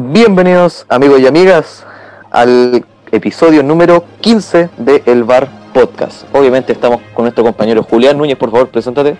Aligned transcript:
Bienvenidos 0.00 0.86
amigos 0.88 1.18
y 1.20 1.26
amigas 1.26 1.84
al 2.30 2.84
episodio 3.10 3.64
número 3.64 4.04
15 4.20 4.70
de 4.78 5.02
El 5.06 5.24
Bar 5.24 5.48
Podcast. 5.74 6.22
Obviamente 6.32 6.72
estamos 6.72 7.00
con 7.12 7.24
nuestro 7.24 7.42
compañero 7.42 7.82
Julián 7.82 8.16
Núñez, 8.16 8.36
por 8.36 8.52
favor, 8.52 8.68
preséntate. 8.68 9.16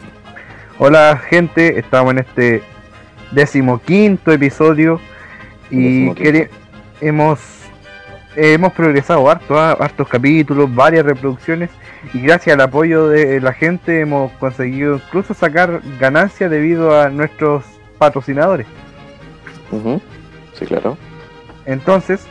Hola 0.79 1.21
gente, 1.29 1.81
estamos 1.81 2.13
en 2.13 2.19
este 2.21 2.63
decimoquinto 3.33 4.31
episodio 4.31 5.01
y 5.69 5.83
Decimoquinto. 5.83 6.23
quere- 6.23 6.51
hemos, 7.01 7.41
hemos 8.37 8.73
progresado 8.73 9.29
harto, 9.29 9.59
ah, 9.59 9.73
hartos 9.81 10.07
capítulos, 10.09 10.73
varias 10.73 11.05
reproducciones 11.05 11.71
y 12.15 12.21
gracias 12.21 12.55
al 12.55 12.61
apoyo 12.61 13.09
de 13.09 13.41
la 13.41 13.53
gente 13.53 13.99
hemos 14.01 14.31
conseguido 14.35 14.95
incluso 14.95 15.35
sacar 15.35 15.81
ganancias 15.99 16.49
debido 16.53 16.97
a 17.01 17.09
nuestros 17.09 17.65
patrocinadores. 17.99 18.69
Sí, 20.59 20.67
claro. 20.67 20.97
Entonces, 21.67 22.27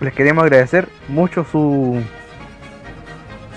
les 0.00 0.12
queremos 0.14 0.44
agradecer 0.44 0.88
mucho 1.08 1.44
su, 1.44 2.00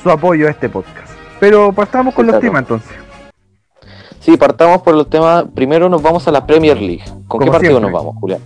su 0.02 0.09
apoyo 0.09 0.48
a 0.48 0.52
este 0.52 0.70
podcast. 0.70 1.09
Pero 1.40 1.72
partamos 1.73 2.14
con 2.14 2.26
Sí, 2.26 2.31
los 2.31 2.40
claro. 2.40 2.52
temas 2.52 2.62
entonces. 2.62 2.91
Sí, 4.20 4.38
partamos 4.38 4.81
por 4.81 4.95
los 4.95 5.09
temas. 5.09 5.45
Primero 5.53 5.90
nos 5.90 6.02
vamos 6.02 6.26
a 6.27 6.31
la 6.31 6.45
Premier 6.45 6.77
League. 6.77 7.03
¿Con 7.27 7.41
qué 7.41 7.52
partido 7.52 7.72
siempre. 7.80 7.91
nos 7.91 7.91
vamos, 7.91 8.16
Julián? 8.22 8.40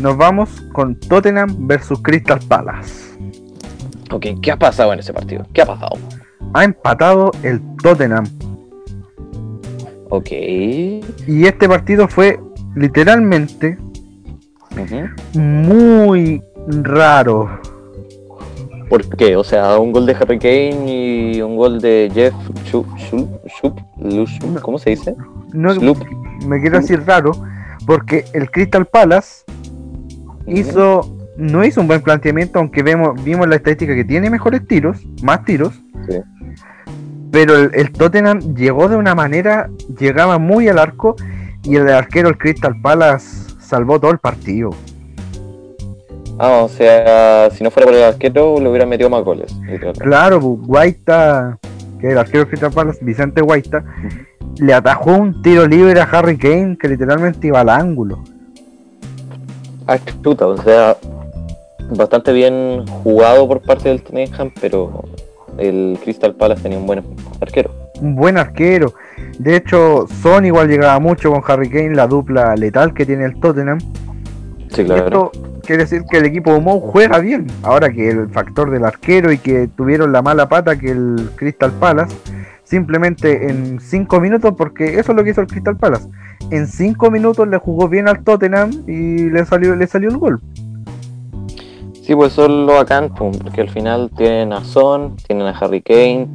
Nos 0.00 0.16
vamos 0.16 0.60
con 0.72 0.98
Tottenham 0.98 1.66
versus 1.68 2.00
Crystal 2.02 2.40
Palace. 2.48 3.16
Ok, 4.10 4.26
¿qué 4.42 4.50
ha 4.50 4.56
pasado 4.56 4.92
en 4.92 4.98
ese 4.98 5.12
partido? 5.12 5.46
¿Qué 5.52 5.62
ha 5.62 5.66
pasado? 5.66 5.96
Ha 6.54 6.64
empatado 6.64 7.30
el 7.44 7.60
Tottenham. 7.76 8.24
Ok. 10.08 10.30
Y 10.32 11.46
este 11.46 11.68
partido 11.68 12.08
fue 12.08 12.40
literalmente 12.74 13.78
muy 15.34 16.42
raro. 16.68 17.60
¿Por 18.88 19.08
qué? 19.16 19.36
O 19.36 19.44
sea, 19.44 19.78
un 19.78 19.92
gol 19.92 20.04
de 20.06 20.14
Harry 20.14 20.38
Kane 20.38 20.84
y 21.34 21.42
un 21.42 21.56
gol 21.56 21.80
de 21.80 22.10
Jeff 22.12 22.34
Schup, 22.66 22.86
Lush- 23.98 24.60
¿cómo 24.60 24.78
se 24.78 24.90
dice? 24.90 25.14
No, 25.52 25.74
me 26.46 26.60
quiero 26.60 26.80
decir 26.80 27.02
raro 27.06 27.32
porque 27.86 28.24
el 28.32 28.50
Crystal 28.50 28.86
Palace 28.86 29.44
hizo 30.46 31.16
no 31.36 31.64
hizo 31.64 31.80
un 31.80 31.86
buen 31.86 32.02
planteamiento, 32.02 32.58
aunque 32.58 32.82
vemos 32.82 33.22
vimos 33.22 33.48
la 33.48 33.56
estadística 33.56 33.94
que 33.94 34.04
tiene 34.04 34.28
mejores 34.28 34.66
tiros, 34.66 34.98
más 35.22 35.44
tiros. 35.44 35.80
Sí. 36.08 36.18
Pero 37.30 37.56
el, 37.56 37.70
el 37.74 37.92
Tottenham 37.92 38.54
llegó 38.54 38.88
de 38.88 38.96
una 38.96 39.14
manera, 39.14 39.70
llegaba 39.98 40.38
muy 40.38 40.68
al 40.68 40.78
arco 40.78 41.14
y 41.62 41.76
el 41.76 41.88
arquero 41.88 42.28
el 42.28 42.38
Crystal 42.38 42.74
Palace 42.80 43.54
salvó 43.60 44.00
todo 44.00 44.10
el 44.10 44.18
partido. 44.18 44.70
Ah, 46.38 46.62
o 46.62 46.68
sea, 46.68 47.50
si 47.50 47.62
no 47.62 47.70
fuera 47.70 47.86
por 47.86 47.94
el 47.94 48.02
arquero, 48.02 48.58
le 48.60 48.68
hubiera 48.68 48.86
metido 48.86 49.10
más 49.10 49.22
goles. 49.22 49.54
Claro, 49.98 50.40
Guaita, 50.40 51.58
que 52.00 52.12
el 52.12 52.18
arquero 52.18 52.44
de 52.44 52.50
Crystal 52.50 52.72
Palace, 52.72 53.04
Vicente 53.04 53.42
Guaita, 53.42 53.84
le 54.58 54.72
atajó 54.72 55.12
un 55.12 55.42
tiro 55.42 55.66
libre 55.66 56.00
a 56.00 56.04
Harry 56.04 56.38
Kane 56.38 56.78
que 56.80 56.88
literalmente 56.88 57.46
iba 57.46 57.60
al 57.60 57.68
ángulo. 57.68 58.22
Ah, 59.86 59.98
chuta, 60.22 60.46
o 60.46 60.56
sea, 60.56 60.96
bastante 61.90 62.32
bien 62.32 62.86
jugado 63.02 63.46
por 63.46 63.60
parte 63.60 63.88
del 63.88 64.02
Tottenham, 64.02 64.50
pero 64.60 65.04
el 65.58 65.98
Crystal 66.02 66.34
Palace 66.34 66.62
tenía 66.62 66.78
un 66.78 66.86
buen 66.86 67.04
arquero. 67.40 67.70
Un 68.00 68.16
buen 68.16 68.38
arquero. 68.38 68.94
De 69.40 69.56
hecho, 69.56 70.06
Son 70.20 70.44
igual 70.44 70.68
llegaba 70.68 71.00
mucho 71.00 71.32
con 71.32 71.42
Harry 71.46 71.70
Kane, 71.70 71.94
la 71.94 72.06
dupla 72.06 72.54
letal 72.56 72.92
que 72.92 73.06
tiene 73.06 73.24
el 73.24 73.40
Tottenham. 73.40 73.78
Sí, 74.68 74.82
Y 74.82 74.84
claro. 74.84 75.04
esto 75.04 75.32
quiere 75.64 75.84
decir 75.84 76.02
que 76.10 76.18
el 76.18 76.26
equipo 76.26 76.52
de 76.52 76.60
Mou 76.60 76.78
juega 76.78 77.18
bien. 77.20 77.46
Ahora 77.62 77.90
que 77.90 78.10
el 78.10 78.28
factor 78.28 78.70
del 78.70 78.84
arquero 78.84 79.32
y 79.32 79.38
que 79.38 79.66
tuvieron 79.68 80.12
la 80.12 80.20
mala 80.20 80.46
pata 80.50 80.78
que 80.78 80.90
el 80.90 81.30
Crystal 81.36 81.72
Palace, 81.72 82.14
simplemente 82.64 83.48
en 83.48 83.80
5 83.80 84.20
minutos, 84.20 84.52
porque 84.58 84.98
eso 85.00 85.12
es 85.12 85.16
lo 85.16 85.24
que 85.24 85.30
hizo 85.30 85.40
el 85.40 85.46
Crystal 85.46 85.74
Palace. 85.74 86.06
En 86.50 86.66
5 86.66 87.10
minutos 87.10 87.48
le 87.48 87.56
jugó 87.56 87.88
bien 87.88 88.08
al 88.08 88.22
Tottenham 88.22 88.70
y 88.86 89.30
le 89.30 89.46
salió, 89.46 89.74
le 89.74 89.86
salió 89.86 90.10
el 90.10 90.18
gol. 90.18 90.42
Sí, 92.02 92.14
pues 92.14 92.36
es 92.36 92.46
lo 92.46 92.74
bacán, 92.74 93.08
porque 93.14 93.62
al 93.62 93.70
final 93.70 94.10
tienen 94.18 94.52
a 94.52 94.64
Son, 94.64 95.16
tienen 95.16 95.46
a 95.46 95.50
Harry 95.58 95.80
Kane, 95.80 96.28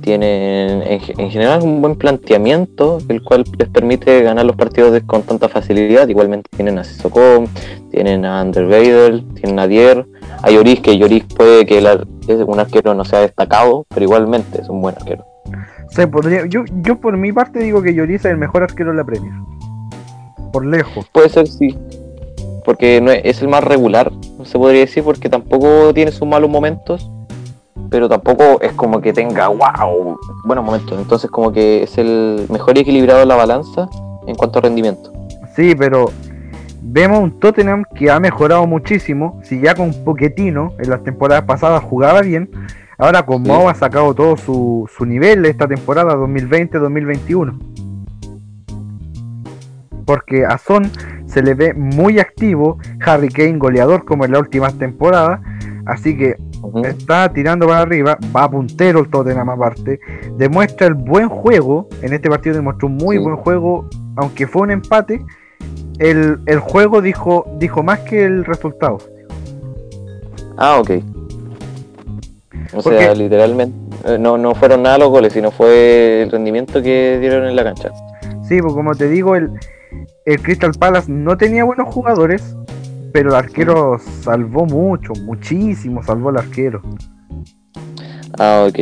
tienen 0.00 0.82
en, 0.82 1.00
en 1.18 1.30
general 1.30 1.62
un 1.62 1.80
buen 1.80 1.96
planteamiento, 1.96 2.98
el 3.08 3.22
cual 3.22 3.44
les 3.58 3.68
permite 3.68 4.22
ganar 4.22 4.44
los 4.44 4.56
partidos 4.56 5.00
con 5.06 5.22
tanta 5.22 5.48
facilidad. 5.48 6.08
Igualmente 6.08 6.48
tienen 6.54 6.78
a 6.78 6.84
Sissoko, 6.84 7.44
tienen 7.90 8.24
a 8.24 8.40
Ander 8.40 8.66
Weidel, 8.66 9.24
tienen 9.34 9.58
a 9.58 9.66
Dier, 9.66 10.06
a 10.42 10.50
Lloris, 10.50 10.80
que 10.80 10.96
Lloris 10.96 11.24
puede 11.24 11.66
que 11.66 11.78
es 11.78 12.40
un 12.46 12.60
arquero 12.60 12.94
no 12.94 13.04
sea 13.04 13.20
destacado, 13.20 13.86
pero 13.88 14.04
igualmente 14.04 14.60
es 14.60 14.68
un 14.68 14.80
buen 14.80 14.94
arquero. 14.96 15.24
Se 15.90 16.06
podría, 16.06 16.46
yo, 16.46 16.64
yo 16.82 17.00
por 17.00 17.16
mi 17.16 17.32
parte 17.32 17.58
digo 17.58 17.82
que 17.82 17.94
Lloris 17.94 18.24
es 18.24 18.30
el 18.30 18.38
mejor 18.38 18.62
arquero 18.62 18.90
de 18.90 18.96
la 18.96 19.04
Premier. 19.04 19.32
Por 20.52 20.64
lejos. 20.64 21.08
Puede 21.12 21.28
ser, 21.28 21.46
sí. 21.46 21.76
Porque 22.64 23.00
no 23.00 23.10
es, 23.10 23.20
es 23.24 23.42
el 23.42 23.48
más 23.48 23.64
regular, 23.64 24.12
se 24.44 24.58
podría 24.58 24.80
decir, 24.80 25.02
porque 25.02 25.28
tampoco 25.28 25.92
tiene 25.94 26.12
sus 26.12 26.28
malos 26.28 26.50
momentos, 26.50 27.10
pero 27.88 28.08
tampoco 28.08 28.60
es 28.60 28.72
como 28.72 29.00
que 29.00 29.12
tenga, 29.12 29.48
wow, 29.48 30.18
buenos 30.44 30.64
momentos. 30.64 30.98
Entonces 30.98 31.30
como 31.30 31.52
que 31.52 31.82
es 31.84 31.98
el 31.98 32.46
mejor 32.50 32.78
equilibrado 32.78 33.20
de 33.20 33.26
la 33.26 33.36
balanza 33.36 33.88
en 34.26 34.34
cuanto 34.34 34.58
a 34.58 34.62
rendimiento. 34.62 35.12
Sí, 35.54 35.74
pero 35.76 36.10
vemos 36.82 37.20
un 37.20 37.38
Tottenham 37.38 37.84
que 37.94 38.10
ha 38.10 38.20
mejorado 38.20 38.66
muchísimo. 38.66 39.40
Si 39.44 39.60
ya 39.60 39.74
con 39.74 39.92
Poquetino 40.04 40.72
en 40.78 40.90
las 40.90 41.02
temporadas 41.02 41.44
pasadas 41.44 41.82
jugaba 41.82 42.22
bien, 42.22 42.50
ahora 42.98 43.24
con 43.24 43.44
Sí. 43.44 43.50
Mou 43.50 43.68
ha 43.68 43.74
sacado 43.74 44.14
todo 44.14 44.36
su, 44.36 44.88
su 44.96 45.06
nivel 45.06 45.44
esta 45.46 45.66
temporada 45.66 46.14
2020-2021. 46.14 47.58
Porque 50.04 50.44
a 50.44 50.58
Son 50.58 50.90
se 51.26 51.42
le 51.42 51.54
ve 51.54 51.74
muy 51.74 52.18
activo, 52.18 52.78
Harry 53.04 53.28
Kane 53.28 53.58
goleador 53.58 54.04
como 54.04 54.24
en 54.24 54.32
las 54.32 54.40
últimas 54.40 54.74
temporadas, 54.74 55.40
así 55.86 56.16
que 56.16 56.36
Está 56.84 57.32
tirando 57.32 57.66
para 57.66 57.80
arriba, 57.80 58.18
va 58.36 58.50
puntero 58.50 59.00
el 59.00 59.08
Tottenham 59.10 59.48
aparte, 59.50 59.98
demuestra 60.36 60.86
el 60.86 60.94
buen 60.94 61.28
juego, 61.28 61.88
en 62.02 62.12
este 62.12 62.28
partido 62.28 62.54
demostró 62.56 62.88
un 62.88 62.96
muy 62.96 63.16
Sí. 63.16 63.22
buen 63.22 63.36
juego, 63.36 63.88
aunque 64.16 64.46
fue 64.46 64.62
un 64.62 64.70
empate, 64.70 65.24
el, 65.98 66.38
el 66.46 66.58
juego 66.60 67.00
dijo, 67.02 67.46
dijo 67.58 67.82
más 67.82 68.00
que 68.00 68.24
el 68.24 68.44
resultado. 68.44 68.98
Ah, 70.56 70.78
ok. 70.80 70.90
O 72.72 72.82
Porque- 72.82 72.98
sea, 72.98 73.14
literalmente 73.14 73.76
eh, 74.04 74.18
no, 74.18 74.38
no 74.38 74.54
fueron 74.54 74.82
nada 74.82 74.98
los 74.98 75.08
goles, 75.10 75.32
sino 75.32 75.50
fue 75.50 76.22
el 76.22 76.30
rendimiento 76.30 76.82
que 76.82 77.18
dieron 77.20 77.46
en 77.46 77.56
la 77.56 77.64
cancha. 77.64 77.90
Sí, 78.42 78.60
pues 78.60 78.74
como 78.74 78.94
te 78.94 79.08
digo, 79.08 79.36
el, 79.36 79.50
el 80.24 80.40
Crystal 80.42 80.72
Palace 80.78 81.10
no 81.10 81.36
tenía 81.36 81.64
buenos 81.64 81.92
jugadores, 81.92 82.56
pero 83.12 83.30
el 83.30 83.34
arquero 83.36 83.98
salvó 83.98 84.66
mucho, 84.66 85.12
muchísimo 85.24 86.02
salvó 86.02 86.30
el 86.30 86.38
arquero. 86.38 86.82
Ah, 88.38 88.66
ok. 88.68 88.78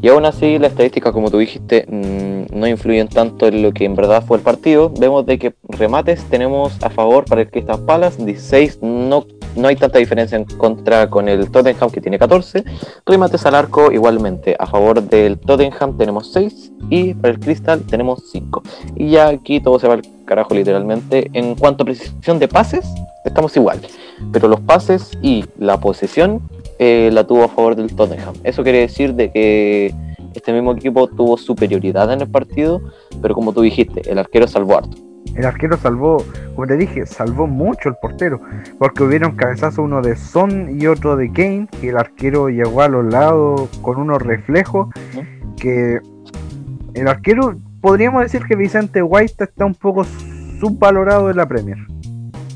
Y 0.00 0.08
aún 0.08 0.24
así, 0.24 0.58
las 0.58 0.72
estadísticas, 0.72 1.12
como 1.12 1.30
tú 1.30 1.38
dijiste, 1.38 1.86
mm, 1.88 2.58
no 2.58 2.66
influyen 2.66 3.08
tanto 3.08 3.46
en 3.46 3.62
lo 3.62 3.72
que 3.72 3.84
en 3.84 3.94
verdad 3.94 4.24
fue 4.24 4.38
el 4.38 4.42
partido. 4.42 4.90
Vemos 4.98 5.26
de 5.26 5.38
que 5.38 5.54
remates 5.68 6.24
tenemos 6.24 6.72
a 6.82 6.90
favor 6.90 7.24
para 7.24 7.42
el 7.42 7.50
Crystal 7.50 7.80
Palace 7.84 8.24
16, 8.24 8.78
no, 8.82 9.26
no 9.56 9.68
hay 9.68 9.76
tanta 9.76 9.98
diferencia 9.98 10.36
en 10.36 10.44
contra 10.44 11.10
con 11.10 11.28
el 11.28 11.50
Tottenham 11.50 11.90
que 11.90 12.00
tiene 12.00 12.18
14. 12.18 12.64
Remates 13.06 13.44
al 13.46 13.54
arco 13.54 13.92
igualmente, 13.92 14.56
a 14.58 14.66
favor 14.66 15.02
del 15.02 15.38
Tottenham 15.38 15.96
tenemos 15.96 16.32
6 16.32 16.72
y 16.90 17.14
para 17.14 17.34
el 17.34 17.40
Crystal 17.40 17.80
tenemos 17.82 18.22
5. 18.32 18.62
Y 18.96 19.10
ya 19.10 19.28
aquí 19.28 19.60
todo 19.60 19.78
se 19.78 19.88
va 19.88 19.94
al 19.94 20.02
carajo 20.24 20.54
literalmente. 20.54 21.30
En 21.32 21.54
cuanto 21.54 21.82
a 21.82 21.86
precisión 21.86 22.38
de 22.38 22.48
pases, 22.48 22.86
estamos 23.24 23.56
igual. 23.56 23.80
Pero 24.32 24.48
los 24.48 24.60
pases 24.60 25.12
y 25.22 25.44
la 25.58 25.78
posesión 25.78 26.40
eh, 26.78 27.10
la 27.12 27.26
tuvo 27.26 27.44
a 27.44 27.48
favor 27.48 27.76
del 27.76 27.94
Tottenham. 27.94 28.34
Eso 28.44 28.62
quiere 28.62 28.80
decir 28.80 29.14
de 29.14 29.30
que 29.30 29.94
este 30.34 30.52
mismo 30.52 30.72
equipo 30.72 31.08
tuvo 31.08 31.36
superioridad 31.36 32.12
en 32.12 32.20
el 32.20 32.30
partido, 32.30 32.80
pero 33.20 33.34
como 33.34 33.52
tú 33.52 33.62
dijiste, 33.62 34.10
el 34.10 34.18
arquero 34.18 34.46
salvó 34.46 34.78
harto. 34.78 34.96
El 35.34 35.44
arquero 35.44 35.76
salvó, 35.76 36.24
como 36.54 36.66
te 36.66 36.76
dije, 36.76 37.06
salvó 37.06 37.46
mucho 37.46 37.88
el 37.88 37.96
portero, 38.00 38.40
porque 38.78 39.02
hubieron 39.02 39.36
cabezazos 39.36 39.78
uno 39.78 40.00
de 40.00 40.16
Son 40.16 40.80
y 40.80 40.86
otro 40.86 41.16
de 41.16 41.30
Kane, 41.30 41.68
que 41.80 41.90
el 41.90 41.98
arquero 41.98 42.48
llegó 42.48 42.82
a 42.82 42.88
los 42.88 43.04
lados 43.12 43.68
con 43.82 43.98
unos 43.98 44.22
reflejos, 44.22 44.88
que 45.56 46.00
el 46.94 47.08
arquero, 47.08 47.56
podríamos 47.80 48.22
decir 48.22 48.42
que 48.46 48.56
Vicente 48.56 49.02
White 49.02 49.44
está 49.44 49.64
un 49.64 49.74
poco 49.74 50.04
subvalorado 50.60 51.30
en 51.30 51.36
la 51.36 51.46
Premier, 51.46 51.78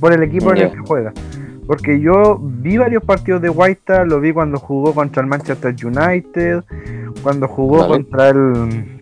por 0.01 0.13
el 0.13 0.23
equipo 0.23 0.53
en 0.53 0.59
el 0.59 0.71
que 0.71 0.79
juega. 0.79 1.13
Porque 1.67 2.01
yo 2.01 2.39
vi 2.41 2.77
varios 2.77 3.05
partidos 3.05 3.41
de 3.41 3.49
White, 3.49 4.05
lo 4.07 4.21
vi 4.21 4.33
cuando 4.33 4.59
jugó 4.59 4.95
contra 4.95 5.23
el 5.23 5.29
Manchester 5.29 5.75
United, 5.85 6.65
cuando 7.23 7.47
jugó 7.47 7.79
Vale. 7.79 7.93
contra 7.93 8.29
el 8.31 8.99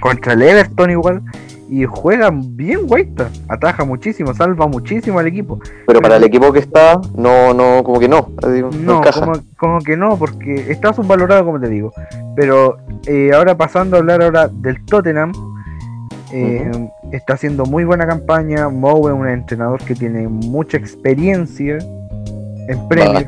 contra 0.00 0.32
el 0.32 0.42
Everton 0.42 0.90
igual. 0.90 1.22
y 1.68 1.84
juega 1.84 2.30
bien 2.32 2.86
Guaita, 2.88 3.30
ataja 3.48 3.84
muchísimo, 3.84 4.34
salva 4.34 4.66
muchísimo 4.66 5.20
al 5.20 5.28
equipo. 5.28 5.60
Pero 5.86 6.00
para 6.00 6.16
el 6.16 6.24
equipo 6.24 6.52
que 6.52 6.58
está, 6.58 7.00
no, 7.16 7.54
no, 7.54 7.84
como 7.84 8.00
que 8.00 8.08
no. 8.08 8.28
no, 8.80 9.02
como, 9.56 9.78
que 9.78 9.96
no, 9.96 10.16
porque 10.16 10.66
está 10.68 10.92
subvalorado, 10.92 11.44
como 11.44 11.60
te 11.60 11.68
digo. 11.68 11.92
Pero 12.34 12.78
eh, 13.06 13.30
ahora 13.32 13.56
pasando 13.56 13.96
a 13.96 14.00
hablar 14.00 14.20
ahora 14.22 14.48
del 14.48 14.84
Tottenham, 14.84 15.32
eh, 16.32 16.88
está 17.12 17.34
haciendo 17.34 17.64
muy 17.66 17.84
buena 17.84 18.04
campaña. 18.04 18.68
Moe 18.68 19.12
es 19.12 19.16
un 19.16 19.28
entrenador 19.28 19.80
que 19.84 19.94
tiene 19.94 20.26
mucha 20.26 20.76
experiencia 20.76 21.78
en 22.70 22.88
Premier. 22.88 23.26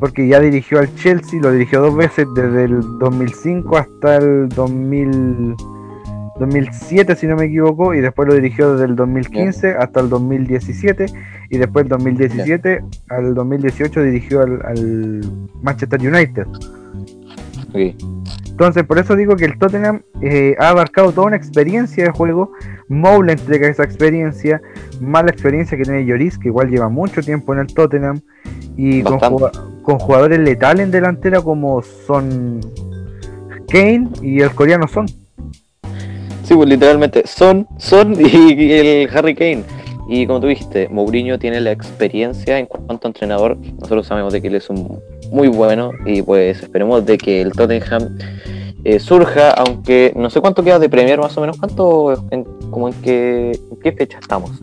Porque 0.00 0.26
ya 0.26 0.40
dirigió 0.40 0.80
al 0.80 0.92
Chelsea, 0.96 1.40
lo 1.40 1.52
dirigió 1.52 1.80
dos 1.80 1.96
veces 1.96 2.26
desde 2.34 2.64
el 2.64 2.80
2005 2.98 3.76
hasta 3.76 4.16
el 4.16 4.48
2000. 4.48 5.54
2007 6.40 7.14
si 7.14 7.28
no 7.28 7.36
me 7.36 7.44
equivoco, 7.44 7.94
y 7.94 8.00
después 8.00 8.28
lo 8.28 8.34
dirigió 8.34 8.72
desde 8.72 8.86
el 8.86 8.96
2015 8.96 9.76
hasta 9.78 10.00
el 10.00 10.08
2017, 10.08 11.06
y 11.50 11.58
después 11.58 11.84
del 11.84 11.90
2017 11.90 12.84
al 13.10 13.34
2018 13.34 14.02
dirigió 14.02 14.40
al, 14.40 15.20
Manchester 15.62 16.00
United. 16.00 16.46
Entonces, 18.48 18.84
por 18.84 18.98
eso 18.98 19.16
digo 19.16 19.36
que 19.36 19.44
el 19.44 19.58
Tottenham 19.58 20.02
eh, 20.20 20.54
ha 20.58 20.70
abarcado 20.70 21.12
toda 21.12 21.26
una 21.28 21.36
experiencia 21.36 22.04
de 22.04 22.10
juego. 22.10 22.52
Mou 22.88 23.22
le 23.22 23.32
entrega 23.32 23.68
esa 23.68 23.84
experiencia, 23.84 24.60
más 25.00 25.24
la 25.24 25.30
experiencia 25.30 25.76
que 25.76 25.84
tiene 25.84 26.04
Lloris, 26.04 26.38
que 26.38 26.48
igual 26.48 26.70
lleva 26.70 26.88
mucho 26.88 27.22
tiempo 27.22 27.52
en 27.54 27.60
el 27.60 27.66
Tottenham, 27.66 28.20
y 28.76 29.02
con, 29.02 29.18
con, 29.82 29.98
jugadores 29.98 30.38
letales 30.40 30.84
en 30.84 30.90
delantera 30.90 31.40
como 31.40 31.82
son 31.82 32.60
Kane 33.68 34.08
y 34.22 34.40
el 34.40 34.50
coreano 34.54 34.88
Son. 34.88 35.06
Sí, 36.42 36.54
pues 36.54 36.68
literalmente 36.68 37.26
son, 37.26 37.66
son 37.78 38.14
y, 38.20 38.72
el 38.72 39.16
Harry 39.16 39.34
Kane. 39.34 39.64
Y 40.06 40.26
como 40.26 40.40
tú 40.40 40.48
dijiste, 40.48 40.88
Mourinho 40.90 41.38
tiene 41.38 41.60
la 41.60 41.72
experiencia 41.72 42.58
en 42.58 42.66
cuanto 42.66 43.06
a 43.06 43.08
entrenador. 43.08 43.56
Nosotros 43.56 44.06
sabemos 44.06 44.34
de 44.34 44.42
que 44.42 44.48
él 44.48 44.56
es 44.56 44.68
un 44.68 45.00
muy 45.32 45.48
bueno 45.48 45.92
y 46.04 46.20
pues 46.20 46.62
esperemos 46.62 47.06
de 47.06 47.16
que 47.16 47.40
el 47.40 47.52
Tottenham 47.52 48.18
eh, 48.84 49.00
surja, 49.00 49.50
aunque 49.50 50.12
no 50.14 50.30
sé 50.30 50.40
cuánto 50.40 50.62
queda 50.62 50.78
de 50.78 50.88
Premier 50.88 51.18
más 51.18 51.36
o 51.36 51.40
menos, 51.40 51.56
cuánto, 51.58 52.12
en, 52.30 52.44
como 52.70 52.88
en 52.88 52.94
qué, 53.00 53.58
qué 53.82 53.92
fecha 53.92 54.18
estamos. 54.18 54.62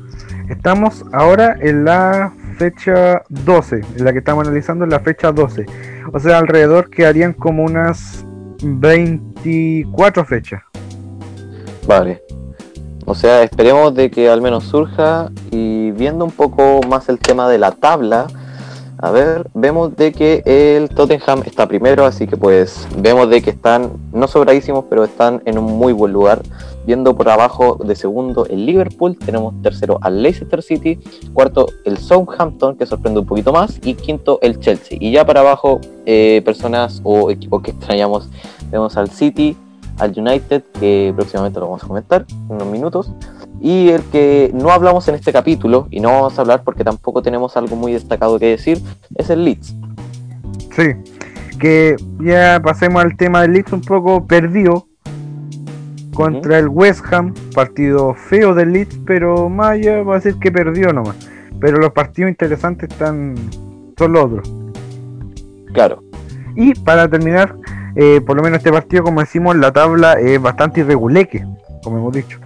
Estamos 0.50 1.04
ahora 1.12 1.58
en 1.60 1.86
la 1.86 2.34
fecha 2.58 3.24
12, 3.30 3.82
en 3.98 4.06
la 4.06 4.12
que 4.12 4.20
estamos 4.20 4.46
analizando 4.46 4.84
en 4.84 4.92
la 4.92 5.00
fecha 5.00 5.32
12. 5.32 5.66
O 6.14 6.20
sea, 6.20 6.38
alrededor 6.38 6.90
quedarían 6.90 7.34
como 7.34 7.64
unas 7.64 8.26
24 8.64 10.26
fechas. 10.26 10.62
Vale. 11.88 12.22
O 13.06 13.16
sea, 13.16 13.44
esperemos 13.44 13.96
de 13.96 14.12
que 14.12 14.30
al 14.30 14.42
menos 14.42 14.66
surja 14.66 15.32
y 15.50 15.92
viendo 15.92 16.24
un 16.24 16.32
poco 16.32 16.82
más 16.88 17.10
el 17.10 17.18
tema 17.18 17.50
de 17.50 17.58
la 17.58 17.72
tabla, 17.72 18.28
a 19.02 19.10
ver, 19.10 19.50
vemos 19.56 19.96
de 19.96 20.12
que 20.12 20.44
el 20.46 20.90
Tottenham 20.90 21.42
está 21.46 21.68
primero, 21.68 22.06
así 22.06 22.28
que 22.28 22.38
pues 22.38 22.88
vemos 22.98 23.30
de 23.32 23.42
que 23.42 23.50
están 23.50 23.94
no 24.14 24.28
sobradísimos, 24.28 24.86
pero 24.90 25.04
están 25.04 25.42
en 25.46 25.58
un 25.58 25.66
muy 25.66 25.92
buen 25.92 26.14
lugar. 26.14 26.44
Viendo 26.86 27.16
por 27.16 27.28
abajo 27.30 27.80
de 27.84 27.96
segundo 27.96 28.46
el 28.46 28.66
Liverpool, 28.66 29.18
tenemos 29.18 29.60
tercero 29.64 29.98
al 30.02 30.22
Leicester 30.22 30.62
City, 30.62 31.00
cuarto 31.34 31.66
el 31.84 31.98
Southampton, 31.98 32.78
que 32.78 32.86
sorprende 32.86 33.20
un 33.20 33.26
poquito 33.26 33.52
más, 33.52 33.80
y 33.84 33.96
quinto 33.96 34.38
el 34.44 34.60
Chelsea. 34.60 35.00
Y 35.02 35.12
ya 35.12 35.26
para 35.26 35.40
abajo, 35.40 35.82
eh, 36.06 36.44
personas 36.46 37.02
o 37.04 37.32
equipos 37.32 37.64
que 37.64 37.72
extrañamos, 37.72 38.30
vemos 38.72 38.98
al 38.98 39.10
City, 39.10 39.58
al 39.98 40.14
United, 40.16 40.64
que 40.80 41.12
próximamente 41.16 41.60
lo 41.60 41.66
vamos 41.68 41.84
a 41.84 41.88
comentar 41.88 42.26
en 42.30 42.56
unos 42.56 42.68
minutos. 42.68 43.12
Y 43.62 43.90
el 43.90 44.02
que 44.06 44.50
no 44.54 44.72
hablamos 44.72 45.08
en 45.08 45.16
este 45.16 45.32
capítulo, 45.32 45.88
y 45.92 46.00
no 46.00 46.10
vamos 46.10 46.38
a 46.38 46.42
hablar 46.42 46.64
porque 46.64 46.84
tampoco 46.84 47.22
tenemos 47.22 47.56
algo 47.56 47.76
muy 47.76 47.94
destacado 47.94 48.40
que 48.40 48.48
decir, 48.48 48.82
es 49.16 49.30
el 49.30 49.46
Leeds. 49.46 49.76
Sí, 50.76 50.94
que 51.60 51.96
ya 52.20 52.60
pasemos 52.64 53.04
al 53.04 53.16
tema 53.16 53.44
del 53.44 53.54
Leeds 53.54 53.74
un 53.74 53.82
poco 53.82 54.26
perdido 54.26 54.88
contra 56.14 56.58
el 56.58 56.68
West 56.70 57.06
Ham, 57.14 57.34
partido 57.54 58.16
feo 58.16 58.56
del 58.56 58.74
Leeds, 58.74 59.00
pero 59.06 59.48
más 59.48 59.80
ya 59.80 60.02
va 60.02 60.16
a 60.16 60.20
decir 60.20 60.40
que 60.40 60.52
perdió 60.52 60.92
nomás. 60.92 61.16
Pero 61.60 61.78
los 61.78 61.92
partidos 61.92 62.30
interesantes 62.32 62.90
están 62.90 63.36
son 64.02 64.14
los 64.14 64.26
otros. 64.26 64.52
Claro. 65.74 66.04
Y 66.56 66.74
para 66.74 67.08
terminar, 67.08 67.56
eh, 67.96 68.20
por 68.22 68.36
lo 68.36 68.42
menos 68.42 68.58
este 68.58 68.72
partido, 68.72 69.04
como 69.04 69.20
decimos, 69.20 69.56
la 69.56 69.72
tabla 69.72 70.14
es 70.14 70.42
bastante 70.42 70.82
irreguleque, 70.82 71.46
como 71.84 72.00
hemos 72.00 72.14
dicho. 72.14 72.40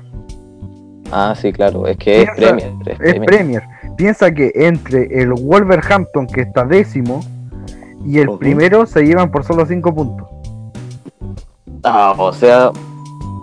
Ah, 1.12 1.36
sí, 1.40 1.54
claro, 1.54 1.88
es 1.88 1.98
que 1.98 2.24
es 2.24 2.30
Premier. 2.36 2.74
Es, 2.86 3.20
Premier. 3.20 3.64
Piensa 3.96 4.32
que 4.32 4.52
entre 4.56 5.22
el 5.22 5.34
Wolverhampton, 5.34 6.28
que 6.28 6.42
está 6.42 6.66
décimo, 6.66 7.24
y 8.06 8.20
el 8.20 8.38
primero 8.38 8.86
se 8.86 9.04
llevan 9.04 9.32
por 9.32 9.44
solo 9.44 9.66
5 9.66 9.96
puntos. 9.96 10.28
Ah, 11.84 12.16
o 12.18 12.34
sea, 12.34 12.72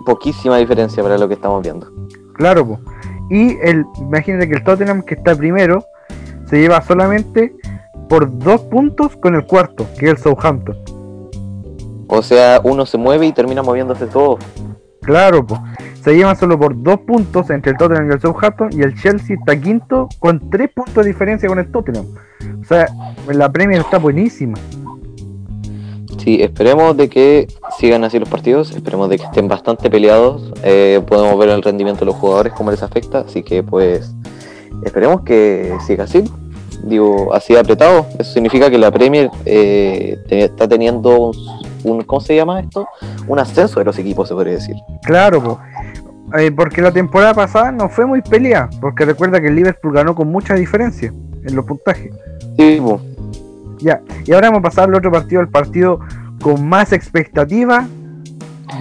poquísima 0.05 0.57
diferencia 0.57 1.01
para 1.01 1.17
lo 1.17 1.27
que 1.27 1.33
estamos 1.35 1.63
viendo. 1.63 1.91
Claro, 2.35 2.65
pues. 2.65 2.79
y 3.29 3.57
el, 3.61 3.85
imagínate 3.97 4.49
que 4.49 4.55
el 4.55 4.63
Tottenham, 4.63 5.01
que 5.01 5.15
está 5.15 5.35
primero, 5.35 5.83
se 6.49 6.59
lleva 6.59 6.81
solamente 6.81 7.55
por 8.09 8.37
2 8.37 8.61
puntos 8.63 9.15
con 9.17 9.35
el 9.35 9.45
cuarto, 9.45 9.85
que 9.97 10.05
es 10.05 10.11
el 10.11 10.17
Southampton. 10.17 10.77
O 12.07 12.21
sea, 12.21 12.61
uno 12.63 12.85
se 12.85 12.97
mueve 12.97 13.25
y 13.25 13.31
termina 13.31 13.63
moviéndose 13.63 14.05
todo. 14.07 14.37
Claro, 15.03 15.45
pues. 15.45 15.59
Se 16.03 16.13
llevan 16.13 16.35
solo 16.35 16.59
por 16.59 16.81
dos 16.83 16.99
puntos 17.01 17.49
entre 17.49 17.71
el 17.71 17.77
Tottenham 17.77 18.09
y 18.09 18.13
el 18.13 18.19
Southampton 18.19 18.69
y 18.73 18.81
el 18.81 18.93
Chelsea 18.99 19.37
está 19.37 19.55
quinto 19.55 20.09
con 20.19 20.49
tres 20.49 20.69
puntos 20.73 21.05
de 21.05 21.11
diferencia 21.11 21.47
con 21.47 21.59
el 21.59 21.71
Tottenham. 21.71 22.05
O 22.61 22.65
sea, 22.65 22.87
la 23.31 23.49
Premier 23.49 23.79
está 23.79 23.99
buenísima. 23.99 24.57
Sí, 26.17 26.41
esperemos 26.41 26.95
de 26.97 27.09
que 27.09 27.47
sigan 27.79 28.03
así 28.03 28.19
los 28.19 28.29
partidos, 28.29 28.71
esperemos 28.71 29.09
de 29.09 29.17
que 29.17 29.25
estén 29.25 29.47
bastante 29.47 29.89
peleados, 29.89 30.53
eh, 30.63 31.01
podemos 31.05 31.37
ver 31.37 31.49
el 31.49 31.61
rendimiento 31.61 32.01
de 32.01 32.07
los 32.07 32.15
jugadores, 32.15 32.53
cómo 32.53 32.71
les 32.71 32.81
afecta, 32.81 33.19
así 33.19 33.43
que 33.43 33.63
pues 33.63 34.13
esperemos 34.85 35.21
que 35.21 35.73
siga 35.85 36.05
así. 36.05 36.23
Digo, 36.83 37.33
así 37.33 37.55
apretado, 37.55 38.05
eso 38.19 38.33
significa 38.33 38.69
que 38.69 38.77
la 38.77 38.91
Premier 38.91 39.29
eh, 39.45 40.17
está 40.29 40.67
teniendo 40.67 41.31
un, 41.31 41.62
¿cómo 42.05 42.21
se 42.21 42.35
llama 42.35 42.59
esto? 42.59 42.87
Un 43.27 43.39
ascenso 43.39 43.79
de 43.79 43.85
los 43.85 43.97
equipos, 43.97 44.27
se 44.27 44.33
podría 44.33 44.53
decir. 44.53 44.75
Claro, 45.03 45.59
eh, 46.37 46.51
porque 46.51 46.81
la 46.81 46.91
temporada 46.91 47.33
pasada 47.33 47.71
no 47.71 47.89
fue 47.89 48.05
muy 48.05 48.21
pelea, 48.21 48.69
porque 48.81 49.05
recuerda 49.05 49.39
que 49.39 49.47
el 49.47 49.55
Liverpool 49.55 49.93
ganó 49.93 50.15
con 50.15 50.29
mucha 50.29 50.55
diferencia 50.55 51.13
en 51.43 51.55
los 51.55 51.65
puntajes. 51.65 52.11
Sí, 52.57 52.81
Ya, 53.79 54.01
y 54.25 54.33
ahora 54.33 54.49
vamos 54.49 54.59
a 54.59 54.63
pasar 54.63 54.89
al 54.89 54.95
otro 54.95 55.11
partido, 55.11 55.41
el 55.41 55.49
partido 55.49 55.99
con 56.41 56.67
más 56.67 56.91
expectativa, 56.91 57.87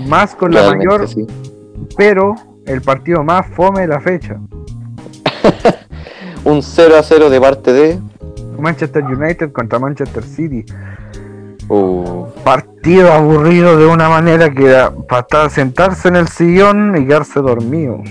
más 0.06 0.34
con 0.34 0.52
la 0.52 0.74
mayor, 0.74 1.06
pero 1.96 2.34
el 2.66 2.80
partido 2.80 3.22
más 3.22 3.46
fome 3.48 3.82
de 3.82 3.88
la 3.88 4.00
fecha. 4.00 4.38
un 6.44 6.62
0 6.62 6.96
a 6.96 7.02
0 7.02 7.30
de 7.30 7.40
parte 7.40 7.72
de 7.72 7.98
Manchester 8.58 9.04
United 9.04 9.52
contra 9.52 9.78
Manchester 9.78 10.22
City. 10.22 10.64
Partido 12.44 13.12
aburrido 13.12 13.78
de 13.78 13.86
una 13.86 14.08
manera 14.10 14.52
que 14.52 14.66
era 14.66 14.92
para 15.08 15.48
sentarse 15.48 16.08
en 16.08 16.16
el 16.16 16.28
sillón 16.28 16.94
y 17.00 17.06
quedarse 17.06 17.40
dormido. 17.40 18.02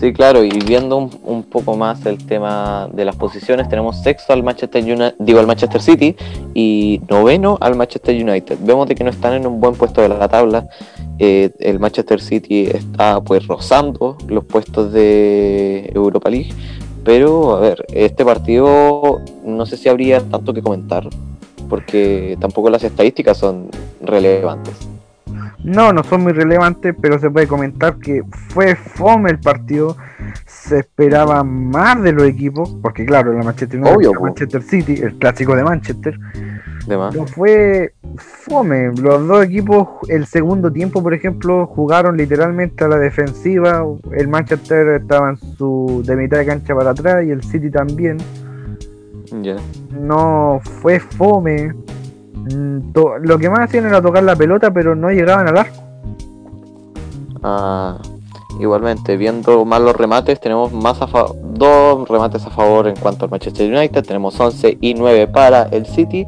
Sí, 0.00 0.12
claro, 0.12 0.44
y 0.44 0.50
viendo 0.50 0.96
un, 0.96 1.42
poco 1.42 1.74
más 1.76 2.04
el 2.04 2.18
tema 2.18 2.88
de 2.92 3.04
las 3.04 3.16
posiciones, 3.16 3.68
tenemos 3.68 4.02
sexto 4.02 4.34
al 4.34 4.42
Manchester 4.42 4.82
United, 4.82 5.14
digo 5.18 5.40
al 5.40 5.46
Manchester 5.46 5.80
City 5.80 6.14
y 6.54 7.00
noveno 7.08 7.56
al 7.60 7.76
Manchester 7.76 8.14
United. 8.14 8.58
Vemos 8.60 8.88
de 8.88 8.94
que 8.94 9.04
no 9.04 9.10
están 9.10 9.32
en 9.32 9.46
un 9.46 9.58
buen 9.58 9.74
puesto 9.74 10.02
de 10.02 10.08
la 10.08 10.28
tabla. 10.28 10.68
Eh, 11.18 11.50
el 11.60 11.78
Manchester 11.78 12.20
City 12.20 12.66
está 12.66 13.22
pues 13.22 13.46
rozando 13.46 14.18
los 14.28 14.44
puestos 14.44 14.92
de 14.92 15.90
Europa 15.94 16.28
League, 16.28 16.52
pero 17.02 17.56
a 17.56 17.60
ver, 17.60 17.84
este 17.92 18.24
partido 18.24 19.20
no 19.44 19.64
sé 19.64 19.78
si 19.78 19.88
habría 19.88 20.20
tanto 20.20 20.52
que 20.52 20.60
comentar 20.60 21.08
porque 21.68 22.36
tampoco 22.40 22.70
las 22.70 22.84
estadísticas 22.84 23.36
son 23.36 23.68
relevantes. 24.00 24.88
No, 25.62 25.92
no 25.92 26.04
son 26.04 26.22
muy 26.22 26.32
relevantes, 26.32 26.94
pero 27.00 27.18
se 27.18 27.28
puede 27.28 27.48
comentar 27.48 27.96
que 27.96 28.22
fue 28.48 28.76
fome 28.76 29.30
el 29.30 29.40
partido. 29.40 29.96
Se 30.46 30.78
esperaba 30.78 31.42
más 31.42 32.00
de 32.02 32.12
los 32.12 32.24
equipos, 32.24 32.76
porque 32.80 33.04
claro, 33.04 33.32
la 33.32 33.42
Manchester, 33.42 33.80
Manchester 33.80 34.62
City, 34.62 34.94
el 35.02 35.16
clásico 35.18 35.56
de 35.56 35.64
Manchester, 35.64 36.18
no 36.86 37.26
fue 37.26 37.94
fome. 38.16 38.92
Los 38.92 39.26
dos 39.26 39.44
equipos, 39.44 39.88
el 40.08 40.26
segundo 40.26 40.70
tiempo, 40.72 41.02
por 41.02 41.14
ejemplo, 41.14 41.66
jugaron 41.66 42.16
literalmente 42.16 42.84
a 42.84 42.88
la 42.88 42.98
defensiva. 42.98 43.84
El 44.12 44.28
Manchester 44.28 45.00
estaba 45.00 45.30
en 45.30 45.36
su 45.56 46.02
de 46.06 46.16
mitad 46.16 46.38
de 46.38 46.46
cancha 46.46 46.74
para 46.74 46.90
atrás 46.90 47.24
y 47.26 47.30
el 47.30 47.42
City 47.42 47.70
también. 47.70 48.18
No 49.90 50.60
fue 50.80 51.00
fome. 51.00 51.74
Mm, 52.34 52.92
lo 53.22 53.38
que 53.38 53.50
más 53.50 53.60
hacían 53.60 53.86
era 53.86 54.00
tocar 54.00 54.22
la 54.22 54.36
pelota, 54.36 54.72
pero 54.72 54.94
no 54.94 55.10
llegaban 55.10 55.48
al 55.48 55.58
arco. 55.58 55.82
Ah, 57.42 57.98
igualmente, 58.60 59.16
viendo 59.16 59.64
más 59.64 59.80
los 59.80 59.96
remates, 59.96 60.40
tenemos 60.40 60.72
más 60.72 61.00
a 61.00 61.06
dos 61.42 62.08
remates 62.08 62.44
a 62.44 62.50
favor 62.50 62.88
en 62.88 62.96
cuanto 62.96 63.24
al 63.24 63.30
Manchester 63.30 63.72
United, 63.72 64.04
tenemos 64.04 64.38
11 64.38 64.78
y 64.80 64.94
9 64.94 65.28
para 65.28 65.64
el 65.64 65.86
City 65.86 66.26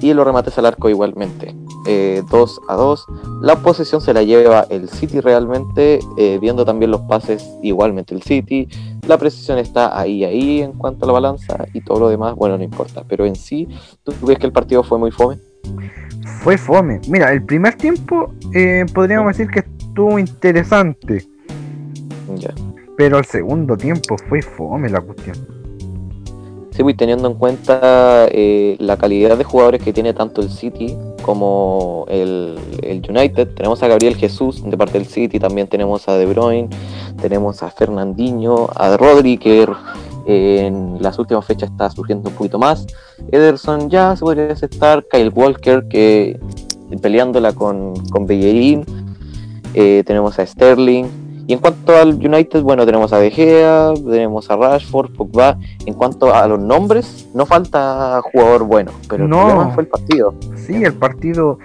y 0.00 0.12
los 0.12 0.26
remates 0.26 0.56
al 0.58 0.66
arco 0.66 0.88
igualmente. 0.88 1.54
2 1.86 1.88
eh, 1.88 2.22
a 2.68 2.74
2. 2.74 3.06
La 3.42 3.56
posesión 3.56 4.00
se 4.00 4.12
la 4.12 4.22
lleva 4.22 4.66
el 4.70 4.88
City 4.88 5.20
realmente, 5.20 6.00
eh, 6.18 6.38
viendo 6.40 6.64
también 6.64 6.90
los 6.90 7.02
pases 7.02 7.48
igualmente 7.62 8.14
el 8.14 8.22
City. 8.22 8.68
La 9.06 9.18
precisión 9.18 9.58
está 9.58 9.98
ahí, 9.98 10.24
ahí 10.24 10.62
en 10.62 10.72
cuanto 10.72 11.04
a 11.04 11.06
la 11.06 11.12
balanza 11.12 11.66
y 11.72 11.80
todo 11.80 12.00
lo 12.00 12.08
demás, 12.08 12.34
bueno, 12.34 12.58
no 12.58 12.64
importa. 12.64 13.04
Pero 13.08 13.24
en 13.24 13.36
sí, 13.36 13.68
¿tú 14.02 14.12
ves 14.26 14.38
que 14.38 14.46
el 14.46 14.52
partido 14.52 14.82
fue 14.82 14.98
muy 14.98 15.10
fome? 15.10 15.38
Fue 16.42 16.58
fome. 16.58 17.00
Mira, 17.08 17.32
el 17.32 17.44
primer 17.44 17.74
tiempo 17.74 18.34
eh, 18.54 18.84
podríamos 18.92 19.36
decir 19.36 19.50
que 19.50 19.60
estuvo 19.60 20.18
interesante. 20.18 21.26
Ya. 22.36 22.52
Pero 22.96 23.18
el 23.18 23.24
segundo 23.24 23.76
tiempo 23.76 24.16
fue 24.28 24.42
fome 24.42 24.88
la 24.88 25.00
cuestión. 25.00 25.36
Sí, 26.76 26.82
pues 26.82 26.94
teniendo 26.98 27.28
en 27.28 27.34
cuenta 27.34 28.26
eh, 28.30 28.76
la 28.78 28.98
calidad 28.98 29.38
de 29.38 29.44
jugadores 29.44 29.82
que 29.82 29.94
tiene 29.94 30.12
tanto 30.12 30.42
el 30.42 30.50
City 30.50 30.94
como 31.22 32.04
el, 32.08 32.58
United. 33.08 33.54
Tenemos 33.54 33.82
a 33.82 33.88
Gabriel 33.88 34.14
Jesús 34.14 34.62
de 34.62 34.76
parte 34.76 34.98
del 34.98 35.06
City, 35.06 35.38
también 35.38 35.68
tenemos 35.68 36.06
a 36.06 36.18
De 36.18 36.26
Bruyne, 36.26 36.68
tenemos 37.28 37.62
a 37.62 37.70
Fernandinho, 37.70 38.68
a 38.74 38.96
Rodri, 38.96 39.38
que 39.38 39.66
en 40.26 41.02
las 41.02 41.18
últimas 41.18 41.44
fechas 41.44 41.70
está 41.70 41.90
surgiendo 41.90 42.30
un 42.30 42.34
poquito 42.34 42.58
más. 42.58 42.86
Ederson 43.32 43.90
ya 43.90 44.14
se 44.16 44.20
podría 44.20 44.52
aceptar, 44.52 45.04
Kyle 45.10 45.30
Walker, 45.30 45.86
que 45.88 46.38
peleándola 47.02 47.52
con, 47.52 47.94
con 48.10 48.26
Bellerín. 48.26 48.84
Eh, 49.74 50.02
tenemos 50.06 50.38
a 50.38 50.46
Sterling, 50.46 51.06
y 51.48 51.52
en 51.52 51.60
cuanto 51.60 51.96
al 51.96 52.14
United, 52.14 52.62
bueno, 52.62 52.84
tenemos 52.84 53.12
a 53.12 53.18
De 53.18 53.30
Gea, 53.30 53.92
tenemos 53.94 54.50
a 54.50 54.56
Rashford, 54.56 55.12
Pogba. 55.12 55.56
En 55.84 55.94
cuanto 55.94 56.34
a 56.34 56.46
los 56.48 56.58
nombres, 56.58 57.28
no 57.34 57.46
falta 57.46 58.20
jugador 58.32 58.64
bueno, 58.64 58.90
pero 59.08 59.28
no. 59.28 59.42
el 59.42 59.46
problema 59.46 59.74
fue 59.74 59.82
el 59.84 59.88
partido. 59.88 60.34
Sí, 60.56 60.82
el 60.82 60.94
partido. 60.94 61.58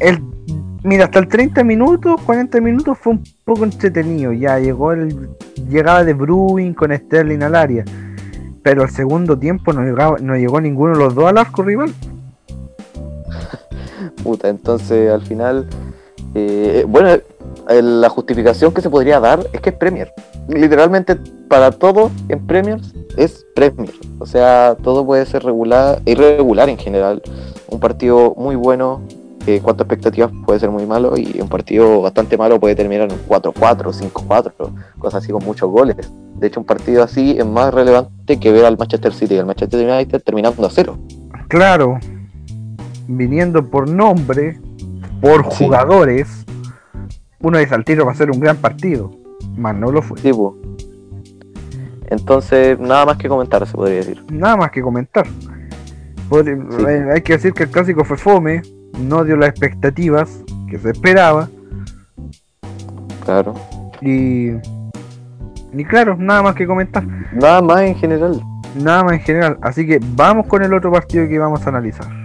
El, 0.00 0.24
mira, 0.82 1.04
hasta 1.04 1.18
el 1.18 1.28
30 1.28 1.64
minutos, 1.64 2.20
40 2.22 2.60
minutos 2.60 2.98
fue 2.98 3.14
un 3.14 3.24
poco 3.44 3.64
entretenido. 3.64 4.32
Ya 4.32 4.58
llegó 4.58 4.92
el 4.92 5.30
llegada 5.68 6.04
de 6.04 6.14
Bruin 6.14 6.74
con 6.74 6.96
Sterling 6.96 7.42
al 7.42 7.54
área. 7.54 7.84
Pero 8.62 8.82
el 8.82 8.90
segundo 8.90 9.38
tiempo 9.38 9.72
no, 9.72 9.82
llegaba, 9.82 10.18
no 10.20 10.36
llegó 10.36 10.60
ninguno 10.60 10.94
de 10.94 10.98
los 10.98 11.14
dos 11.14 11.26
al 11.26 11.38
arco 11.38 11.62
rival. 11.62 11.92
Puta, 14.22 14.48
entonces 14.48 15.10
al 15.10 15.22
final. 15.22 15.66
Eh, 16.34 16.84
bueno, 16.88 17.10
la 17.68 18.08
justificación 18.08 18.72
que 18.72 18.80
se 18.80 18.90
podría 18.90 19.20
dar 19.20 19.46
es 19.52 19.60
que 19.60 19.70
es 19.70 19.76
Premier. 19.76 20.12
Literalmente 20.48 21.16
para 21.48 21.70
todo 21.70 22.10
en 22.28 22.46
Premiers 22.46 22.94
es 23.16 23.44
Premier. 23.54 23.92
O 24.18 24.26
sea, 24.26 24.76
todo 24.82 25.04
puede 25.04 25.26
ser 25.26 25.44
regular, 25.44 26.00
irregular 26.06 26.68
en 26.68 26.78
general. 26.78 27.22
Un 27.68 27.80
partido 27.80 28.34
muy 28.36 28.56
bueno, 28.56 29.02
en 29.46 29.62
cuanto 29.62 29.82
a 29.82 29.84
expectativas 29.84 30.30
puede 30.44 30.60
ser 30.60 30.70
muy 30.70 30.86
malo 30.86 31.16
y 31.16 31.40
un 31.40 31.48
partido 31.48 32.00
bastante 32.00 32.36
malo 32.36 32.60
puede 32.60 32.74
terminar 32.74 33.10
en 33.10 33.18
4-4, 33.26 34.12
5-4, 34.12 34.52
cosas 34.98 35.22
así 35.22 35.32
con 35.32 35.44
muchos 35.44 35.70
goles. 35.70 35.96
De 36.36 36.46
hecho, 36.46 36.60
un 36.60 36.66
partido 36.66 37.02
así 37.02 37.36
es 37.38 37.46
más 37.46 37.72
relevante 37.72 38.38
que 38.38 38.52
ver 38.52 38.64
al 38.64 38.78
Manchester 38.78 39.12
City 39.12 39.34
y 39.34 39.38
al 39.38 39.46
Manchester 39.46 39.88
United 39.88 40.22
terminando 40.22 40.66
a 40.66 40.70
cero. 40.70 40.98
Claro, 41.48 41.98
viniendo 43.06 43.68
por 43.68 43.88
nombre, 43.88 44.60
por 45.20 45.42
jugadores, 45.42 46.44
uno 47.40 47.58
dice 47.58 47.74
al 47.74 47.84
tiro 47.84 48.06
va 48.06 48.12
a 48.12 48.16
ser 48.16 48.30
un 48.30 48.40
gran 48.40 48.56
partido, 48.56 49.10
más 49.56 49.74
no 49.74 49.90
lo 49.90 50.02
fue. 50.02 50.18
Entonces, 52.06 52.78
nada 52.78 53.06
más 53.06 53.16
que 53.16 53.28
comentar, 53.28 53.66
se 53.66 53.72
podría 53.72 53.96
decir. 53.96 54.24
Nada 54.30 54.56
más 54.56 54.70
que 54.70 54.82
comentar. 54.82 55.26
Eh, 56.30 57.08
hay 57.12 57.20
que 57.22 57.34
decir 57.34 57.52
que 57.52 57.64
el 57.64 57.70
clásico 57.70 58.04
fue 58.04 58.16
fome, 58.16 58.62
no 58.98 59.24
dio 59.24 59.36
las 59.36 59.50
expectativas 59.50 60.42
que 60.68 60.78
se 60.78 60.90
esperaba. 60.90 61.48
Claro. 63.24 63.54
Y, 64.00 64.50
y 65.72 65.84
claro, 65.88 66.16
nada 66.16 66.42
más 66.42 66.54
que 66.54 66.66
comentar. 66.66 67.04
Nada 67.32 67.62
más 67.62 67.82
en 67.82 67.94
general. 67.94 68.40
Nada 68.74 69.04
más 69.04 69.12
en 69.14 69.20
general. 69.20 69.58
Así 69.62 69.86
que 69.86 70.00
vamos 70.02 70.46
con 70.46 70.62
el 70.62 70.72
otro 70.74 70.90
partido 70.90 71.28
que 71.28 71.38
vamos 71.38 71.64
a 71.66 71.68
analizar. 71.68 72.22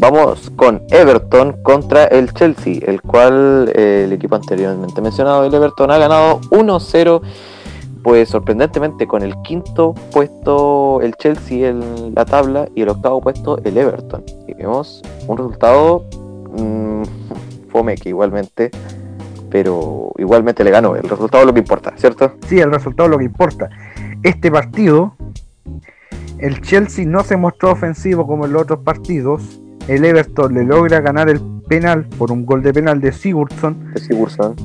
Vamos 0.00 0.50
con 0.54 0.82
Everton 0.90 1.60
contra 1.64 2.04
el 2.04 2.32
Chelsea, 2.32 2.78
el 2.86 3.02
cual 3.02 3.72
eh, 3.74 4.04
el 4.04 4.12
equipo 4.12 4.36
anteriormente 4.36 5.02
mencionado, 5.02 5.44
el 5.44 5.52
Everton, 5.52 5.90
ha 5.90 5.98
ganado 5.98 6.40
1-0, 6.50 7.20
pues 8.08 8.30
sorprendentemente 8.30 9.06
con 9.06 9.20
el 9.20 9.34
quinto 9.42 9.92
puesto 10.12 11.02
el 11.02 11.14
Chelsea 11.16 11.68
en 11.68 12.14
la 12.14 12.24
tabla 12.24 12.66
y 12.74 12.80
el 12.80 12.88
octavo 12.88 13.20
puesto 13.20 13.58
el 13.64 13.76
Everton. 13.76 14.24
Y 14.46 14.54
vemos 14.54 15.02
un 15.26 15.36
resultado 15.36 16.06
mmm, 16.56 17.02
fome 17.68 17.96
que 17.96 18.08
igualmente, 18.08 18.70
pero 19.50 20.10
igualmente 20.16 20.64
le 20.64 20.70
ganó. 20.70 20.96
El 20.96 21.06
resultado 21.06 21.42
es 21.42 21.48
lo 21.48 21.52
que 21.52 21.60
importa, 21.60 21.92
¿cierto? 21.98 22.32
Sí, 22.46 22.58
el 22.58 22.72
resultado 22.72 23.08
es 23.08 23.10
lo 23.10 23.18
que 23.18 23.26
importa. 23.26 23.68
Este 24.22 24.50
partido, 24.50 25.14
el 26.38 26.62
Chelsea 26.62 27.04
no 27.04 27.22
se 27.22 27.36
mostró 27.36 27.72
ofensivo 27.72 28.26
como 28.26 28.46
en 28.46 28.54
los 28.54 28.62
otros 28.62 28.78
partidos 28.78 29.60
el 29.86 30.02
Everton 30.02 30.54
le 30.54 30.64
logra 30.64 31.02
ganar 31.02 31.28
el 31.28 31.42
penal 31.68 32.06
por 32.16 32.32
un 32.32 32.46
gol 32.46 32.62
de 32.62 32.72
penal 32.72 33.02
de 33.02 33.12
Sigurdsson. 33.12 33.92
De 33.92 34.00
Sigurdsson. 34.00 34.56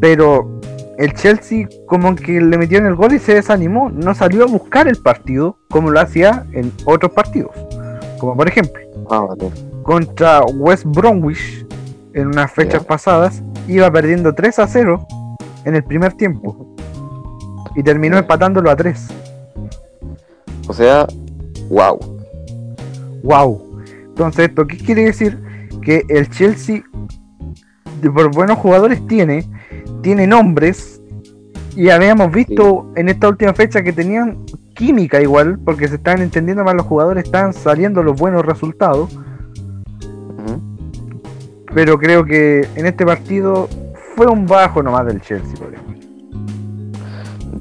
Pero 0.00 0.60
el 1.00 1.14
Chelsea 1.14 1.66
como 1.86 2.14
que 2.14 2.42
le 2.42 2.58
metió 2.58 2.76
en 2.76 2.84
el 2.84 2.94
gol 2.94 3.14
y 3.14 3.18
se 3.18 3.34
desanimó. 3.34 3.88
No 3.88 4.14
salió 4.14 4.44
a 4.44 4.46
buscar 4.46 4.86
el 4.86 4.96
partido 4.96 5.56
como 5.70 5.90
lo 5.90 5.98
hacía 5.98 6.44
en 6.52 6.70
otros 6.84 7.12
partidos. 7.12 7.52
Como 8.18 8.36
por 8.36 8.46
ejemplo, 8.46 8.82
ah, 9.10 9.34
contra 9.82 10.42
West 10.42 10.84
Bromwich 10.84 11.66
en 12.12 12.26
unas 12.26 12.52
fechas 12.52 12.84
pasadas, 12.84 13.42
iba 13.66 13.90
perdiendo 13.90 14.34
3 14.34 14.58
a 14.58 14.66
0 14.66 15.06
en 15.64 15.74
el 15.74 15.82
primer 15.82 16.12
tiempo. 16.12 16.76
Y 17.74 17.82
terminó 17.82 18.18
empatándolo 18.18 18.70
a 18.70 18.76
3. 18.76 19.08
O 20.68 20.74
sea, 20.74 21.06
wow. 21.70 21.98
Wow. 23.22 23.82
Entonces, 24.04 24.50
¿esto 24.50 24.66
qué 24.66 24.76
quiere 24.76 25.04
decir? 25.04 25.42
Que 25.80 26.04
el 26.10 26.28
Chelsea, 26.28 26.82
por 28.02 28.34
buenos 28.34 28.58
jugadores 28.58 29.06
tiene, 29.06 29.46
tiene 30.02 30.26
nombres, 30.26 31.00
y 31.76 31.90
habíamos 31.90 32.32
visto 32.32 32.90
en 32.96 33.08
esta 33.08 33.28
última 33.28 33.54
fecha 33.54 33.82
que 33.82 33.92
tenían 33.92 34.38
química 34.74 35.20
igual, 35.20 35.58
porque 35.58 35.88
se 35.88 35.96
estaban 35.96 36.22
entendiendo 36.22 36.64
más 36.64 36.74
los 36.74 36.86
jugadores, 36.86 37.24
estaban 37.24 37.52
saliendo 37.52 38.02
los 38.02 38.18
buenos 38.18 38.44
resultados. 38.44 39.10
Pero 41.72 41.98
creo 41.98 42.24
que 42.24 42.66
en 42.74 42.86
este 42.86 43.06
partido 43.06 43.68
fue 44.16 44.26
un 44.26 44.44
bajo 44.44 44.82
nomás 44.82 45.06
del 45.06 45.20
Chelsea, 45.20 45.54
por 45.56 45.72
ejemplo. 45.72 45.94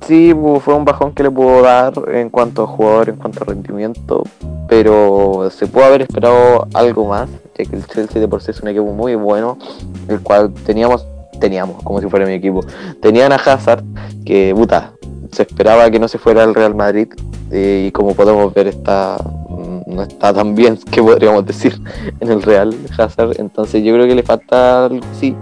Sí, 0.08 0.34
fue 0.62 0.74
un 0.74 0.84
bajón 0.84 1.14
que 1.14 1.22
le 1.22 1.30
pudo 1.30 1.62
dar 1.62 1.94
en 2.12 2.32
cuanto 2.32 2.64
a 2.64 2.68
jugador, 2.68 3.10
en 3.10 3.18
cuanto 3.18 3.44
a 3.44 3.46
rendimiento, 3.46 4.24
pero 4.68 5.48
se 5.52 5.68
pudo 5.68 5.86
haber 5.86 6.02
esperado 6.02 6.68
algo 6.74 7.08
más, 7.08 7.30
ya 7.56 7.66
que 7.66 7.76
el 7.76 7.86
Chelsea 7.86 8.20
de 8.20 8.28
por 8.28 8.42
sí 8.42 8.50
es 8.50 8.62
un 8.62 8.70
equipo 8.70 8.86
muy 8.86 9.14
bueno, 9.14 9.60
el 10.08 10.22
cual 10.22 10.52
teníamos, 10.66 11.06
teníamos, 11.40 11.84
como 11.84 12.02
si 12.02 12.08
fuera 12.08 12.26
mi 12.26 12.34
equipo, 12.34 12.62
tenían 13.02 13.32
a 13.32 13.36
Hazard, 13.36 13.84
que 14.26 14.54
puta, 14.56 14.94
se 15.32 15.44
esperaba 15.44 15.90
que 15.90 16.00
no 16.00 16.08
se 16.08 16.18
fuera 16.18 16.44
al 16.44 16.56
Real 16.56 16.76
Madrid, 16.76 17.08
eh, 17.52 17.86
y 17.88 17.92
como 17.92 18.14
podemos 18.14 18.54
ver 18.54 18.68
está 18.68 19.18
mm, 19.50 19.94
no 19.96 20.04
está 20.04 20.34
tan 20.34 20.56
bien 20.56 20.78
que 20.92 21.02
podríamos 21.02 21.46
decir 21.46 21.80
en 22.20 22.32
el 22.32 22.42
Real 22.42 22.76
Hazard, 22.98 23.40
entonces 23.40 23.84
yo 23.84 23.94
creo 23.94 24.08
que 24.08 24.16
le 24.16 24.24
falta 24.24 24.90
sí. 25.20 25.36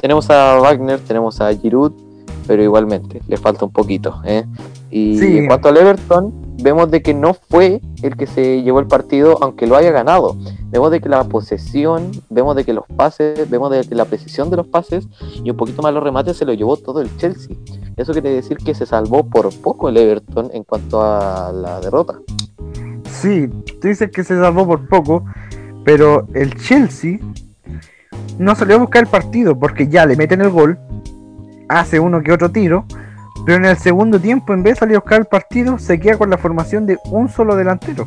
Tenemos 0.00 0.28
a 0.30 0.58
Wagner, 0.58 0.98
tenemos 0.98 1.40
a 1.40 1.54
Giroud, 1.54 1.92
pero 2.48 2.60
igualmente 2.60 3.22
le 3.28 3.36
falta 3.36 3.64
un 3.64 3.70
poquito. 3.70 4.20
¿eh? 4.24 4.44
Y 4.90 5.38
en 5.38 5.46
cuanto 5.46 5.68
al 5.68 5.76
Everton, 5.76 6.32
vemos 6.62 6.90
de 6.90 7.02
que 7.02 7.14
no 7.14 7.34
fue 7.34 7.80
el 8.02 8.16
que 8.16 8.26
se 8.26 8.62
llevó 8.62 8.80
el 8.80 8.86
partido, 8.86 9.38
aunque 9.42 9.66
lo 9.66 9.76
haya 9.76 9.90
ganado. 9.90 10.36
Vemos 10.70 10.90
de 10.90 11.00
que 11.00 11.08
la 11.08 11.24
posesión, 11.24 12.10
vemos 12.30 12.56
de 12.56 12.64
que 12.64 12.72
los 12.72 12.84
pases, 12.96 13.48
vemos 13.50 13.70
de 13.70 13.86
que 13.86 13.94
la 13.94 14.04
precisión 14.04 14.50
de 14.50 14.56
los 14.56 14.66
pases 14.66 15.06
y 15.42 15.50
un 15.50 15.56
poquito 15.56 15.82
más 15.82 15.92
los 15.92 16.02
remates 16.02 16.36
se 16.36 16.44
lo 16.44 16.54
llevó 16.54 16.76
todo 16.76 17.00
el 17.00 17.14
Chelsea. 17.16 17.56
Eso 17.96 18.12
quiere 18.12 18.30
decir 18.30 18.56
que 18.58 18.74
se 18.74 18.86
salvó 18.86 19.24
por 19.24 19.52
poco 19.60 19.88
el 19.88 19.96
Everton 19.96 20.50
en 20.52 20.64
cuanto 20.64 21.02
a 21.02 21.52
la 21.52 21.80
derrota. 21.80 22.18
Sí, 23.10 23.48
tú 23.80 23.88
dices 23.88 24.10
que 24.10 24.24
se 24.24 24.38
salvó 24.38 24.66
por 24.66 24.88
poco, 24.88 25.24
pero 25.84 26.26
el 26.34 26.54
Chelsea 26.56 27.18
no 28.38 28.54
salió 28.54 28.76
a 28.76 28.78
buscar 28.78 29.02
el 29.02 29.08
partido 29.08 29.58
porque 29.58 29.88
ya 29.88 30.06
le 30.06 30.16
meten 30.16 30.40
el 30.40 30.50
gol, 30.50 30.78
hace 31.68 32.00
uno 32.00 32.22
que 32.22 32.32
otro 32.32 32.50
tiro 32.50 32.86
pero 33.44 33.58
en 33.58 33.64
el 33.64 33.76
segundo 33.76 34.20
tiempo, 34.20 34.52
en 34.52 34.62
vez 34.62 34.74
de 34.74 34.80
salir 34.80 34.96
a 34.96 35.00
buscar 35.00 35.20
el 35.20 35.26
partido, 35.26 35.78
se 35.78 35.98
queda 35.98 36.16
con 36.16 36.30
la 36.30 36.38
formación 36.38 36.86
de 36.86 36.98
un 37.06 37.28
solo 37.28 37.56
delantero. 37.56 38.06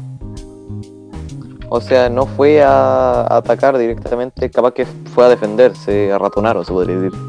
O 1.70 1.82
sea, 1.82 2.10
no 2.10 2.25
fue 2.25 2.63
a 2.63 3.25
atacar 3.36 3.77
directamente, 3.77 4.50
capaz 4.50 4.74
que 4.74 4.86
fue 4.86 5.25
a 5.25 5.29
defenderse, 5.29 6.12
a 6.12 6.17
ratonar, 6.17 6.55
o 6.58 6.63
se 6.63 6.72
podría 6.72 6.98
decir. 6.98 7.20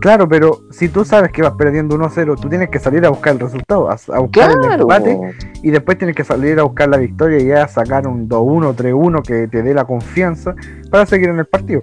Claro, 0.00 0.28
pero 0.28 0.60
si 0.70 0.88
tú 0.88 1.04
sabes 1.04 1.32
que 1.32 1.42
vas 1.42 1.52
perdiendo 1.52 1.96
1-0, 1.96 2.38
tú 2.40 2.48
tienes 2.48 2.68
que 2.68 2.78
salir 2.78 3.04
a 3.06 3.08
buscar 3.08 3.32
el 3.32 3.40
resultado, 3.40 3.90
a, 3.90 4.18
buscar 4.18 4.50
el 4.50 4.80
empate 4.80 5.18
y 5.62 5.70
después 5.70 5.96
tienes 5.96 6.14
que 6.14 6.22
salir 6.22 6.60
a 6.60 6.64
buscar 6.64 6.88
la 6.88 6.98
victoria 6.98 7.38
y 7.38 7.46
ya 7.46 7.66
sacar 7.66 8.06
un 8.06 8.28
2-1, 8.28 8.76
3-1 8.76 9.22
que 9.22 9.48
te 9.48 9.62
dé 9.62 9.72
la 9.72 9.84
confianza 9.84 10.54
para 10.90 11.06
seguir 11.06 11.30
en 11.30 11.38
el 11.38 11.46
partido. 11.46 11.82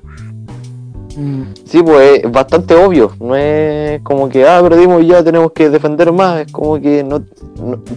Sí, 1.65 1.83
pues 1.83 2.21
es 2.23 2.31
bastante 2.31 2.75
obvio. 2.75 3.11
No 3.19 3.35
es 3.35 4.01
como 4.01 4.29
que, 4.29 4.47
ah, 4.47 4.59
perdimos 4.61 5.03
y 5.03 5.07
ya 5.07 5.23
tenemos 5.23 5.51
que 5.51 5.69
defender 5.69 6.11
más. 6.11 6.41
Es 6.41 6.51
como 6.51 6.79
que 6.79 7.03
no, 7.03 7.21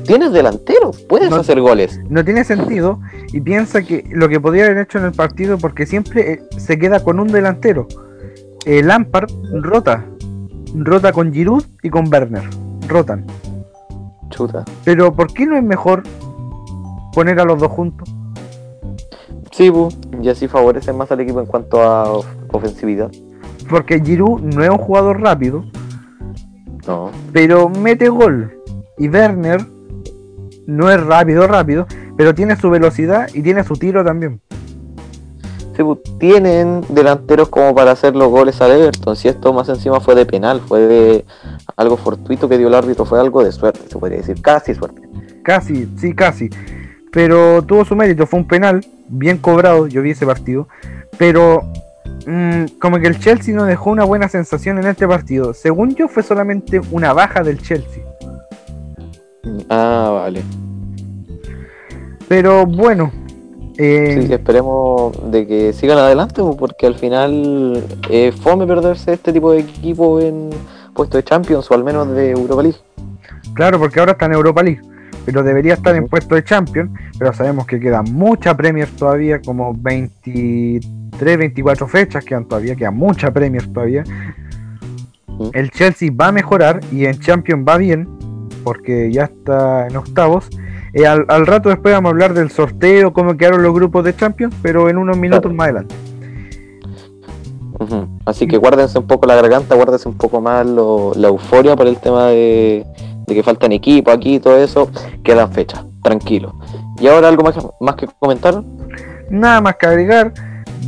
tienes 0.05 0.33
delantero, 0.33 0.91
puedes 1.09 1.33
hacer 1.33 1.61
goles. 1.61 2.01
No 2.09 2.25
tiene 2.25 2.45
sentido. 2.45 3.01
Y 3.33 3.41
piensa 3.41 3.83
que 3.83 4.05
lo 4.11 4.29
que 4.29 4.41
podría 4.41 4.67
haber 4.67 4.79
hecho 4.79 4.99
en 4.99 5.07
el 5.07 5.13
partido, 5.13 5.59
porque 5.59 5.87
siempre 5.87 6.33
eh, 6.33 6.43
se 6.59 6.79
queda 6.79 7.03
con 7.03 7.19
un 7.19 7.29
delantero. 7.29 7.87
El 8.65 8.89
Lampard 8.89 9.31
rota. 9.63 10.05
Rota 10.75 11.13
con 11.13 11.33
Giroud 11.33 11.65
y 11.83 11.91
con 11.91 12.13
Werner. 12.13 12.45
Rotan. 12.87 13.25
Chuta. 14.31 14.65
Pero 14.85 15.15
¿por 15.15 15.33
qué 15.33 15.47
no 15.47 15.57
es 15.57 15.63
mejor 15.63 16.03
poner 17.15 17.41
a 17.41 17.45
los 17.45 17.59
dos 17.59 17.71
juntos? 17.71 18.09
Sí, 19.53 19.73
y 20.21 20.29
así 20.29 20.49
favorece 20.49 20.93
más 20.93 21.11
al 21.11 21.21
equipo 21.21 21.41
en 21.41 21.47
cuanto 21.47 21.83
a 21.83 22.21
ofensividad. 22.57 23.11
Porque 23.69 24.01
Giroud 24.01 24.41
no 24.41 24.63
es 24.63 24.71
un 24.71 24.79
jugador 24.79 25.21
rápido. 25.21 25.65
No. 26.87 27.11
Pero 27.33 27.69
mete 27.69 28.09
gol. 28.09 28.53
Y 28.99 29.09
Werner 29.09 29.67
no 30.67 30.91
es 30.91 31.03
rápido, 31.03 31.47
rápido, 31.47 31.87
pero 32.17 32.35
tiene 32.35 32.57
su 32.57 32.71
velocidad 32.71 33.29
y 33.33 33.43
tiene 33.43 33.65
su 33.65 33.75
tiro 33.75 34.05
también. 34.05 34.41
Sí, 35.77 35.83
tienen 36.19 36.83
delanteros 36.89 37.51
como 37.51 37.75
para 37.75 37.91
hacer 37.91 38.17
los 38.17 38.29
goles 38.31 38.61
al 38.63 38.73
Everton. 38.73 39.15
Si 39.15 39.29
esto 39.29 39.53
más 39.53 39.69
encima 39.69 40.01
fue 40.01 40.15
de 40.15 40.25
penal, 40.25 40.61
fue 40.67 40.81
de 40.81 41.25
algo 41.77 41.99
fortuito 41.99 42.49
que 42.49 42.57
dio 42.57 42.69
el 42.69 42.75
árbitro, 42.75 43.05
fue 43.05 43.21
algo 43.21 43.45
de 43.45 43.53
suerte, 43.53 43.81
se 43.87 43.99
podría 43.99 44.19
decir, 44.19 44.41
casi 44.41 44.75
suerte. 44.75 45.03
Casi, 45.43 45.87
sí, 45.99 46.15
casi. 46.15 46.49
Pero 47.13 47.63
tuvo 47.63 47.85
su 47.85 47.95
mérito, 47.95 48.27
fue 48.27 48.41
un 48.41 48.49
penal 48.49 48.85
bien 49.09 49.37
cobrado, 49.37 49.87
yo 49.87 50.01
vi 50.01 50.11
ese 50.13 50.25
partido, 50.25 50.67
pero 51.19 51.63
mm, 52.27 52.79
como 52.81 52.99
que 52.99 53.09
el 53.09 53.19
Chelsea 53.19 53.55
no 53.55 53.65
dejó 53.65 53.91
una 53.91 54.05
buena 54.05 54.29
sensación 54.29 54.79
en 54.79 54.87
este 54.87 55.07
partido. 55.07 55.53
Según 55.55 55.95
yo 55.95 56.09
fue 56.09 56.23
solamente 56.23 56.81
una 56.91 57.13
baja 57.13 57.43
del 57.43 57.61
Chelsea. 57.61 58.03
Ah, 59.69 60.11
vale. 60.13 60.43
Pero 62.29 62.67
bueno. 62.67 63.13
Eh, 63.79 64.25
sí, 64.27 64.33
esperemos 64.33 65.31
de 65.31 65.47
que 65.47 65.73
sigan 65.75 65.99
adelante, 65.99 66.41
porque 66.59 66.87
al 66.87 66.95
final 66.95 67.85
eh, 68.09 68.33
fome 68.33 68.67
perderse 68.67 69.13
este 69.13 69.35
tipo 69.35 69.53
de 69.53 69.59
equipo 69.59 70.19
en 70.19 70.49
puesto 70.95 71.19
de 71.19 71.25
Champions 71.25 71.71
o 71.71 71.75
al 71.75 71.85
menos 71.85 72.09
de 72.13 72.31
Europa 72.31 72.63
League. 72.63 72.79
Claro, 73.53 73.79
porque 73.79 74.01
ahora 74.01 74.13
está 74.13 74.25
en 74.27 74.33
Europa 74.33 74.63
League 74.63 74.81
pero 75.27 75.43
debería 75.43 75.75
estar 75.75 75.95
en 75.97 76.07
puesto 76.07 76.37
de 76.37 76.45
champion, 76.45 76.95
pero 77.19 77.33
sabemos 77.33 77.67
que 77.67 77.81
queda 77.81 78.01
mucha 78.03 78.57
Premier 78.57 78.89
todavía, 78.89 79.43
como 79.43 79.75
23, 81.17 81.39
24 81.39 81.89
fechas 81.89 82.25
quedan 82.25 82.47
todavía, 82.47 82.77
queda 82.77 82.91
mucha 82.91 83.31
Premier 83.33 83.67
todavía. 83.73 84.05
El 85.53 85.71
Chelsea 85.71 86.11
va 86.19 86.29
a 86.29 86.33
mejorar 86.33 86.81
y 86.93 87.07
en 87.07 87.19
Champion 87.19 87.65
va 87.67 87.77
bien, 87.77 88.09
porque 88.65 89.11
ya 89.13 89.25
está 89.25 89.87
en 89.87 89.97
octavos. 89.97 90.49
Eh, 90.93 91.07
al, 91.07 91.47
rato 91.47 91.69
después 91.69 91.95
vamos 91.95 92.11
a 92.11 92.13
hablar 92.13 92.35
del 92.35 92.51
sorteo, 92.51 93.13
cómo 93.13 93.37
quedaron 93.37 93.63
los 93.63 93.75
grupos 93.75 94.05
de 94.05 94.17
Champions, 94.17 94.55
pero 94.63 94.89
en 94.89 94.97
unos 94.99 95.17
minutos 95.17 95.53
más 95.53 95.67
adelante. 95.67 95.95
Así 98.25 98.47
que 98.47 98.57
guárdense 98.57 98.99
un 98.99 99.07
poco 99.07 99.27
la 99.27 99.35
garganta, 99.35 99.75
guárdense 99.75 100.09
un 100.09 100.17
poco 100.17 100.41
más 100.41 100.67
la 100.67 101.29
euforia 101.29 101.77
por 101.77 101.87
el 101.87 101.99
tema 101.99 102.29
de, 102.29 102.87
de 103.27 103.35
que 103.35 103.43
faltan 103.43 103.73
equipos 103.73 104.15
aquí 104.15 104.37
y 104.37 104.41
todo 104.41 104.57
eso, 104.57 104.91
quedan 105.23 105.53
fechas, 105.53 105.85
tranquilo. 106.03 106.59
¿Y 106.99 107.07
ahora 107.07 107.29
algo 107.29 107.43
más, 107.43 107.57
más 107.81 107.97
que 107.97 108.09
comentar? 108.19 108.65
Nada 109.29 109.61
más 109.61 109.77
que 109.77 109.87
agregar. 109.87 110.33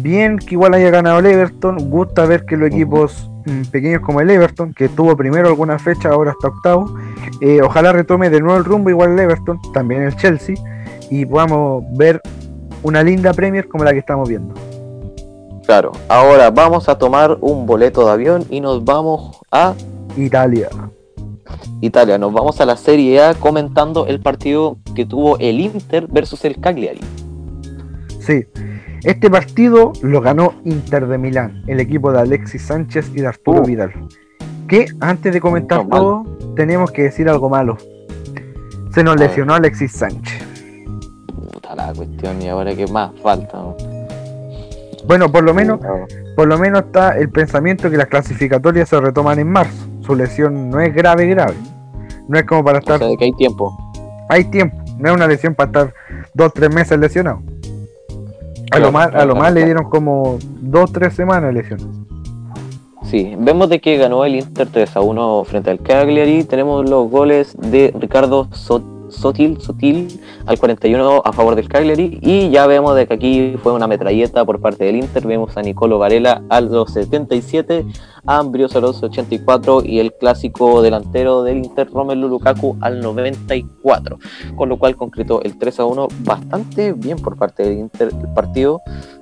Bien 0.00 0.38
que 0.38 0.54
igual 0.54 0.74
haya 0.74 0.90
ganado 0.90 1.18
el 1.18 1.26
Everton. 1.26 1.90
Gusta 1.90 2.26
ver 2.26 2.44
que 2.44 2.56
los 2.56 2.68
equipos 2.68 3.30
mm, 3.46 3.62
pequeños 3.70 4.02
como 4.02 4.20
el 4.20 4.30
Everton, 4.30 4.72
que 4.72 4.88
tuvo 4.88 5.16
primero 5.16 5.48
alguna 5.48 5.78
fecha, 5.78 6.10
ahora 6.10 6.32
está 6.32 6.48
octavo. 6.48 6.94
Eh, 7.40 7.60
ojalá 7.62 7.92
retome 7.92 8.30
de 8.30 8.40
nuevo 8.40 8.58
el 8.58 8.64
rumbo 8.64 8.90
igual 8.90 9.12
el 9.12 9.20
Everton, 9.20 9.60
también 9.72 10.02
el 10.02 10.16
Chelsea. 10.16 10.56
Y 11.10 11.26
podamos 11.26 11.84
ver 11.96 12.20
una 12.82 13.02
linda 13.02 13.32
Premier 13.32 13.68
como 13.68 13.84
la 13.84 13.92
que 13.92 13.98
estamos 13.98 14.28
viendo. 14.28 14.54
Claro, 15.66 15.92
ahora 16.08 16.50
vamos 16.50 16.88
a 16.88 16.96
tomar 16.96 17.36
un 17.40 17.66
boleto 17.66 18.06
de 18.06 18.12
avión 18.12 18.44
y 18.48 18.60
nos 18.60 18.84
vamos 18.84 19.38
a 19.50 19.74
Italia. 20.16 20.68
Italia. 21.80 22.18
Nos 22.18 22.32
vamos 22.32 22.60
a 22.60 22.66
la 22.66 22.76
Serie 22.76 23.20
A 23.22 23.34
comentando 23.34 24.06
el 24.06 24.20
partido 24.20 24.78
que 24.94 25.04
tuvo 25.04 25.38
el 25.38 25.60
Inter 25.60 26.06
versus 26.08 26.44
el 26.44 26.58
Cagliari. 26.60 27.00
Sí, 28.20 28.44
este 29.04 29.30
partido 29.30 29.92
lo 30.02 30.20
ganó 30.20 30.54
Inter 30.64 31.06
de 31.06 31.18
Milán, 31.18 31.62
el 31.66 31.80
equipo 31.80 32.12
de 32.12 32.20
Alexis 32.20 32.62
Sánchez 32.62 33.10
y 33.14 33.20
de 33.20 33.26
Arturo 33.26 33.62
uh. 33.62 33.64
Vidal. 33.64 33.92
Que 34.66 34.86
antes 35.00 35.32
de 35.32 35.40
comentar 35.40 35.86
todo, 35.88 36.24
tenemos 36.56 36.90
que 36.90 37.04
decir 37.04 37.28
algo 37.28 37.48
malo. 37.48 37.78
Se 38.92 39.02
nos 39.02 39.16
lesionó 39.16 39.54
Alexis 39.54 39.92
Sánchez. 39.92 40.42
Puta 41.52 41.74
la 41.74 41.92
cuestión, 41.94 42.42
y 42.42 42.48
ahora 42.48 42.74
qué 42.74 42.86
más 42.86 43.12
falta. 43.22 43.62
Bueno, 45.06 45.32
por 45.32 45.44
lo 45.44 45.54
menos, 45.54 45.80
por 46.36 46.48
lo 46.48 46.58
menos 46.58 46.82
está 46.82 47.16
el 47.16 47.30
pensamiento 47.30 47.90
que 47.90 47.96
las 47.96 48.08
clasificatorias 48.08 48.88
se 48.88 49.00
retoman 49.00 49.38
en 49.38 49.50
marzo 49.50 49.88
su 50.08 50.16
lesión 50.16 50.70
no 50.70 50.80
es 50.80 50.94
grave, 50.94 51.26
grave. 51.26 51.52
No 52.28 52.38
es 52.38 52.44
como 52.46 52.64
para 52.64 52.78
estar. 52.78 52.96
O 52.96 52.98
sea, 52.98 53.08
de 53.08 53.16
que 53.18 53.26
hay 53.26 53.32
tiempo. 53.32 53.76
Hay 54.30 54.44
tiempo. 54.44 54.82
No 54.96 55.10
es 55.10 55.14
una 55.14 55.26
lesión 55.26 55.54
para 55.54 55.66
estar 55.66 55.94
dos, 56.32 56.54
tres 56.54 56.74
meses 56.74 56.98
lesionado. 56.98 57.42
A 58.70 58.78
lo 58.78 58.92
más, 58.92 59.14
a 59.14 59.24
lo 59.24 59.34
más 59.34 59.52
le 59.52 59.64
dieron 59.64 59.88
como 59.88 60.38
dos, 60.60 60.92
tres 60.92 61.14
semanas 61.14 61.54
de 61.54 61.62
lesión. 61.62 62.06
Sí, 63.04 63.34
vemos 63.38 63.70
de 63.70 63.80
que 63.80 63.96
ganó 63.96 64.24
el 64.24 64.34
Inter 64.36 64.68
3 64.70 64.96
a 64.96 65.00
1 65.00 65.44
frente 65.44 65.70
al 65.70 65.80
Cagliari. 65.80 66.44
Tenemos 66.44 66.88
los 66.88 67.10
goles 67.10 67.56
de 67.58 67.94
Ricardo 67.98 68.48
Soto 68.52 68.97
Sotil, 69.10 69.60
Sotil 69.60 70.20
al 70.46 70.58
41 70.58 71.22
a 71.24 71.32
favor 71.32 71.54
del 71.54 71.68
Cagliari 71.68 72.18
y 72.22 72.50
ya 72.50 72.66
vemos 72.66 72.94
de 72.96 73.06
que 73.06 73.14
aquí 73.14 73.56
fue 73.62 73.72
una 73.72 73.86
metralleta 73.86 74.44
por 74.44 74.60
parte 74.60 74.84
del 74.84 74.96
Inter, 74.96 75.26
vemos 75.26 75.56
a 75.56 75.62
Nicolo 75.62 75.98
Varela 75.98 76.42
al 76.48 76.70
77, 76.86 77.86
a 78.26 78.38
Ambrios 78.38 78.76
al 78.76 78.84
84 78.84 79.82
y 79.84 80.00
el 80.00 80.12
clásico 80.12 80.82
delantero 80.82 81.42
del 81.42 81.58
Inter 81.58 81.90
Romelu 81.90 82.28
Lukaku 82.28 82.76
al 82.80 83.00
94, 83.00 84.18
con 84.56 84.68
lo 84.68 84.78
cual 84.78 84.96
concretó 84.96 85.42
el 85.42 85.58
3 85.58 85.80
a 85.80 85.84
1 85.84 86.08
bastante 86.20 86.92
bien 86.92 87.18
por 87.18 87.36
parte 87.36 87.62
del 87.62 87.78
Inter 87.78 88.08
el 88.08 88.32
partido. 88.32 88.80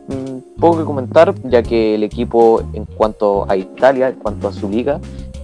Mm, 0.09 0.61
poco 0.61 0.79
que 0.79 0.85
comentar, 0.85 1.35
ya 1.45 1.63
que 1.63 1.95
el 1.95 2.03
equipo 2.03 2.63
en 2.73 2.85
cuanto 2.85 3.49
a 3.51 3.57
Italia, 3.57 4.09
en 4.09 4.17
cuanto 4.17 4.49
a 4.49 4.53
su 4.53 4.69
liga, 4.69 5.01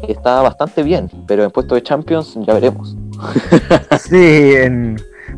está 0.08 0.40
bastante 0.42 0.82
bien, 0.82 1.10
pero 1.26 1.44
en 1.44 1.50
puesto 1.50 1.74
de 1.74 1.82
Champions 1.82 2.38
ya 2.46 2.54
veremos. 2.54 2.96
sí, 4.00 4.54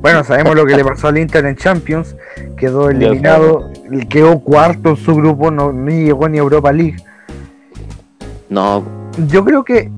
bueno, 0.01 0.25
sabemos 0.25 0.55
lo 0.55 0.67
que 0.67 0.77
le 0.77 0.85
pasó 0.85 1.09
al 1.09 1.19
Inter 1.19 1.47
en 1.47 1.57
Champions, 1.57 2.17
quedó 2.57 2.91
eliminado, 2.91 3.71
quedó 4.09 4.41
cuarto 4.41 4.91
en 4.91 4.97
su 4.97 5.15
grupo, 5.15 5.51
no, 5.51 5.73
ni 5.73 6.05
llegó 6.05 6.29
ni 6.29 6.39
a 6.39 6.43
Europa 6.43 6.73
League. 6.73 6.97
No. 8.49 8.85
Yo 9.29 9.45
creo 9.45 9.65
que 9.65 9.91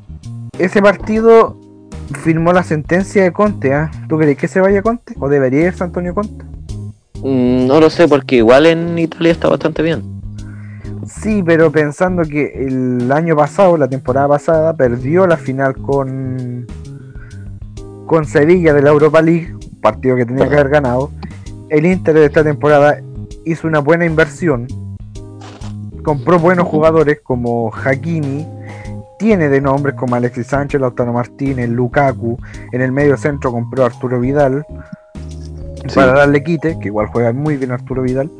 ese 0.59 0.81
partido 0.81 1.59
firmó 2.22 2.53
la 2.53 2.62
sentencia 2.62 3.22
de 3.22 3.33
Conte, 3.33 3.75
¿ah? 3.75 3.90
¿Tú 4.09 4.18
crees 4.18 4.38
que 4.38 4.49
se 4.49 4.61
vaya 4.61 4.83
Conte? 4.83 5.14
¿O 5.18 5.29
debería 5.29 5.66
irse 5.66 5.83
Antonio 5.83 6.14
Conte? 6.14 6.44
Mm, 7.22 7.66
no 7.66 7.81
lo 7.81 7.90
sé, 7.90 8.07
porque 8.07 8.37
igual 8.37 8.66
en 8.66 8.99
Italia 8.99 9.33
está 9.33 9.49
bastante 9.49 9.83
bien. 9.83 10.03
Sí, 11.07 11.42
pero 11.44 11.70
pensando 11.70 12.22
que 12.22 12.66
el 12.66 13.11
año 13.12 13.37
pasado, 13.37 13.77
la 13.77 13.88
temporada 13.88 14.29
pasada, 14.29 14.75
perdió 14.75 15.27
la 15.27 15.37
final 15.37 15.77
con 15.77 16.66
con 18.06 18.24
Sevilla 18.24 18.72
de 18.72 18.82
la 18.82 18.90
Europa 18.90 19.20
League, 19.20 19.54
un 19.54 19.80
partido 19.80 20.16
que 20.16 20.24
tenía 20.24 20.48
que 20.48 20.54
haber 20.54 20.68
ganado, 20.68 21.10
el 21.68 21.84
Inter 21.84 22.14
de 22.14 22.26
esta 22.26 22.44
temporada 22.44 23.00
hizo 23.44 23.66
una 23.66 23.80
buena 23.80 24.06
inversión, 24.06 24.66
compró 26.02 26.38
buenos 26.38 26.66
jugadores 26.68 27.20
como 27.22 27.72
Hakimi, 27.74 28.46
tiene 29.18 29.48
de 29.48 29.60
nombres 29.60 29.94
como 29.96 30.14
Alexis 30.14 30.46
Sánchez, 30.46 30.80
Lautaro 30.80 31.12
Martínez, 31.12 31.68
Lukaku, 31.68 32.38
en 32.72 32.80
el 32.80 32.92
medio 32.92 33.16
centro 33.16 33.50
compró 33.50 33.84
Arturo 33.84 34.20
Vidal 34.20 34.64
para 35.94 36.12
darle 36.12 36.42
quite, 36.42 36.78
que 36.78 36.88
igual 36.88 37.06
juega 37.06 37.32
muy 37.32 37.56
bien 37.56 37.72
Arturo 37.72 38.02
Vidal, 38.02 38.30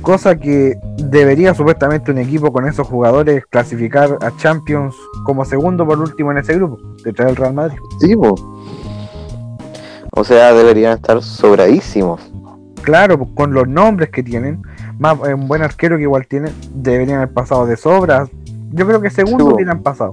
cosa 0.00 0.36
que 0.36 0.78
debería 0.96 1.54
supuestamente 1.54 2.10
un 2.10 2.18
equipo 2.18 2.52
con 2.52 2.66
esos 2.66 2.86
jugadores 2.86 3.44
clasificar 3.46 4.18
a 4.20 4.36
Champions 4.36 4.94
como 5.24 5.44
segundo 5.44 5.86
por 5.86 5.98
último 5.98 6.32
en 6.32 6.38
ese 6.38 6.54
grupo, 6.54 6.78
detrás 7.04 7.28
del 7.28 7.36
Real 7.36 7.54
Madrid. 7.54 7.78
Sí, 8.00 8.14
o 10.14 10.24
sea, 10.24 10.52
deberían 10.52 10.92
estar 10.92 11.22
sobradísimos. 11.22 12.20
Claro, 12.82 13.18
pues, 13.18 13.30
con 13.34 13.54
los 13.54 13.66
nombres 13.66 14.10
que 14.10 14.22
tienen, 14.22 14.62
más 14.98 15.16
eh, 15.26 15.34
un 15.34 15.48
buen 15.48 15.62
arquero 15.62 15.96
que 15.96 16.02
igual 16.02 16.26
tienen, 16.26 16.52
deberían 16.74 17.18
haber 17.18 17.32
pasado 17.32 17.64
de 17.66 17.76
sobra 17.76 18.28
Yo 18.70 18.86
creo 18.86 19.00
que 19.00 19.10
segundo 19.10 19.46
hubieran 19.46 19.82
pasado. 19.82 20.12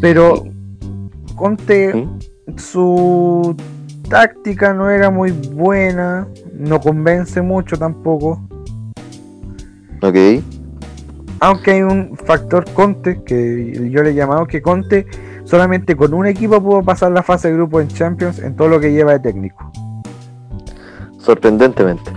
Pero 0.00 0.44
Conte, 1.36 2.06
su 2.56 3.56
táctica 4.08 4.74
no 4.74 4.90
era 4.90 5.08
muy 5.08 5.30
buena, 5.30 6.28
no 6.52 6.78
convence 6.80 7.40
mucho 7.40 7.78
tampoco. 7.78 8.46
Ok. 10.02 10.42
Aunque 11.40 11.70
hay 11.72 11.82
un 11.82 12.16
factor 12.16 12.64
Conte, 12.74 13.22
que 13.24 13.88
yo 13.90 14.02
le 14.02 14.10
he 14.10 14.14
llamado 14.14 14.46
que 14.46 14.60
Conte 14.60 15.06
solamente 15.44 15.96
con 15.96 16.14
un 16.14 16.26
equipo 16.26 16.62
pudo 16.62 16.82
pasar 16.82 17.12
la 17.12 17.22
fase 17.22 17.48
de 17.48 17.54
grupo 17.54 17.80
en 17.80 17.88
Champions 17.88 18.38
en 18.38 18.56
todo 18.56 18.68
lo 18.68 18.80
que 18.80 18.92
lleva 18.92 19.12
de 19.12 19.20
técnico. 19.20 19.70
Sorprendentemente. 21.18 22.12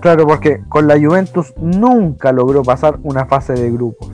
Claro, 0.00 0.26
porque 0.26 0.62
con 0.68 0.86
la 0.86 0.98
Juventus 0.98 1.52
nunca 1.60 2.32
logró 2.32 2.62
pasar 2.62 2.98
una 3.02 3.26
fase 3.26 3.52
de 3.52 3.70
grupos. 3.70 4.10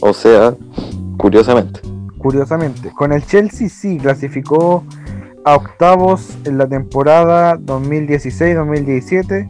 O 0.00 0.12
sea, 0.12 0.54
curiosamente. 1.16 1.80
Curiosamente. 2.18 2.90
Con 2.92 3.12
el 3.12 3.24
Chelsea 3.24 3.68
sí 3.68 3.98
clasificó 3.98 4.84
a 5.44 5.56
octavos 5.56 6.36
en 6.44 6.58
la 6.58 6.68
temporada 6.68 7.56
2016-2017 7.56 9.48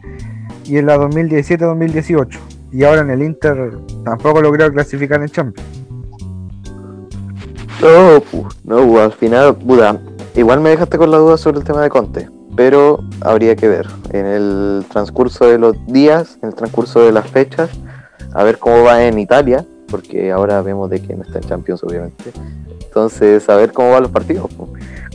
y 0.65 0.77
en 0.77 0.85
la 0.85 0.97
2017-2018. 0.97 2.39
Y 2.71 2.83
ahora 2.83 3.01
en 3.01 3.11
el 3.11 3.21
Inter 3.21 3.77
tampoco 4.03 4.41
logró 4.41 4.71
clasificar 4.71 5.21
en 5.21 5.29
Champions. 5.29 5.82
No, 7.83 8.23
no, 8.63 8.99
al 9.01 9.11
final, 9.11 9.57
Buda, 9.61 9.99
igual 10.35 10.61
me 10.61 10.69
dejaste 10.69 10.97
con 10.97 11.11
la 11.11 11.17
duda 11.17 11.37
sobre 11.37 11.57
el 11.57 11.65
tema 11.65 11.81
de 11.81 11.89
Conte, 11.89 12.29
pero 12.55 12.99
habría 13.19 13.57
que 13.57 13.67
ver 13.67 13.87
en 14.11 14.25
el 14.25 14.85
transcurso 14.89 15.47
de 15.47 15.57
los 15.57 15.75
días, 15.87 16.39
en 16.41 16.49
el 16.49 16.55
transcurso 16.55 17.01
de 17.01 17.11
las 17.11 17.29
fechas, 17.29 17.71
a 18.33 18.43
ver 18.43 18.57
cómo 18.57 18.83
va 18.83 19.03
en 19.03 19.19
Italia, 19.19 19.65
porque 19.89 20.31
ahora 20.31 20.61
vemos 20.61 20.89
de 20.89 21.01
que 21.01 21.13
no 21.13 21.23
está 21.23 21.39
en 21.39 21.43
Champions, 21.43 21.83
obviamente. 21.83 22.31
Entonces, 22.85 23.49
a 23.49 23.57
ver 23.57 23.73
cómo 23.73 23.91
van 23.91 24.03
los 24.03 24.11
partidos. 24.11 24.49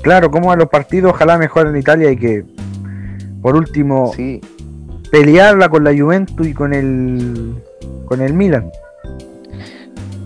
Claro, 0.02 0.30
cómo 0.30 0.48
van 0.48 0.58
los 0.58 0.68
partidos, 0.68 1.12
ojalá 1.12 1.38
mejor 1.38 1.68
en 1.68 1.76
Italia 1.78 2.10
y 2.10 2.18
que, 2.18 2.44
por 3.40 3.56
último, 3.56 4.12
sí. 4.14 4.42
pelearla 5.10 5.70
con 5.70 5.84
la 5.84 5.96
Juventus 5.96 6.46
y 6.46 6.52
con 6.52 6.74
el, 6.74 7.54
con 8.04 8.20
el 8.20 8.34
Milan. 8.34 8.70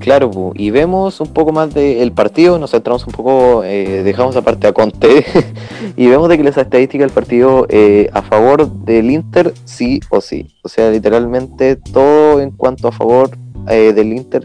Claro, 0.03 0.51
y 0.57 0.71
vemos 0.71 1.21
un 1.21 1.29
poco 1.29 1.53
más 1.53 1.73
del 1.73 2.11
partido, 2.11 2.59
nos 2.59 2.73
centramos 2.73 3.07
un 3.07 3.13
poco, 3.13 3.63
eh, 3.63 4.03
dejamos 4.03 4.35
aparte 4.35 4.67
a 4.67 4.73
Conte, 4.73 5.25
y 5.97 6.09
vemos 6.09 6.29
de 6.29 6.37
que 6.37 6.43
las 6.43 6.59
estadísticas 6.59 7.07
del 7.07 7.15
partido 7.15 7.67
eh, 7.69 8.11
a 8.13 8.21
favor 8.23 8.69
del 8.69 9.13
Inter 9.13 9.55
sí 9.65 10.01
o 10.11 10.21
sí. 10.21 10.49
O 10.63 10.69
sea, 10.69 10.91
literalmente 10.91 11.77
todo 11.77 12.41
en 12.41 12.51
cuanto 12.51 12.89
a 12.89 12.93
favor 12.93 13.31
eh, 13.69 13.93
del 13.93 14.13
Inter 14.13 14.43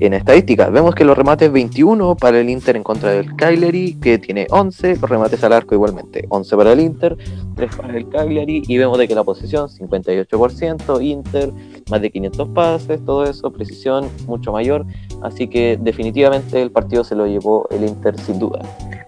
en 0.00 0.14
estadísticas, 0.14 0.72
vemos 0.72 0.94
que 0.94 1.04
los 1.04 1.16
remates 1.16 1.52
21 1.52 2.16
para 2.16 2.40
el 2.40 2.48
Inter 2.48 2.76
en 2.76 2.82
contra 2.82 3.10
del 3.10 3.36
Cagliari, 3.36 3.94
que 4.00 4.18
tiene 4.18 4.46
11, 4.50 4.96
los 4.96 5.10
remates 5.10 5.44
al 5.44 5.52
arco 5.52 5.74
igualmente 5.74 6.24
11 6.28 6.56
para 6.56 6.72
el 6.72 6.80
Inter, 6.80 7.16
3 7.54 7.76
para 7.76 7.96
el 7.96 8.08
Cagliari, 8.08 8.62
y 8.66 8.78
vemos 8.78 8.98
de 8.98 9.06
que 9.06 9.14
la 9.14 9.24
posición 9.24 9.68
58%, 9.68 11.02
Inter, 11.02 11.52
más 11.90 12.00
de 12.00 12.10
500 12.10 12.48
pases, 12.48 13.04
todo 13.04 13.24
eso, 13.24 13.52
precisión 13.52 14.08
mucho 14.26 14.52
mayor, 14.52 14.86
así 15.22 15.48
que 15.48 15.78
definitivamente 15.80 16.62
el 16.62 16.70
partido 16.70 17.04
se 17.04 17.14
lo 17.14 17.26
llevó 17.26 17.68
el 17.70 17.84
Inter 17.84 18.18
sin 18.18 18.38
duda. 18.38 18.60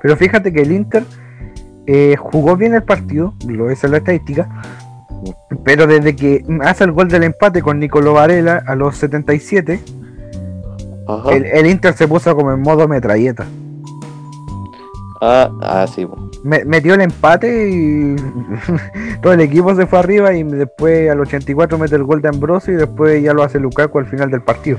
Pero 0.02 0.16
fíjate 0.16 0.52
que 0.52 0.60
el 0.60 0.72
Inter 0.72 1.04
eh, 1.86 2.16
jugó 2.18 2.56
bien 2.56 2.74
el 2.74 2.82
partido, 2.82 3.34
lo 3.48 3.70
es 3.70 3.82
en 3.82 3.92
la 3.92 3.96
estadística, 3.96 4.48
pero 5.64 5.86
desde 5.86 6.14
que 6.16 6.44
hace 6.62 6.84
el 6.84 6.92
gol 6.92 7.08
del 7.08 7.22
empate 7.22 7.62
con 7.62 7.78
Nicolo 7.78 8.12
Varela 8.12 8.62
a 8.66 8.74
los 8.74 8.96
77, 8.96 9.80
el, 11.30 11.66
Inter 11.66 11.94
se 11.94 12.08
puso 12.08 12.34
como 12.36 12.52
en 12.52 12.60
modo 12.60 12.88
metralleta. 12.88 13.46
Ah, 15.20 15.50
ah 15.62 15.86
sí. 15.86 16.06
metió 16.42 16.94
el 16.94 17.00
empate 17.00 17.70
y 17.70 18.16
todo 19.22 19.32
el 19.32 19.40
equipo 19.40 19.74
se 19.74 19.86
fue 19.86 20.00
arriba 20.00 20.34
y 20.34 20.42
después 20.42 21.08
al 21.10 21.20
84 21.20 21.78
mete 21.78 21.94
el 21.94 22.02
gol 22.02 22.20
de 22.20 22.28
Ambrosio 22.28 22.74
y 22.74 22.76
después 22.76 23.22
ya 23.22 23.32
lo 23.32 23.44
hace 23.44 23.60
Lukaku 23.60 23.98
al 23.98 24.06
final 24.06 24.30
del 24.30 24.42
partido. 24.42 24.78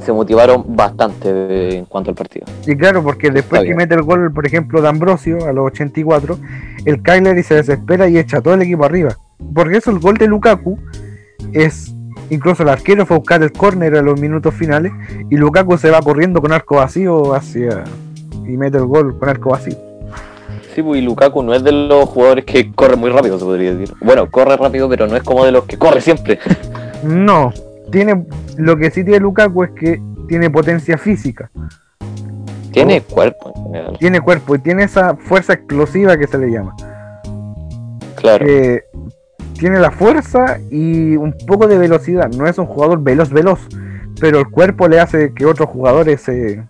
Se 0.00 0.12
motivaron 0.12 0.64
bastante 0.74 1.76
en 1.76 1.84
cuanto 1.84 2.10
al 2.10 2.16
partido. 2.16 2.46
Y 2.66 2.76
claro, 2.76 3.02
porque 3.02 3.30
después 3.30 3.62
que 3.62 3.74
mete 3.74 3.94
el 3.94 4.02
gol, 4.02 4.32
por 4.32 4.46
ejemplo, 4.46 4.82
de 4.82 4.88
Ambrosio 4.88 5.46
a 5.46 5.52
los 5.52 5.66
84, 5.66 6.38
el 6.86 7.38
y 7.38 7.42
se 7.42 7.54
desespera 7.54 8.08
y 8.08 8.18
echa 8.18 8.40
todo 8.40 8.54
el 8.54 8.62
equipo 8.62 8.84
arriba. 8.84 9.16
Porque 9.54 9.76
eso, 9.76 9.90
el 9.90 10.00
gol 10.00 10.16
de 10.16 10.26
Lukaku 10.26 10.78
es 11.52 11.94
Incluso 12.32 12.62
el 12.62 12.70
arquero 12.70 13.04
fue 13.04 13.16
a 13.16 13.18
buscar 13.18 13.42
el 13.42 13.52
córner 13.52 13.94
a 13.94 14.00
los 14.00 14.18
minutos 14.18 14.54
finales 14.54 14.90
y 15.28 15.36
Lukaku 15.36 15.76
se 15.76 15.90
va 15.90 16.00
corriendo 16.00 16.40
con 16.40 16.50
arco 16.50 16.76
vacío 16.76 17.34
hacia 17.34 17.84
y 18.48 18.56
mete 18.56 18.78
el 18.78 18.86
gol 18.86 19.18
con 19.18 19.28
arco 19.28 19.50
vacío. 19.50 19.76
Sí, 20.74 20.82
pues 20.82 21.02
y 21.02 21.04
Lukaku 21.04 21.42
no 21.42 21.52
es 21.52 21.62
de 21.62 21.72
los 21.72 22.08
jugadores 22.08 22.46
que 22.46 22.72
corre 22.72 22.96
muy 22.96 23.10
rápido, 23.10 23.38
se 23.38 23.44
podría 23.44 23.74
decir. 23.74 23.94
Bueno, 24.00 24.30
corre 24.30 24.56
rápido, 24.56 24.88
pero 24.88 25.06
no 25.06 25.14
es 25.14 25.22
como 25.22 25.44
de 25.44 25.52
los 25.52 25.64
que 25.64 25.76
corre 25.76 26.00
siempre. 26.00 26.38
No, 27.02 27.52
tiene 27.90 28.24
lo 28.56 28.76
que 28.76 28.92
sí 28.92 29.02
tiene 29.02 29.18
Lukaku 29.18 29.64
es 29.64 29.70
que 29.72 30.00
tiene 30.28 30.48
potencia 30.48 30.96
física. 30.96 31.50
Tiene 32.70 33.00
cuerpo 33.00 33.52
Tiene 33.98 34.20
cuerpo 34.20 34.54
y 34.54 34.60
tiene 34.60 34.84
esa 34.84 35.16
fuerza 35.16 35.52
explosiva 35.52 36.16
que 36.16 36.28
se 36.28 36.38
le 36.38 36.50
llama. 36.50 36.76
Claro 38.14 38.46
tiene 39.62 39.78
la 39.78 39.92
fuerza 39.92 40.58
y 40.72 41.14
un 41.14 41.36
poco 41.46 41.68
de 41.68 41.78
velocidad. 41.78 42.28
No 42.36 42.48
es 42.48 42.58
un 42.58 42.66
jugador 42.66 43.00
veloz, 43.00 43.30
veloz, 43.30 43.60
pero 44.20 44.40
el 44.40 44.50
cuerpo 44.50 44.88
le 44.88 44.98
hace 44.98 45.32
que 45.34 45.46
otros 45.46 45.68
jugadores 45.68 46.20
se... 46.22 46.64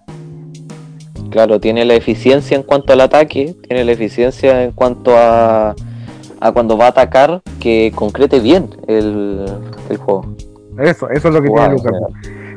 Claro, 1.30 1.58
tiene 1.58 1.86
la 1.86 1.94
eficiencia 1.94 2.54
en 2.54 2.62
cuanto 2.62 2.92
al 2.92 3.00
ataque, 3.00 3.56
tiene 3.66 3.86
la 3.86 3.92
eficiencia 3.92 4.62
en 4.62 4.72
cuanto 4.72 5.16
a, 5.16 5.74
a 6.40 6.52
cuando 6.52 6.76
va 6.76 6.84
a 6.84 6.88
atacar, 6.88 7.40
que 7.60 7.92
concrete 7.94 8.40
bien 8.40 8.68
el, 8.86 9.46
juego. 9.96 10.36
Eso, 10.78 11.08
eso 11.08 11.28
es 11.28 11.34
lo 11.34 11.40
que 11.40 11.48
tiene 11.48 11.70
Lucas. 11.70 11.94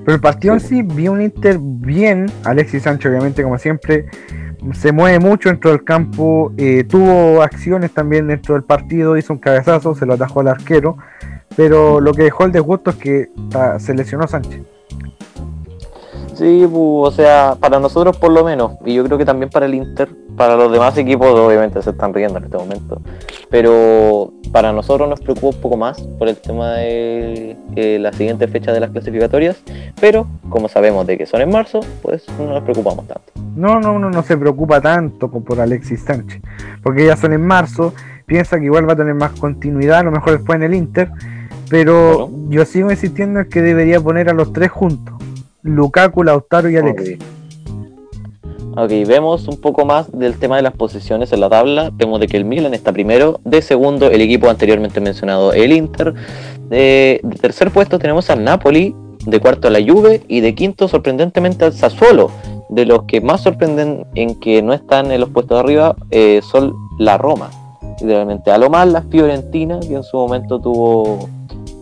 Pero 0.05 0.15
el 0.15 0.21
partido 0.21 0.53
en 0.53 0.59
sí, 0.59 0.83
vi 0.83 1.07
un 1.07 1.19
Inter 1.19 1.57
bien, 1.59 2.27
Alexis 2.43 2.83
Sánchez 2.83 3.09
obviamente 3.09 3.41
como 3.41 3.57
siempre, 3.57 4.05
se 4.73 4.91
mueve 4.91 5.19
mucho 5.19 5.49
dentro 5.49 5.71
del 5.71 5.83
campo, 5.83 6.53
eh, 6.57 6.83
tuvo 6.83 7.41
acciones 7.41 7.91
también 7.91 8.27
dentro 8.27 8.53
del 8.53 8.63
partido, 8.63 9.17
hizo 9.17 9.33
un 9.33 9.39
cabezazo, 9.39 9.95
se 9.95 10.05
lo 10.05 10.13
atajó 10.13 10.41
al 10.41 10.49
arquero, 10.49 10.97
pero 11.57 11.99
lo 11.99 12.13
que 12.13 12.23
dejó 12.23 12.45
el 12.45 12.51
desgusto 12.51 12.91
es 12.91 12.95
que 12.97 13.29
se 13.79 13.95
lesionó 13.95 14.27
Sánchez. 14.27 14.61
Sí, 16.35 16.67
o 16.69 17.11
sea, 17.11 17.55
para 17.57 17.79
nosotros 17.79 18.17
por 18.17 18.29
lo 18.29 18.43
menos, 18.43 18.73
y 18.83 18.93
yo 18.93 19.05
creo 19.05 19.17
que 19.17 19.23
también 19.23 19.49
para 19.49 19.67
el 19.67 19.73
Inter, 19.73 20.09
para 20.35 20.57
los 20.57 20.69
demás 20.69 20.97
equipos 20.97 21.27
obviamente 21.29 21.81
se 21.81 21.91
están 21.91 22.13
riendo 22.13 22.37
en 22.39 22.43
este 22.43 22.57
momento, 22.57 23.01
pero 23.49 24.33
para 24.51 24.73
nosotros 24.73 25.07
nos 25.07 25.21
preocupa 25.21 25.55
un 25.55 25.61
poco 25.61 25.77
más 25.77 26.01
por 26.01 26.27
el 26.27 26.35
tema 26.35 26.73
de 26.73 27.55
eh, 27.77 27.99
la 28.01 28.11
siguiente 28.11 28.49
fecha 28.49 28.73
de 28.73 28.81
las 28.81 28.89
clasificatorias, 28.89 29.63
pero 30.01 30.27
como 30.49 30.67
sabemos 30.67 31.07
de 31.07 31.17
que 31.17 31.25
son 31.25 31.39
en 31.39 31.51
marzo, 31.51 31.79
pues 32.01 32.25
no 32.37 32.47
nos 32.47 32.63
preocupamos 32.63 33.07
tanto. 33.07 33.31
No, 33.55 33.79
no, 33.79 33.93
uno 33.93 34.09
no 34.09 34.21
se 34.21 34.35
preocupa 34.35 34.81
tanto 34.81 35.29
por 35.29 35.61
Alexis 35.61 36.03
Sánchez, 36.03 36.41
porque 36.83 37.05
ya 37.05 37.15
son 37.15 37.31
en 37.31 37.47
marzo, 37.47 37.93
piensa 38.25 38.59
que 38.59 38.65
igual 38.65 38.89
va 38.89 38.93
a 38.93 38.97
tener 38.97 39.13
más 39.13 39.31
continuidad, 39.39 39.99
a 39.99 40.03
lo 40.03 40.11
mejor 40.11 40.33
después 40.33 40.57
en 40.57 40.63
el 40.63 40.73
Inter, 40.73 41.11
pero 41.69 42.29
yo 42.49 42.65
sigo 42.65 42.91
insistiendo 42.91 43.39
en 43.39 43.49
que 43.49 43.61
debería 43.61 44.01
poner 44.01 44.29
a 44.29 44.33
los 44.33 44.51
tres 44.51 44.69
juntos 44.69 45.14
Lukaku, 45.65 46.23
Lautaro 46.23 46.69
y 46.69 46.77
Alexis. 46.77 47.17
ok, 48.77 48.89
vemos 49.07 49.47
un 49.47 49.59
poco 49.59 49.83
más 49.83 50.11
del 50.11 50.37
tema 50.37 50.57
de 50.57 50.61
las 50.61 50.73
posiciones 50.73 51.33
en 51.33 51.39
la 51.39 51.49
tabla. 51.49 51.89
Vemos 51.93 52.19
de 52.19 52.27
que 52.27 52.37
el 52.37 52.45
Milan 52.45 52.75
está 52.75 52.93
primero, 52.93 53.39
de 53.43 53.63
segundo 53.63 54.11
el 54.11 54.21
equipo 54.21 54.47
anteriormente 54.47 55.01
mencionado, 55.01 55.53
el 55.53 55.73
Inter. 55.73 56.13
De, 56.69 57.19
tercer 57.41 57.71
puesto 57.71 57.97
tenemos 57.97 58.29
al 58.29 58.43
Napoli, 58.43 58.95
de 59.25 59.39
cuarto 59.39 59.71
la 59.71 59.79
Juve 59.79 60.21
y 60.27 60.41
de 60.41 60.53
quinto 60.53 60.87
sorprendentemente 60.87 61.65
al 61.65 61.73
Sassuolo. 61.73 62.29
De 62.69 62.85
los 62.85 63.03
que 63.05 63.19
más 63.19 63.41
sorprenden 63.41 64.05
en 64.13 64.39
que 64.39 64.61
no 64.61 64.71
están 64.71 65.11
en 65.11 65.19
los 65.19 65.31
puestos 65.31 65.57
de 65.57 65.59
arriba 65.61 65.95
eh, 66.11 66.41
son 66.43 66.75
la 66.99 67.17
Roma. 67.17 67.49
Literalmente, 67.99 68.51
a 68.51 68.59
lo 68.59 68.69
más 68.69 68.87
la 68.87 69.01
Fiorentina, 69.01 69.79
que 69.79 69.95
en 69.95 70.03
su 70.03 70.17
momento 70.17 70.59
tuvo 70.59 71.27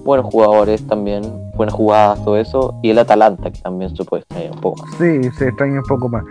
buenos 0.05 0.31
jugadores 0.31 0.85
también, 0.87 1.42
buenas 1.55 1.75
jugadas, 1.75 2.23
todo 2.23 2.37
eso, 2.37 2.79
y 2.81 2.89
el 2.89 2.99
Atalanta, 2.99 3.51
que 3.51 3.61
también 3.61 3.95
se 3.95 4.03
puede 4.03 4.21
extrañar 4.21 4.51
un 4.53 4.61
poco 4.61 4.83
más. 4.83 4.95
Sí, 4.97 5.31
se 5.37 5.47
extraña 5.49 5.79
un 5.79 5.85
poco 5.85 6.09
más. 6.09 6.23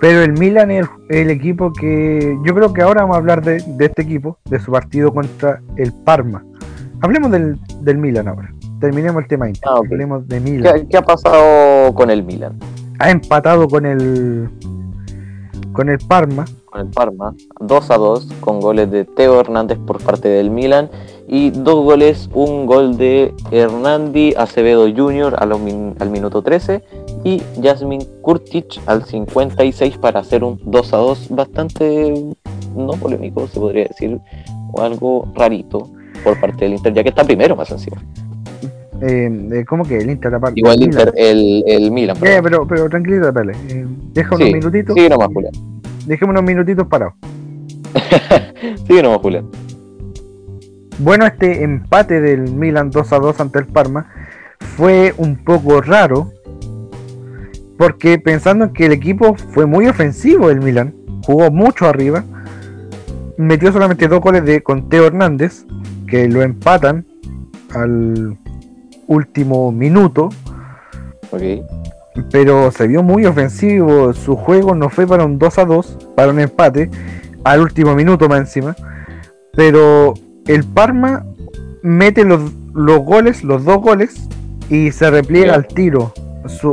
Pero 0.00 0.22
el 0.22 0.32
Milan 0.32 0.70
es 0.70 0.86
el, 1.08 1.30
equipo 1.30 1.72
que 1.72 2.36
yo 2.44 2.54
creo 2.54 2.72
que 2.72 2.82
ahora 2.82 3.02
vamos 3.02 3.16
a 3.16 3.18
hablar 3.18 3.42
de, 3.42 3.56
este 3.78 4.02
equipo, 4.02 4.38
de 4.44 4.60
su 4.60 4.70
partido 4.70 5.12
contra 5.12 5.62
el 5.76 5.92
Parma. 5.92 6.44
Hablemos 7.00 7.30
del, 7.30 7.58
del 7.80 7.98
Milan 7.98 8.28
ahora. 8.28 8.52
Terminemos 8.80 9.22
el 9.22 9.28
tema 9.28 9.46
ah, 9.66 9.76
Hablemos 9.78 10.28
de 10.28 10.40
Milan. 10.40 10.86
¿Qué, 10.88 10.96
ha 10.98 11.02
pasado 11.02 11.94
con 11.94 12.10
el 12.10 12.22
Milan? 12.22 12.58
Ha 12.98 13.10
empatado 13.10 13.68
con 13.68 13.86
el 13.86 14.50
con 15.72 15.88
el 15.88 15.98
Parma. 15.98 16.44
con 16.64 16.80
el 16.80 16.88
Parma, 16.88 17.34
2 17.60 17.90
a 17.90 17.96
2, 17.96 18.32
con 18.40 18.60
goles 18.60 18.90
de 18.90 19.04
Teo 19.04 19.40
Hernández 19.40 19.78
por 19.78 20.02
parte 20.02 20.28
del 20.28 20.50
Milan 20.50 20.90
y 21.28 21.50
dos 21.50 21.84
goles, 21.84 22.28
un 22.32 22.66
gol 22.66 22.96
de 22.96 23.34
Hernandi 23.50 24.34
Acevedo 24.36 24.86
Jr. 24.88 25.36
al 25.38 26.10
minuto 26.10 26.42
13 26.42 26.82
y 27.24 27.42
Jasmine 27.62 28.06
Kurtic 28.22 28.80
al 28.86 29.04
56 29.04 29.98
para 29.98 30.20
hacer 30.20 30.44
un 30.44 30.60
2 30.64 30.92
a 30.92 30.96
2 30.98 31.28
bastante 31.30 32.14
no 32.76 32.92
polémico, 32.92 33.48
se 33.48 33.58
podría 33.58 33.84
decir, 33.84 34.20
o 34.72 34.82
algo 34.82 35.32
rarito 35.34 35.90
por 36.22 36.38
parte 36.40 36.66
del 36.66 36.74
Inter, 36.74 36.92
ya 36.92 37.02
que 37.02 37.08
está 37.08 37.24
primero 37.24 37.56
más 37.56 37.70
encima. 37.70 38.02
Eh, 39.02 39.48
eh, 39.52 39.64
¿Cómo 39.66 39.84
que 39.84 39.98
el 39.98 40.10
Inter 40.10 40.34
aparte? 40.34 40.60
Igual 40.60 40.76
el 40.76 40.82
Inter, 40.84 41.12
el, 41.16 41.64
el 41.66 41.90
Milan. 41.90 42.16
Eh, 42.22 42.40
pero, 42.42 42.66
pero 42.66 42.88
tranquilito, 42.88 43.30
dale. 43.32 43.52
Eh, 43.68 43.86
deja 44.12 44.34
unos 44.36 44.50
minutitos. 44.52 44.94
Sí, 44.94 45.08
nomás, 45.08 45.28
Julián. 45.32 45.52
Dejemos 46.06 46.32
unos 46.32 46.44
minutitos 46.44 46.86
parados. 46.86 47.14
sí, 48.86 49.02
nomás, 49.02 49.18
Julián. 49.18 49.46
Bueno, 50.98 51.26
este 51.26 51.62
empate 51.62 52.22
del 52.22 52.52
Milan 52.52 52.90
2 52.90 53.12
a 53.12 53.18
2 53.18 53.40
ante 53.40 53.58
el 53.58 53.66
Parma 53.66 54.08
fue 54.76 55.14
un 55.18 55.36
poco 55.44 55.80
raro. 55.82 56.32
Porque 57.76 58.18
pensando 58.18 58.64
en 58.64 58.72
que 58.72 58.86
el 58.86 58.92
equipo 58.92 59.34
fue 59.34 59.66
muy 59.66 59.86
ofensivo 59.86 60.48
el 60.48 60.62
Milan, 60.62 60.94
jugó 61.26 61.50
mucho 61.50 61.86
arriba, 61.86 62.24
metió 63.36 63.70
solamente 63.70 64.08
dos 64.08 64.20
goles 64.20 64.46
de 64.46 64.62
con 64.62 64.88
Teo 64.88 65.06
Hernández, 65.06 65.66
que 66.08 66.26
lo 66.28 66.40
empatan 66.40 67.04
al 67.74 68.38
último 69.06 69.70
minuto. 69.72 70.30
Pero 72.30 72.70
se 72.70 72.86
vio 72.86 73.02
muy 73.02 73.26
ofensivo. 73.26 74.14
Su 74.14 74.36
juego 74.36 74.74
no 74.74 74.88
fue 74.88 75.06
para 75.06 75.26
un 75.26 75.38
2 75.38 75.58
a 75.58 75.64
2, 75.66 75.98
para 76.16 76.32
un 76.32 76.40
empate, 76.40 76.90
al 77.44 77.60
último 77.60 77.94
minuto 77.94 78.26
más 78.26 78.38
encima. 78.40 78.74
Pero 79.52 80.14
el 80.46 80.64
Parma 80.64 81.24
mete 81.82 82.24
los, 82.24 82.52
los 82.74 83.00
goles, 83.00 83.42
los 83.44 83.64
dos 83.64 83.80
goles, 83.80 84.28
y 84.68 84.90
se 84.90 85.10
repliega 85.10 85.54
al 85.54 85.66
tiro. 85.66 86.12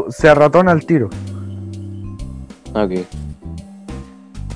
se 0.10 0.30
arratona 0.30 0.72
al 0.72 0.86
tiro. 0.86 1.10
Ok. 2.74 2.92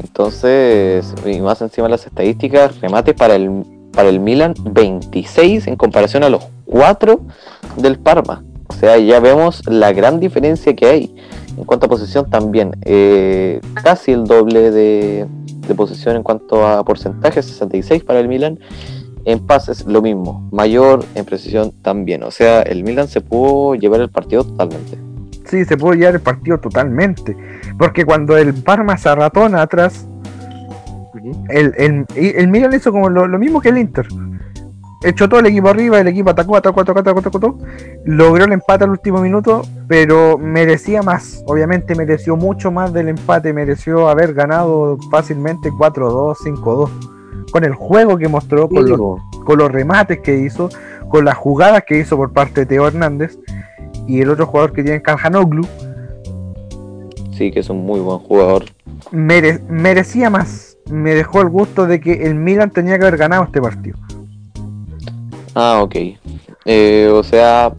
Entonces, 0.04 1.14
y 1.26 1.40
más 1.42 1.62
encima 1.62 1.86
de 1.86 1.92
las 1.92 2.06
estadísticas, 2.06 2.80
remate 2.82 3.14
para 3.14 3.36
el, 3.36 3.64
para 3.94 4.10
el 4.10 4.20
Milan 4.20 4.54
26 4.64 5.68
en 5.68 5.76
comparación 5.76 6.24
a 6.24 6.30
los 6.30 6.48
4 6.66 7.22
del 7.78 8.00
Parma. 8.00 8.44
O 8.68 8.74
sea, 8.74 8.98
ya 8.98 9.20
vemos 9.20 9.62
la 9.68 9.94
gran 9.94 10.20
diferencia 10.20 10.76
que 10.76 10.86
hay. 10.86 11.16
En 11.58 11.64
cuanto 11.64 11.88
a 11.88 11.90
posición 11.90 12.30
también, 12.30 12.76
eh, 12.84 13.62
casi 13.76 14.12
el 14.12 14.26
doble 14.26 14.72
de, 14.72 15.28
de 15.68 15.76
posición 15.76 16.16
en 16.16 16.24
cuanto 16.24 16.66
a 16.66 16.84
porcentaje, 16.84 17.42
66 17.42 18.04
para 18.04 18.20
el 18.20 18.28
Milan. 18.28 18.60
En 19.28 19.46
pases 19.46 19.86
lo 19.86 20.02
mismo, 20.02 20.48
mayor 20.54 21.04
en 21.14 21.26
precisión 21.26 21.74
también. 21.82 22.24
O 22.24 22.32
sea, 22.32 22.62
el 22.62 22.86
Milan 22.86 23.10
se 23.10 23.20
pudo 23.20 23.76
llevar 23.76 24.00
el 24.00 24.10
partido 24.10 24.46
totalmente. 24.46 24.98
Sí, 25.44 25.66
se 25.66 25.76
pudo 25.76 25.96
llevar 25.96 26.16
el 26.16 26.22
partido 26.22 26.58
totalmente. 26.62 27.36
Porque 27.78 28.06
cuando 28.06 28.38
el 28.38 28.54
Parma 28.54 28.96
se 28.98 29.10
arratona 29.10 29.64
atrás, 29.64 30.08
el, 31.50 31.74
el, 31.78 32.06
el, 32.16 32.48
Milan 32.48 32.74
hizo 32.74 32.94
como 32.94 33.10
lo, 33.10 33.28
mismo 33.38 33.60
que 33.60 33.68
el 33.68 33.80
Inter. 33.80 34.08
Echó 35.04 35.28
todo 35.28 35.42
el 35.42 35.48
equipo 35.48 35.68
arriba, 35.68 36.00
el 36.00 36.08
equipo 36.08 36.30
atacó, 36.30 36.56
atacó, 36.56 36.80
atacó, 36.80 37.00
atacó, 37.00 37.20
atacó, 37.20 37.58
logró 38.06 38.46
el 38.46 38.54
empate 38.54 38.86
al 38.86 38.92
último 38.92 39.20
minuto, 39.20 39.64
pero 39.90 40.38
merecía 40.38 41.04
más, 41.04 41.44
obviamente 41.48 41.96
mereció 41.96 42.38
mucho 42.38 42.72
más 42.72 42.94
del 42.94 43.10
empate, 43.10 43.52
mereció 43.52 44.08
haber 44.08 44.34
ganado 44.34 44.98
fácilmente 45.12 45.70
4-2, 45.70 46.38
5-2, 46.38 47.17
con 47.52 47.64
el 47.64 47.74
juego 47.74 48.18
que 48.18 48.28
mostró, 48.28 48.70
con 48.70 48.88
los, 48.90 49.00
con 49.46 49.60
los 49.60 49.72
remates 49.72 50.20
que 50.20 50.38
hizo, 50.38 50.70
con 51.10 51.26
las 51.26 51.36
jugadas 51.36 51.84
que 51.86 52.00
hizo 52.00 52.18
por 52.18 52.34
parte 52.34 52.62
de 52.62 52.66
Teo 52.66 52.88
Hernández 52.88 53.38
y 54.08 54.22
el 54.22 54.30
otro 54.30 54.48
jugador 54.48 54.74
que 54.74 54.84
tiene 54.84 55.02
Kalhanoglu. 55.02 55.66
Sí, 57.32 57.52
que 57.52 57.60
es 57.60 57.70
un 57.70 57.86
muy 57.86 58.00
buen 58.00 58.20
jugador. 58.20 58.66
merecía 59.12 60.30
más 60.30 60.68
me 60.90 61.14
dejó 61.14 61.42
el 61.42 61.50
gusto 61.50 61.86
de 61.86 62.00
que 62.00 62.26
el 62.26 62.36
Milan 62.36 62.72
tenía 62.72 62.98
que 62.98 63.06
haber 63.06 63.18
ganado 63.18 63.44
este 63.44 63.62
partido. 63.62 63.98
Ah, 65.54 65.80
ok. 65.82 65.96
Eh, 66.66 67.10
o 67.12 67.24
sea, 67.24 67.74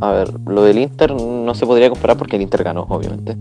a 0.00 0.12
ver, 0.12 0.32
lo 0.46 0.62
del 0.64 0.78
Inter 0.78 1.12
no 1.12 1.54
se 1.54 1.66
podría 1.66 1.90
comparar 1.90 2.16
porque 2.16 2.36
el 2.36 2.42
Inter 2.42 2.64
ganó, 2.64 2.86
obviamente. 2.88 3.36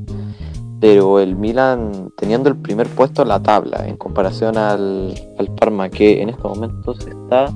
Pero 0.82 1.22
el 1.22 1.38
Milan 1.38 2.12
teniendo 2.18 2.50
el 2.50 2.58
primer 2.58 2.88
puesto 2.88 3.22
en 3.22 3.30
la 3.30 3.42
tabla 3.42 3.88
en 3.88 3.96
comparación 3.96 4.58
al, 4.58 5.14
al 5.38 5.48
Parma, 5.56 5.90
que 5.90 6.22
en 6.22 6.30
estos 6.30 6.58
momentos 6.58 7.08
está 7.08 7.50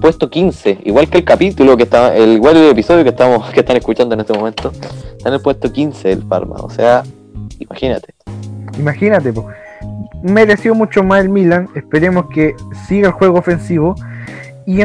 puesto 0.00 0.28
15, 0.28 0.78
igual 0.84 1.08
que 1.08 1.18
el 1.18 1.24
capítulo 1.24 1.76
que 1.76 1.84
está, 1.84 2.16
el 2.16 2.32
igual 2.32 2.56
el 2.56 2.70
episodio 2.70 3.04
que 3.04 3.10
estamos, 3.10 3.50
que 3.50 3.60
están 3.60 3.76
escuchando 3.76 4.14
en 4.14 4.20
este 4.20 4.32
momento, 4.32 4.72
está 4.72 5.28
en 5.28 5.34
el 5.34 5.40
puesto 5.40 5.70
15 5.70 6.10
el 6.10 6.22
Parma, 6.22 6.56
o 6.56 6.70
sea, 6.70 7.04
imagínate. 7.60 8.14
Imagínate, 8.78 9.32
pues 9.32 9.46
mereció 10.22 10.74
mucho 10.74 11.02
más 11.02 11.22
el 11.22 11.28
Milan. 11.28 11.68
Esperemos 11.74 12.26
que 12.32 12.54
siga 12.86 13.08
el 13.08 13.14
juego 13.14 13.38
ofensivo. 13.38 13.94
Y 14.66 14.76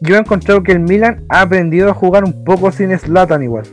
yo 0.00 0.16
he 0.16 0.18
encontrado 0.18 0.62
que 0.62 0.72
el 0.72 0.80
Milan 0.80 1.24
ha 1.28 1.42
aprendido 1.42 1.90
a 1.90 1.94
jugar 1.94 2.24
un 2.24 2.44
poco 2.44 2.72
sin 2.72 2.96
Slatan 2.98 3.42
igual. 3.42 3.64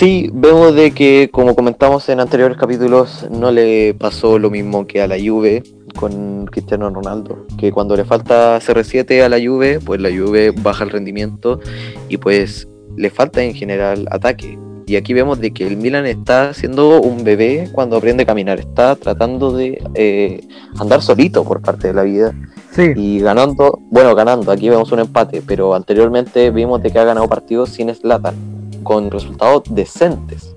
Sí, 0.00 0.30
vemos 0.32 0.74
de 0.74 0.92
que, 0.92 1.28
como 1.30 1.54
comentamos 1.54 2.08
en 2.08 2.20
anteriores 2.20 2.56
capítulos, 2.56 3.28
no 3.30 3.50
le 3.50 3.92
pasó 3.92 4.38
lo 4.38 4.48
mismo 4.48 4.86
que 4.86 5.02
a 5.02 5.06
la 5.06 5.16
Juve 5.22 5.62
con 5.94 6.46
Cristiano 6.46 6.88
Ronaldo, 6.88 7.44
que 7.58 7.70
cuando 7.70 7.94
le 7.94 8.06
falta 8.06 8.58
CR7 8.60 9.22
a 9.22 9.28
la 9.28 9.36
Juve, 9.36 9.78
pues 9.78 10.00
la 10.00 10.08
Juve 10.08 10.52
baja 10.52 10.84
el 10.84 10.90
rendimiento 10.90 11.60
y 12.08 12.16
pues 12.16 12.66
le 12.96 13.10
falta 13.10 13.42
en 13.42 13.52
general 13.52 14.08
ataque. 14.10 14.58
Y 14.86 14.96
aquí 14.96 15.12
vemos 15.12 15.38
de 15.38 15.50
que 15.50 15.66
el 15.66 15.76
Milan 15.76 16.06
está 16.06 16.54
siendo 16.54 17.02
un 17.02 17.22
bebé 17.22 17.68
cuando 17.70 17.98
aprende 17.98 18.22
a 18.22 18.26
caminar, 18.26 18.58
está 18.58 18.96
tratando 18.96 19.52
de 19.52 19.84
eh, 19.96 20.40
andar 20.78 21.02
solito 21.02 21.44
por 21.44 21.60
parte 21.60 21.88
de 21.88 21.92
la 21.92 22.04
vida. 22.04 22.32
Sí. 22.70 22.92
Y 22.96 23.20
ganando, 23.20 23.78
bueno, 23.90 24.14
ganando, 24.14 24.50
aquí 24.50 24.70
vemos 24.70 24.90
un 24.92 25.00
empate, 25.00 25.42
pero 25.46 25.74
anteriormente 25.74 26.50
vimos 26.50 26.82
de 26.82 26.90
que 26.90 26.98
ha 26.98 27.04
ganado 27.04 27.28
partidos 27.28 27.68
sin 27.68 27.94
Slatan, 27.94 28.59
con 28.82 29.10
resultados 29.10 29.62
decentes. 29.70 30.54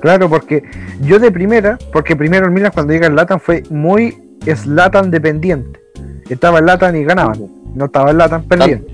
Claro, 0.00 0.28
porque 0.28 0.62
yo 1.00 1.18
de 1.18 1.32
primera, 1.32 1.78
porque 1.92 2.14
primero 2.14 2.46
el 2.46 2.52
Milan 2.52 2.70
cuando 2.72 2.92
llega 2.92 3.08
el 3.08 3.16
Latan 3.16 3.40
fue 3.40 3.62
muy 3.70 4.16
Slatan 4.46 5.10
dependiente. 5.10 5.80
Estaba 6.28 6.60
el 6.60 6.66
Latan 6.66 6.96
y 6.96 7.04
ganaban, 7.04 7.48
no 7.74 7.86
estaba 7.86 8.10
el 8.10 8.18
Latan, 8.18 8.44
perdían 8.44 8.84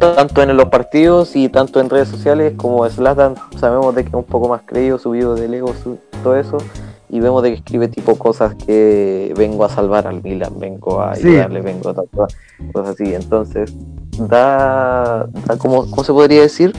tanto 0.00 0.42
en 0.42 0.56
los 0.56 0.68
partidos 0.70 1.36
y 1.36 1.50
tanto 1.50 1.78
en 1.78 1.90
redes 1.90 2.08
sociales 2.08 2.54
como 2.56 2.88
Slatan 2.88 3.34
sabemos 3.58 3.94
de 3.94 4.02
que 4.02 4.08
es 4.08 4.14
un 4.14 4.24
poco 4.24 4.48
más 4.48 4.62
creído, 4.64 4.98
subido 4.98 5.34
de 5.34 5.46
Lego, 5.46 5.74
todo 6.22 6.36
eso, 6.36 6.56
y 7.10 7.20
vemos 7.20 7.42
de 7.42 7.50
que 7.50 7.56
escribe 7.56 7.88
tipo 7.88 8.16
cosas 8.16 8.54
que 8.54 9.34
vengo 9.36 9.64
a 9.64 9.68
salvar 9.68 10.06
al 10.06 10.22
Milan, 10.22 10.54
vengo 10.58 11.00
a 11.00 11.12
ayudarle, 11.12 11.60
vengo 11.60 11.90
a 11.90 11.94
cosas 12.72 12.94
así. 12.94 13.14
Entonces, 13.14 13.74
da, 14.16 15.28
da 15.46 15.58
como, 15.58 15.90
¿cómo 15.90 16.02
se 16.02 16.12
podría 16.12 16.42
decir? 16.42 16.72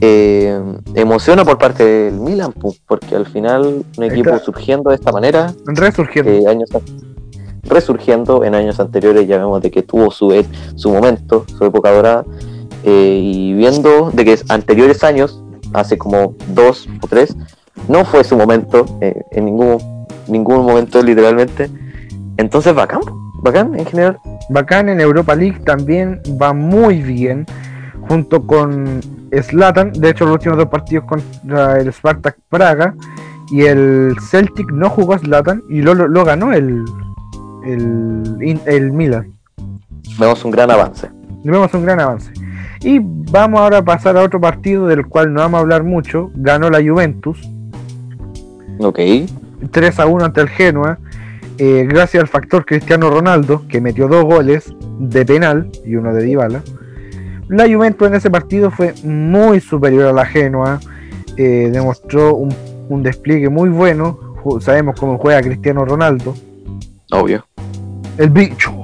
Eh, 0.00 0.60
emociona 0.94 1.44
por 1.44 1.58
parte 1.58 1.84
del 1.84 2.20
Milan, 2.20 2.54
porque 2.86 3.16
al 3.16 3.26
final 3.26 3.84
un 3.96 4.04
equipo 4.04 4.38
surgiendo 4.38 4.90
de 4.90 4.96
esta 4.96 5.10
manera, 5.10 5.52
resurgiendo. 5.66 6.30
Eh, 6.30 6.46
años, 6.46 6.70
resurgiendo 7.64 8.44
en 8.44 8.54
años 8.54 8.78
anteriores, 8.78 9.26
ya 9.26 9.38
vemos 9.38 9.60
de 9.60 9.70
que 9.72 9.82
tuvo 9.82 10.10
su, 10.12 10.32
e, 10.32 10.46
su 10.76 10.90
momento, 10.90 11.44
su 11.58 11.64
época 11.64 11.90
dorada, 11.90 12.24
eh, 12.84 13.20
y 13.22 13.54
viendo 13.54 14.10
de 14.12 14.24
que 14.24 14.38
anteriores 14.48 15.02
años, 15.02 15.42
hace 15.72 15.98
como 15.98 16.34
dos 16.54 16.88
o 17.02 17.08
tres, 17.08 17.36
no 17.88 18.04
fue 18.04 18.22
su 18.22 18.36
momento, 18.36 18.86
en 19.00 19.44
ningún, 19.44 19.78
ningún 20.28 20.64
momento 20.64 21.02
literalmente, 21.02 21.70
entonces 22.36 22.72
bacán, 22.72 23.00
bacán 23.42 23.74
en 23.74 23.84
general. 23.84 24.18
Bacán 24.48 24.88
en 24.88 25.00
Europa 25.00 25.34
League 25.34 25.60
también 25.64 26.22
va 26.40 26.52
muy 26.52 27.02
bien, 27.02 27.46
junto 28.08 28.46
con 28.46 29.00
Slatan, 29.32 29.92
de 29.92 30.10
hecho 30.10 30.24
los 30.24 30.34
últimos 30.34 30.58
dos 30.58 30.68
partidos 30.68 31.04
contra 31.04 31.80
el 31.80 31.92
Spartak 31.92 32.38
Praga, 32.48 32.94
y 33.50 33.62
el 33.62 34.16
Celtic 34.20 34.70
no 34.72 34.90
jugó 34.90 35.18
Slatan 35.18 35.62
y 35.68 35.80
lo, 35.80 35.94
lo 35.94 36.24
ganó 36.24 36.52
el, 36.52 36.84
el, 37.64 38.60
el 38.66 38.92
Milan. 38.92 39.32
Vemos 40.18 40.44
un 40.44 40.50
gran 40.50 40.70
avance. 40.70 41.10
Vemos 41.44 41.72
un 41.74 41.84
gran 41.84 42.00
avance. 42.00 42.32
Y 42.80 43.00
vamos 43.02 43.60
ahora 43.60 43.78
a 43.78 43.84
pasar 43.84 44.16
a 44.16 44.22
otro 44.22 44.40
partido 44.40 44.86
del 44.86 45.06
cual 45.06 45.32
no 45.32 45.40
vamos 45.40 45.58
a 45.58 45.60
hablar 45.62 45.84
mucho. 45.84 46.30
Ganó 46.34 46.70
la 46.70 46.78
Juventus. 46.78 47.40
Ok. 48.78 48.98
3 49.70 50.00
a 50.00 50.06
1 50.06 50.24
ante 50.24 50.40
el 50.40 50.48
Genoa. 50.48 50.98
Eh, 51.58 51.86
gracias 51.88 52.22
al 52.22 52.28
factor 52.28 52.64
Cristiano 52.64 53.10
Ronaldo, 53.10 53.64
que 53.68 53.80
metió 53.80 54.06
dos 54.06 54.24
goles 54.24 54.72
de 55.00 55.26
penal 55.26 55.70
y 55.84 55.96
uno 55.96 56.14
de 56.14 56.22
Dybala. 56.22 56.62
La 57.48 57.66
Juventus 57.66 58.08
en 58.08 58.14
ese 58.14 58.30
partido 58.30 58.70
fue 58.70 58.94
muy 59.04 59.60
superior 59.60 60.06
a 60.06 60.12
la 60.12 60.26
Genoa. 60.26 60.80
Eh, 61.36 61.70
demostró 61.72 62.34
un, 62.34 62.54
un 62.88 63.02
despliegue 63.02 63.48
muy 63.48 63.68
bueno 63.68 64.28
sabemos 64.60 64.98
cómo 64.98 65.18
juega 65.18 65.42
Cristiano 65.42 65.84
Ronaldo. 65.84 66.34
Obvio. 67.12 67.44
El 68.16 68.30
bicho. 68.30 68.74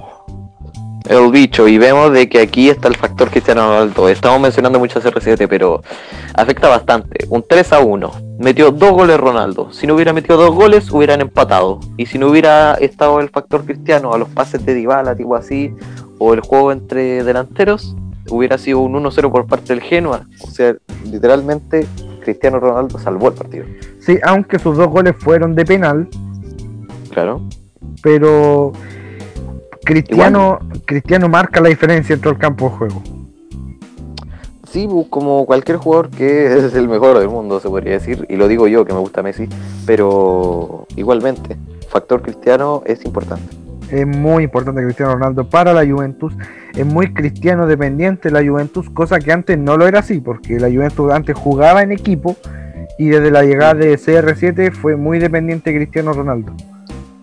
El 1.09 1.31
bicho, 1.31 1.68
y 1.68 1.77
vemos 1.77 2.12
de 2.12 2.31
que 2.31 2.40
aquí 2.40 2.70
está 2.70 2.88
el 2.88 2.96
factor 2.96 3.29
Cristiano 3.31 3.66
Ronaldo. 3.66 4.09
Estamos 4.09 4.40
mencionando 4.40 4.79
mucho 4.79 5.03
CR7, 5.03 5.46
pero 5.48 5.83
afecta 6.35 6.68
bastante. 6.68 7.27
Un 7.29 7.44
3 7.46 7.72
a 7.74 7.81
1. 7.81 8.12
Metió 8.38 8.70
dos 8.70 8.92
goles 8.92 9.20
Ronaldo. 9.20 9.70
Si 9.70 9.87
no 9.87 9.94
hubiera 9.94 10.14
metido 10.14 10.38
dos 10.38 10.55
goles, 10.55 10.90
hubieran 10.90 11.20
empatado. 11.20 11.81
Y 11.98 12.07
si 12.07 12.16
no 12.16 12.29
hubiera 12.29 12.74
estado 12.74 13.20
el 13.20 13.29
factor 13.29 13.66
Cristiano 13.66 14.14
a 14.14 14.18
los 14.18 14.31
pases 14.31 14.64
de 14.64 14.72
Dybala, 14.72 15.14
tipo 15.14 15.37
así, 15.37 15.74
o 16.18 16.33
el 16.33 16.40
juego 16.40 16.72
entre 16.72 17.22
delanteros, 17.22 17.94
hubiera 18.30 18.58
sido 18.58 18.80
un 18.80 18.94
1-0 18.94 19.30
por 19.30 19.46
parte 19.46 19.74
del 19.74 19.82
Genoa. 19.82 20.26
O 20.42 20.50
sea, 20.50 20.74
literalmente 21.10 21.87
Cristiano 22.22 22.58
Ronaldo 22.58 22.98
salvó 22.98 23.28
el 23.28 23.34
partido. 23.34 23.66
Sí, 24.00 24.18
aunque 24.22 24.58
sus 24.58 24.76
dos 24.76 24.88
goles 24.88 25.14
fueron 25.18 25.54
de 25.54 25.64
penal. 25.64 26.08
Claro. 27.10 27.42
Pero 28.02 28.72
Cristiano, 29.84 30.58
Cristiano 30.87 31.28
marca 31.28 31.60
la 31.60 31.68
diferencia 31.68 32.14
entre 32.14 32.30
el 32.30 32.38
campo 32.38 32.68
de 32.68 32.76
juego. 32.76 33.02
Sí, 34.70 34.88
como 35.08 35.46
cualquier 35.46 35.76
jugador 35.76 36.10
que 36.10 36.46
es 36.46 36.74
el 36.74 36.88
mejor 36.88 37.16
del 37.18 37.28
mundo, 37.28 37.60
se 37.60 37.68
podría 37.68 37.92
decir, 37.92 38.26
y 38.28 38.34
lo 38.34 38.48
digo 38.48 38.66
yo 38.66 38.84
que 38.84 38.92
me 38.92 38.98
gusta 38.98 39.22
Messi, 39.22 39.48
pero 39.87 40.87
igualmente, 40.96 41.56
factor 41.88 42.22
cristiano 42.22 42.82
es 42.84 43.04
importante. 43.04 43.63
Es 43.90 44.07
muy 44.07 44.44
importante 44.44 44.83
Cristiano 44.83 45.14
Ronaldo 45.14 45.49
para 45.49 45.73
la 45.73 45.87
Juventus, 45.87 46.35
es 46.75 46.87
muy 46.87 47.12
cristiano 47.12 47.66
dependiente 47.66 48.31
la 48.31 48.44
Juventus, 48.44 48.90
cosa 48.90 49.18
que 49.18 49.33
antes 49.33 49.59
no 49.59 49.77
lo 49.77 49.87
era 49.87 50.01
así, 50.01 50.20
porque 50.20 50.59
la 50.59 50.68
Juventus 50.68 51.12
antes 51.12 51.37
jugaba 51.37 51.83
en 51.83 51.92
equipo 51.92 52.37
y 52.99 53.09
desde 53.09 53.31
la 53.31 53.42
llegada 53.42 53.75
de 53.75 53.99
CR7 53.99 54.73
fue 54.73 54.97
muy 54.97 55.18
dependiente 55.18 55.70
de 55.70 55.77
Cristiano 55.77 56.12
Ronaldo. 56.12 56.53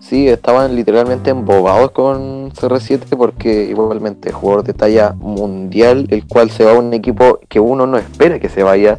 Sí, 0.00 0.28
estaban 0.28 0.74
literalmente 0.74 1.30
embobados 1.30 1.92
con 1.92 2.50
CR7 2.50 3.16
porque 3.16 3.64
igualmente 3.64 4.32
jugador 4.32 4.64
de 4.64 4.74
talla 4.74 5.14
mundial, 5.14 6.06
el 6.10 6.26
cual 6.26 6.50
se 6.50 6.64
va 6.64 6.72
a 6.72 6.78
un 6.78 6.92
equipo 6.92 7.38
que 7.48 7.60
uno 7.60 7.86
no 7.86 7.96
espera 7.96 8.38
que 8.38 8.48
se 8.48 8.62
vaya, 8.62 8.98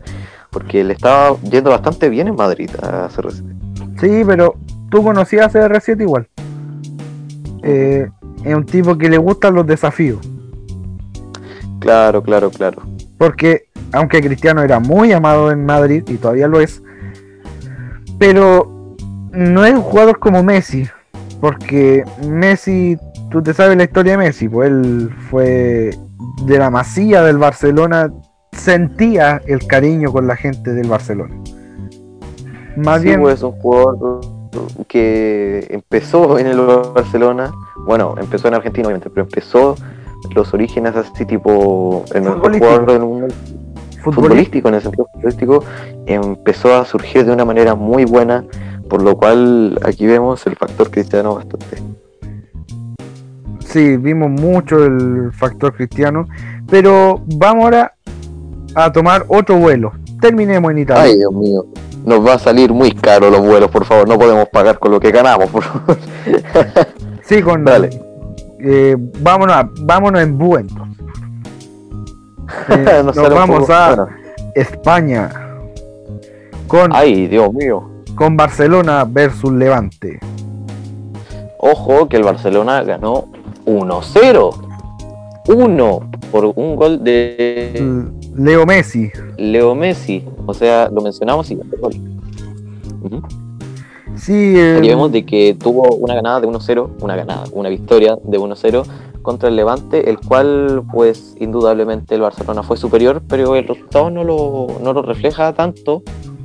porque 0.50 0.84
le 0.84 0.94
estaba 0.94 1.36
yendo 1.42 1.70
bastante 1.70 2.10
bien 2.10 2.30
en 2.30 2.36
Madrid 2.36 2.70
a 2.82 3.10
CR7. 3.10 4.00
Sí, 4.00 4.24
pero 4.26 4.56
tú 4.90 5.04
conocías 5.04 5.56
a 5.56 5.68
CR7 5.70 6.02
igual. 6.02 6.28
Eh, 7.64 8.10
es 8.44 8.56
un 8.56 8.66
tipo 8.66 8.98
que 8.98 9.10
le 9.10 9.18
gustan 9.18 9.56
los 9.56 9.66
desafíos. 9.66 10.20
Claro, 11.80 12.22
claro, 12.22 12.50
claro. 12.50 12.82
Porque 13.18 13.68
aunque 13.94 14.22
Cristiano 14.22 14.62
era 14.62 14.80
muy 14.80 15.12
amado 15.12 15.52
en 15.52 15.66
Madrid 15.66 16.04
y 16.08 16.16
todavía 16.16 16.48
lo 16.48 16.60
es, 16.60 16.82
pero 18.18 18.96
no 19.32 19.66
es 19.66 19.74
un 19.74 19.82
jugador 19.82 20.20
como 20.20 20.44
Messi, 20.44 20.88
porque 21.40 22.04
Messi, 22.28 22.98
tú 23.30 23.42
te 23.42 23.54
sabes 23.54 23.78
la 23.78 23.84
historia 23.84 24.14
de 24.14 24.18
Messi, 24.18 24.50
pues 24.50 24.70
él 24.70 25.10
fue 25.30 25.92
de 26.46 26.58
la 26.58 26.70
masía 26.70 27.22
del 27.22 27.38
Barcelona, 27.38 28.12
sentía 28.52 29.42
el 29.46 29.66
cariño 29.68 30.12
con 30.12 30.28
la 30.28 30.36
gente 30.36 30.74
del 30.74 30.88
Barcelona. 30.88 31.36
Más 32.76 33.04
bien. 33.04 33.22
Pues, 33.22 33.36
es 33.36 33.44
un 33.44 33.52
jugador 33.54 34.22
que 34.88 35.68
empezó 35.70 36.40
en 36.40 36.48
el 36.48 36.60
Barcelona, 36.60 37.52
bueno, 37.86 38.16
empezó 38.20 38.48
en 38.48 38.56
Argentina 38.56 38.88
obviamente, 38.88 39.10
pero 39.10 39.26
empezó 39.26 39.76
los 40.36 40.54
orígenes 40.54 40.96
así 40.96 41.26
tipo 41.26 42.06
el 42.14 42.22
mejor 42.22 42.58
jugador 42.58 42.92
del 42.94 43.02
mundo 43.02 43.36
futbolístico 44.02 44.70
en 44.70 44.76
el 44.76 44.82
sentido 44.82 45.08
futbolístico 45.14 45.64
empezó 46.06 46.76
a 46.76 46.86
surgir 46.86 47.26
de 47.26 47.34
una 47.34 47.44
manera 47.44 47.76
muy 47.76 48.06
buena 48.06 48.46
por 48.94 49.02
lo 49.02 49.18
cual 49.18 49.80
aquí 49.84 50.06
vemos 50.06 50.46
el 50.46 50.56
factor 50.56 50.92
cristiano 50.92 51.36
bastante. 51.36 51.78
Sí, 53.60 53.98
vimos 53.98 54.30
mucho 54.30 54.86
el 54.86 55.32
factor 55.34 55.74
cristiano, 55.74 56.28
pero 56.70 57.20
vamos 57.38 57.64
ahora 57.64 57.96
a 58.76 58.92
tomar 58.92 59.26
otro 59.30 59.58
vuelo. 59.58 59.94
Terminemos 60.22 60.72
en 60.72 60.78
Italia. 60.78 61.04
Ay, 61.06 61.18
Dios 61.18 61.34
mío. 61.34 61.66
Nos 62.06 62.26
va 62.26 62.34
a 62.34 62.40
salir 62.40 62.74
muy 62.74 62.92
caro 62.92 63.30
los 63.30 63.42
vuelos, 63.42 63.70
por 63.72 63.86
favor. 63.86 64.08
No 64.08 64.18
podemos 64.18 64.48
pagar 64.50 64.80
con 64.80 64.92
lo 64.92 65.00
que 65.00 65.12
ganamos, 65.12 65.50
por 65.50 65.64
favor. 65.64 65.98
sí, 67.24 67.42
con. 67.42 67.64
Dale. 67.64 67.90
Eh, 68.60 68.96
vámonos, 69.20 69.66
vámonos 69.82 70.22
en 70.22 70.38
vuelo. 70.38 70.70
Eh, 72.70 73.02
nos, 73.04 73.16
vamos 73.16 73.70
a 73.70 74.06
España. 74.54 75.30
Con. 76.68 76.94
Ay, 76.94 77.28
Dios 77.28 77.52
mío 77.54 77.94
con 78.16 78.38
Barcelona 78.38 79.06
versus 79.08 79.52
Levante. 79.52 80.20
Ojo 81.58 82.08
que 82.08 82.18
el 82.18 82.24
Barcelona 82.24 82.84
ganó 82.84 83.26
1-0. 83.66 84.70
1 85.46 86.10
por 86.32 86.46
un 86.56 86.76
gol 86.76 87.04
de 87.04 88.10
Leo 88.36 88.66
Messi. 88.66 89.12
Leo 89.38 89.76
Messi, 89.76 90.26
o 90.46 90.54
sea, 90.54 90.90
lo 90.90 91.02
mencionamos 91.02 91.50
y 91.52 91.56
gol. 91.56 91.94
Sí, 94.16 94.54
vemos 94.54 95.12
de 95.12 95.26
que 95.26 95.56
tuvo 95.56 95.96
una 95.96 96.14
ganada 96.14 96.40
de 96.40 96.48
1-0, 96.48 96.90
una 97.02 97.16
ganada, 97.16 97.46
una 97.52 97.70
victoria 97.70 98.18
de 98.24 98.40
1-0 98.40 98.86
contra 99.22 99.50
el 99.50 99.56
Levante, 99.56 100.10
el 100.10 100.20
cual, 100.20 100.84
pues, 100.92 101.36
indudablemente 101.40 102.16
el 102.16 102.22
Barcelona 102.22 102.62
fue 102.62 102.78
superior, 102.78 103.24
pero 103.28 103.56
el 103.56 103.68
resultado 103.68 104.12
no 104.12 104.24
lo, 104.24 104.68
no 104.82 104.94
lo 104.94 105.02
refleja 105.02 105.54
tanto 105.54 106.04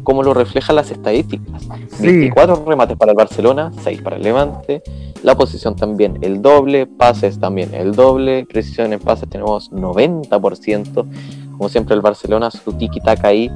como 0.08 0.22
lo 0.22 0.32
reflejan 0.32 0.76
las 0.76 0.90
estadísticas. 0.90 1.68
24 2.00 2.64
remates 2.64 2.96
para 2.96 3.12
el 3.12 3.16
Barcelona, 3.16 3.70
6 3.82 4.00
para 4.00 4.16
el 4.16 4.22
Levante. 4.22 4.82
La 5.22 5.36
posición 5.36 5.76
también 5.76 6.16
el 6.22 6.40
doble, 6.40 6.86
pases 6.86 7.38
también 7.38 7.74
el 7.74 7.92
doble, 7.92 8.46
precisión 8.46 8.94
en 8.94 9.00
pases 9.00 9.28
tenemos 9.28 9.70
90%. 9.70 11.04
Como 11.58 11.68
siempre 11.68 11.94
el 11.94 12.00
Barcelona, 12.00 12.50
su 12.50 12.72
tiki-taka 12.72 13.28
ahí. 13.28 13.50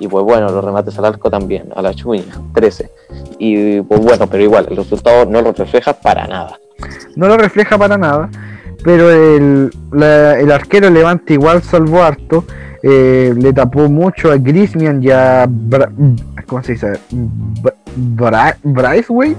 Y 0.00 0.08
pues 0.08 0.24
bueno, 0.24 0.50
los 0.50 0.64
remates 0.64 0.98
al 0.98 1.04
arco 1.04 1.30
también, 1.30 1.68
a 1.76 1.82
la 1.82 1.94
chuña, 1.94 2.24
13. 2.54 2.90
Y 3.38 3.80
pues 3.82 4.00
bueno, 4.00 4.26
pero 4.26 4.42
igual, 4.42 4.66
el 4.70 4.76
resultado 4.76 5.26
no 5.26 5.42
lo 5.42 5.52
refleja 5.52 5.92
para 5.92 6.26
nada. 6.26 6.58
No 7.14 7.28
lo 7.28 7.36
refleja 7.36 7.78
para 7.78 7.96
nada, 7.96 8.28
pero 8.82 9.10
el, 9.10 9.70
el 9.92 10.50
arquero 10.50 10.90
Levante 10.90 11.34
igual 11.34 11.62
salvó 11.62 12.02
harto. 12.02 12.44
Eh, 12.82 13.32
le 13.36 13.52
tapó 13.52 13.88
mucho 13.88 14.32
a 14.32 14.36
Griezmann 14.36 15.00
y 15.04 15.10
a 15.10 15.48
¿cómo 16.48 16.62
se 16.64 16.72
dice? 16.72 16.98
Bra 17.94 18.56
Braithwaite 18.64 19.36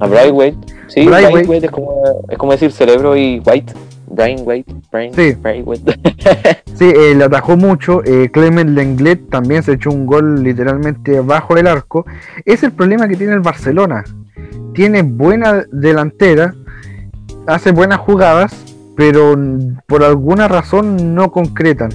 a 0.00 0.06
Braithwaite 0.08 0.58
sí 0.88 1.06
Braithwaite 1.06 1.66
es 1.66 1.70
como, 1.70 2.24
es 2.28 2.36
como 2.36 2.50
decir 2.50 2.72
cerebro 2.72 3.16
y 3.16 3.40
white 3.46 3.72
Brain 4.10 4.40
White, 4.44 4.74
Brain, 4.90 5.14
sí, 5.14 5.36
sí 6.74 6.84
eh, 6.84 7.14
le 7.14 7.24
atajó 7.24 7.56
mucho. 7.56 8.02
Eh, 8.04 8.30
Clement 8.32 8.70
Lenglet 8.70 9.28
también 9.28 9.62
se 9.62 9.72
echó 9.72 9.90
un 9.90 10.06
gol 10.06 10.42
literalmente 10.42 11.20
bajo 11.20 11.56
el 11.56 11.66
arco. 11.66 12.06
Es 12.44 12.62
el 12.62 12.72
problema 12.72 13.08
que 13.08 13.16
tiene 13.16 13.34
el 13.34 13.40
Barcelona. 13.40 14.04
Tiene 14.74 15.02
buena 15.02 15.64
delantera, 15.72 16.54
hace 17.46 17.72
buenas 17.72 17.98
jugadas, 17.98 18.54
pero 18.96 19.36
por 19.86 20.02
alguna 20.02 20.48
razón 20.48 21.14
no 21.14 21.30
concretan. 21.30 21.90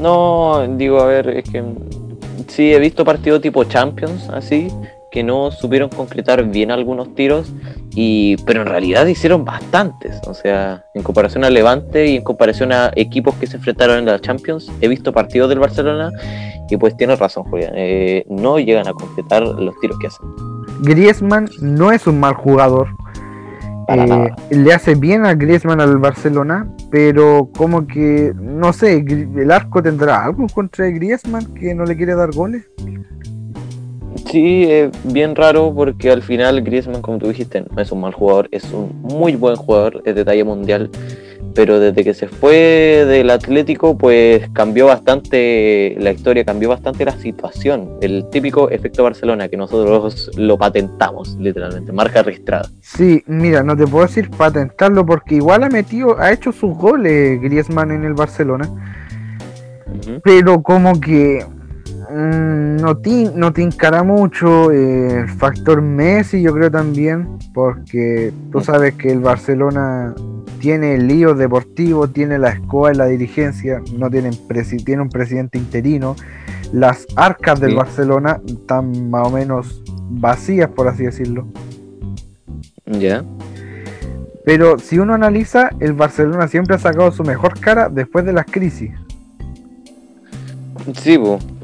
No, 0.00 0.66
digo, 0.76 1.00
a 1.00 1.06
ver, 1.06 1.28
es 1.28 1.50
que 1.50 1.62
sí 2.46 2.72
he 2.72 2.78
visto 2.78 3.04
partidos 3.04 3.40
tipo 3.40 3.64
Champions, 3.64 4.28
así, 4.30 4.68
que 5.10 5.22
no 5.22 5.50
supieron 5.50 5.88
concretar 5.88 6.44
bien 6.44 6.70
algunos 6.70 7.14
tiros, 7.14 7.52
y 7.94 8.36
pero 8.44 8.62
en 8.62 8.68
realidad 8.68 9.06
hicieron 9.06 9.44
bastantes. 9.44 10.20
O 10.26 10.34
sea, 10.34 10.84
en 10.94 11.02
comparación 11.02 11.44
al 11.44 11.54
Levante 11.54 12.06
y 12.06 12.16
en 12.16 12.22
comparación 12.22 12.72
a 12.72 12.90
equipos 12.96 13.34
que 13.36 13.46
se 13.46 13.56
enfrentaron 13.56 13.98
en 13.98 14.06
la 14.06 14.20
Champions, 14.20 14.70
he 14.80 14.88
visto 14.88 15.12
partidos 15.12 15.48
del 15.48 15.58
Barcelona 15.58 16.10
y 16.68 16.76
pues 16.76 16.96
tienes 16.96 17.18
razón, 17.18 17.44
Julián, 17.44 17.72
eh, 17.74 18.24
no 18.28 18.58
llegan 18.58 18.86
a 18.86 18.92
concretar 18.92 19.42
los 19.42 19.78
tiros 19.80 19.98
que 19.98 20.06
hacen. 20.06 20.26
Griezmann 20.82 21.48
no 21.60 21.90
es 21.90 22.06
un 22.06 22.20
mal 22.20 22.34
jugador, 22.34 22.88
eh, 23.88 24.30
le 24.50 24.72
hace 24.72 24.94
bien 24.94 25.26
a 25.26 25.34
Griezmann 25.34 25.80
al 25.80 25.98
Barcelona, 25.98 26.68
pero 26.90 27.50
como 27.56 27.88
que, 27.88 28.32
no 28.40 28.72
sé, 28.72 29.04
el 29.04 29.50
arco 29.50 29.82
tendrá 29.82 30.24
algo 30.24 30.46
contra 30.46 30.86
Griezmann 30.86 31.54
que 31.54 31.74
no 31.74 31.84
le 31.84 31.96
quiere 31.96 32.14
dar 32.14 32.30
goles. 32.30 32.64
Sí, 34.30 34.64
es 34.70 34.90
bien 35.04 35.34
raro 35.34 35.72
porque 35.74 36.10
al 36.10 36.22
final 36.22 36.62
Griezmann, 36.62 37.02
como 37.02 37.18
tú 37.18 37.28
dijiste, 37.28 37.64
no 37.74 37.82
es 37.82 37.90
un 37.90 38.00
mal 38.00 38.12
jugador, 38.12 38.48
es 38.52 38.64
un 38.72 39.02
muy 39.02 39.36
buen 39.36 39.56
jugador, 39.56 40.02
es 40.04 40.14
de 40.14 40.24
talla 40.24 40.44
mundial 40.44 40.90
pero 41.54 41.80
desde 41.80 42.04
que 42.04 42.14
se 42.14 42.28
fue 42.28 43.04
del 43.06 43.30
Atlético, 43.30 43.96
pues 43.96 44.48
cambió 44.52 44.86
bastante 44.86 45.96
la 45.98 46.12
historia, 46.12 46.44
cambió 46.44 46.68
bastante 46.68 47.04
la 47.04 47.12
situación. 47.12 47.98
El 48.00 48.28
típico 48.30 48.70
efecto 48.70 49.02
Barcelona 49.02 49.48
que 49.48 49.56
nosotros 49.56 50.30
lo 50.36 50.58
patentamos, 50.58 51.36
literalmente, 51.38 51.92
marca 51.92 52.22
registrada. 52.22 52.68
Sí, 52.80 53.22
mira, 53.26 53.62
no 53.62 53.76
te 53.76 53.86
puedo 53.86 54.06
decir 54.06 54.30
patentarlo 54.30 55.04
porque 55.04 55.36
igual 55.36 55.64
ha 55.64 55.68
metido, 55.68 56.18
ha 56.18 56.32
hecho 56.32 56.52
sus 56.52 56.76
goles 56.76 57.40
Griezmann 57.40 57.90
en 57.90 58.04
el 58.04 58.14
Barcelona, 58.14 58.68
pero 60.22 60.62
como 60.62 61.00
que 61.00 61.44
no, 62.12 62.96
te, 62.96 63.30
no 63.34 63.52
te 63.52 63.62
encara 63.62 64.02
mucho 64.02 64.70
eh, 64.70 65.20
el 65.20 65.28
factor 65.28 65.80
Messi, 65.82 66.42
yo 66.42 66.52
creo 66.52 66.70
también, 66.70 67.38
porque 67.54 68.32
tú 68.50 68.60
sabes 68.60 68.94
que 68.94 69.10
el 69.10 69.20
Barcelona 69.20 70.14
tiene 70.60 70.94
el 70.94 71.08
lío 71.08 71.34
deportivo, 71.34 72.08
tiene 72.08 72.38
la 72.38 72.50
escoba 72.50 72.92
y 72.92 72.96
la 72.96 73.06
dirigencia, 73.06 73.82
no 73.96 74.10
tienen 74.10 74.34
tiene 74.84 75.02
un 75.02 75.08
presidente 75.08 75.58
interino, 75.58 76.16
las 76.72 77.06
arcas 77.16 77.60
del 77.60 77.74
Barcelona 77.74 78.40
están 78.46 79.10
más 79.10 79.26
o 79.26 79.30
menos 79.30 79.82
vacías, 80.10 80.68
por 80.70 80.88
así 80.88 81.04
decirlo. 81.04 81.46
Ya. 82.86 83.24
Pero 84.44 84.78
si 84.78 84.98
uno 84.98 85.14
analiza, 85.14 85.70
el 85.80 85.92
Barcelona 85.92 86.48
siempre 86.48 86.76
ha 86.76 86.78
sacado 86.78 87.12
su 87.12 87.22
mejor 87.22 87.58
cara 87.60 87.88
después 87.88 88.24
de 88.24 88.32
las 88.32 88.46
crisis. 88.46 88.90
Sí, 90.94 91.18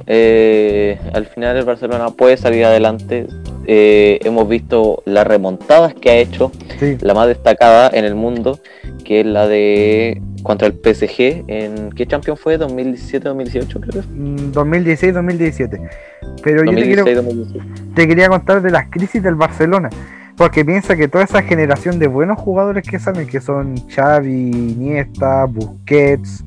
eh, 0.06 0.98
al 1.12 1.26
final 1.26 1.56
el 1.56 1.64
Barcelona 1.64 2.10
puede 2.10 2.36
salir 2.36 2.64
adelante. 2.64 3.26
Eh, 3.66 4.20
hemos 4.24 4.48
visto 4.48 5.02
las 5.06 5.26
remontadas 5.26 5.94
que 5.94 6.10
ha 6.10 6.16
hecho, 6.16 6.52
la 7.00 7.14
más 7.14 7.26
destacada 7.26 7.90
en 7.92 8.04
el 8.04 8.14
mundo, 8.14 8.60
que 9.04 9.20
es 9.20 9.26
la 9.26 9.48
de 9.48 10.22
contra 10.42 10.68
el 10.68 10.74
PSG. 10.74 11.44
¿En 11.48 11.90
qué 11.90 12.06
Champions 12.06 12.38
fue? 12.38 12.58
¿2017-2018 12.58 13.80
creo? 13.80 14.02
2016-2017. 14.52 15.80
Mm, 15.80 15.86
Pero 16.42 16.64
yo 16.64 17.04
te, 17.04 17.16
te 17.94 18.08
quería 18.08 18.28
contar 18.28 18.62
de 18.62 18.70
las 18.70 18.88
crisis 18.88 19.22
del 19.22 19.34
Barcelona. 19.34 19.90
Porque 20.36 20.64
piensa 20.66 20.96
que 20.96 21.08
toda 21.08 21.24
esa 21.24 21.42
generación 21.42 21.98
de 21.98 22.08
buenos 22.08 22.38
jugadores 22.38 22.86
que 22.86 22.98
salen, 22.98 23.26
que 23.26 23.40
son 23.40 23.74
Xavi, 23.88 24.50
Iniesta, 24.50 25.46
Busquets, 25.46 26.44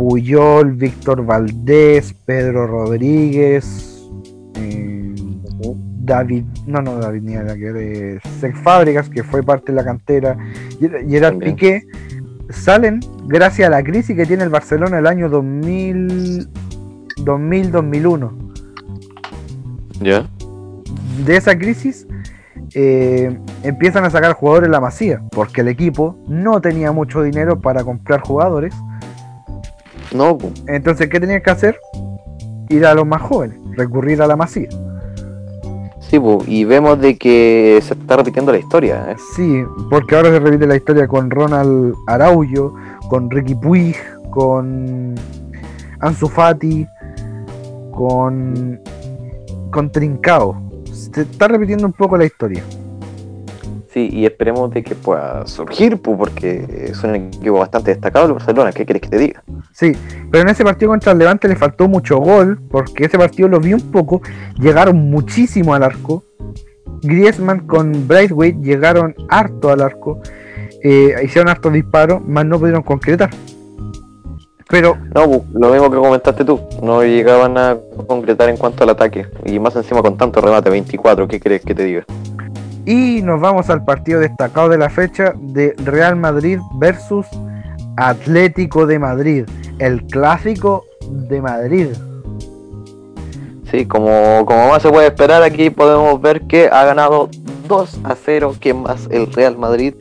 Puyol, 0.00 0.72
Víctor 0.72 1.26
Valdés, 1.26 2.14
Pedro 2.24 2.66
Rodríguez, 2.66 4.08
eh, 4.54 5.14
David, 5.98 6.44
no, 6.66 6.80
no, 6.80 6.96
David 6.96 7.20
ni 7.20 7.34
era 7.34 7.54
que 7.54 7.70
de 7.70 8.20
Sex 8.40 8.58
Fábricas, 8.60 9.10
que 9.10 9.22
fue 9.22 9.42
parte 9.42 9.72
de 9.72 9.76
la 9.76 9.84
cantera, 9.84 10.38
y 11.06 11.14
era 11.14 11.30
Piqué, 11.32 11.86
salen 12.48 13.00
gracias 13.26 13.68
a 13.68 13.70
la 13.70 13.82
crisis 13.82 14.16
que 14.16 14.24
tiene 14.24 14.42
el 14.42 14.48
Barcelona 14.48 15.00
el 15.00 15.06
año 15.06 15.28
2000, 15.28 16.48
2000-2001. 17.16 18.30
¿Ya? 20.00 20.26
De 21.26 21.36
esa 21.36 21.58
crisis 21.58 22.06
eh, 22.72 23.38
empiezan 23.64 24.06
a 24.06 24.10
sacar 24.10 24.32
jugadores 24.32 24.70
la 24.70 24.80
masía, 24.80 25.20
porque 25.30 25.60
el 25.60 25.68
equipo 25.68 26.16
no 26.26 26.62
tenía 26.62 26.90
mucho 26.90 27.22
dinero 27.22 27.60
para 27.60 27.84
comprar 27.84 28.20
jugadores. 28.20 28.74
No. 30.12 30.38
Entonces, 30.66 31.08
¿qué 31.08 31.20
tenían 31.20 31.42
que 31.42 31.50
hacer? 31.50 31.78
Ir 32.68 32.86
a 32.86 32.94
los 32.94 33.06
más 33.06 33.22
jóvenes, 33.22 33.58
recurrir 33.76 34.22
a 34.22 34.26
la 34.26 34.36
masía. 34.36 34.68
Sí, 36.00 36.20
y 36.46 36.64
vemos 36.64 37.00
de 37.00 37.16
que 37.16 37.78
se 37.82 37.94
está 37.94 38.16
repitiendo 38.16 38.50
la 38.50 38.58
historia. 38.58 39.12
¿eh? 39.12 39.16
Sí, 39.36 39.62
porque 39.90 40.16
ahora 40.16 40.30
se 40.30 40.40
repite 40.40 40.66
la 40.66 40.76
historia 40.76 41.06
con 41.06 41.30
Ronald 41.30 41.94
Araujo, 42.06 42.74
con 43.08 43.30
Ricky 43.30 43.54
Puig, 43.54 43.96
con 44.30 45.14
Ansu 46.00 46.28
Fati, 46.28 46.86
con, 47.92 48.80
con 49.70 49.90
Trincao 49.92 50.70
se 51.12 51.22
está 51.22 51.48
repitiendo 51.48 51.86
un 51.86 51.92
poco 51.92 52.16
la 52.16 52.24
historia. 52.24 52.62
Sí, 53.92 54.08
y 54.12 54.24
esperemos 54.24 54.70
de 54.70 54.84
que 54.84 54.94
pueda 54.94 55.44
surgir, 55.48 56.00
porque 56.00 56.86
es 56.90 57.02
un 57.02 57.16
equipo 57.16 57.58
bastante 57.58 57.90
destacado 57.90 58.26
el 58.26 58.34
Barcelona, 58.34 58.70
¿qué 58.70 58.86
querés 58.86 59.02
que 59.02 59.08
te 59.08 59.18
diga? 59.18 59.42
Sí, 59.72 59.92
pero 60.30 60.42
en 60.42 60.48
ese 60.48 60.62
partido 60.62 60.92
contra 60.92 61.10
el 61.10 61.18
Levante 61.18 61.48
le 61.48 61.56
faltó 61.56 61.88
mucho 61.88 62.18
gol, 62.18 62.60
porque 62.70 63.06
ese 63.06 63.18
partido 63.18 63.48
lo 63.48 63.58
vi 63.58 63.74
un 63.74 63.90
poco, 63.90 64.22
llegaron 64.60 65.10
muchísimo 65.10 65.74
al 65.74 65.82
arco, 65.82 66.22
Griezmann 67.02 67.66
con 67.66 68.06
Brightway 68.06 68.56
llegaron 68.60 69.14
harto 69.28 69.70
al 69.70 69.80
arco, 69.80 70.20
eh, 70.84 71.16
hicieron 71.24 71.48
harto 71.48 71.68
disparos, 71.70 72.24
más 72.24 72.46
no 72.46 72.60
pudieron 72.60 72.82
concretar. 72.82 73.30
Pero. 74.68 74.96
No, 75.12 75.44
lo 75.52 75.70
mismo 75.70 75.90
que 75.90 75.96
comentaste 75.96 76.44
tú. 76.44 76.60
No 76.80 77.02
llegaban 77.02 77.58
a 77.58 77.76
concretar 78.06 78.48
en 78.48 78.56
cuanto 78.56 78.84
al 78.84 78.90
ataque. 78.90 79.26
Y 79.44 79.58
más 79.58 79.74
encima 79.74 80.00
con 80.00 80.16
tanto 80.16 80.40
remate, 80.40 80.70
24. 80.70 81.26
¿Qué 81.26 81.40
crees 81.40 81.64
que 81.64 81.74
te 81.74 81.84
diga? 81.84 82.04
Y 82.86 83.22
nos 83.22 83.40
vamos 83.40 83.68
al 83.70 83.84
partido 83.84 84.20
destacado 84.20 84.68
de 84.68 84.78
la 84.78 84.88
fecha 84.88 85.34
de 85.36 85.74
Real 85.84 86.16
Madrid 86.16 86.58
versus 86.74 87.26
Atlético 87.96 88.86
de 88.86 88.98
Madrid. 88.98 89.44
El 89.78 90.04
clásico 90.06 90.84
de 91.10 91.42
Madrid. 91.42 91.88
Sí, 93.70 93.86
como, 93.86 94.44
como 94.46 94.68
más 94.68 94.82
se 94.82 94.90
puede 94.90 95.08
esperar, 95.08 95.42
aquí 95.42 95.70
podemos 95.70 96.20
ver 96.20 96.42
que 96.42 96.66
ha 96.66 96.84
ganado 96.84 97.28
2 97.68 98.00
a 98.04 98.14
0. 98.14 98.54
¿Quién 98.58 98.82
más? 98.82 99.06
El 99.10 99.32
Real 99.32 99.56
Madrid 99.56 99.94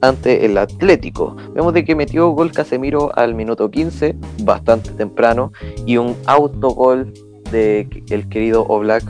ante 0.00 0.44
el 0.44 0.58
Atlético. 0.58 1.36
Vemos 1.54 1.72
de 1.72 1.84
que 1.84 1.94
metió 1.94 2.30
gol 2.30 2.50
Casemiro 2.50 3.16
al 3.16 3.34
minuto 3.34 3.70
15, 3.70 4.16
bastante 4.42 4.90
temprano, 4.90 5.52
y 5.86 5.96
un 5.96 6.16
autogol 6.26 7.12
de 7.50 7.88
el 8.10 8.28
querido 8.28 8.66
Oblak 8.66 9.04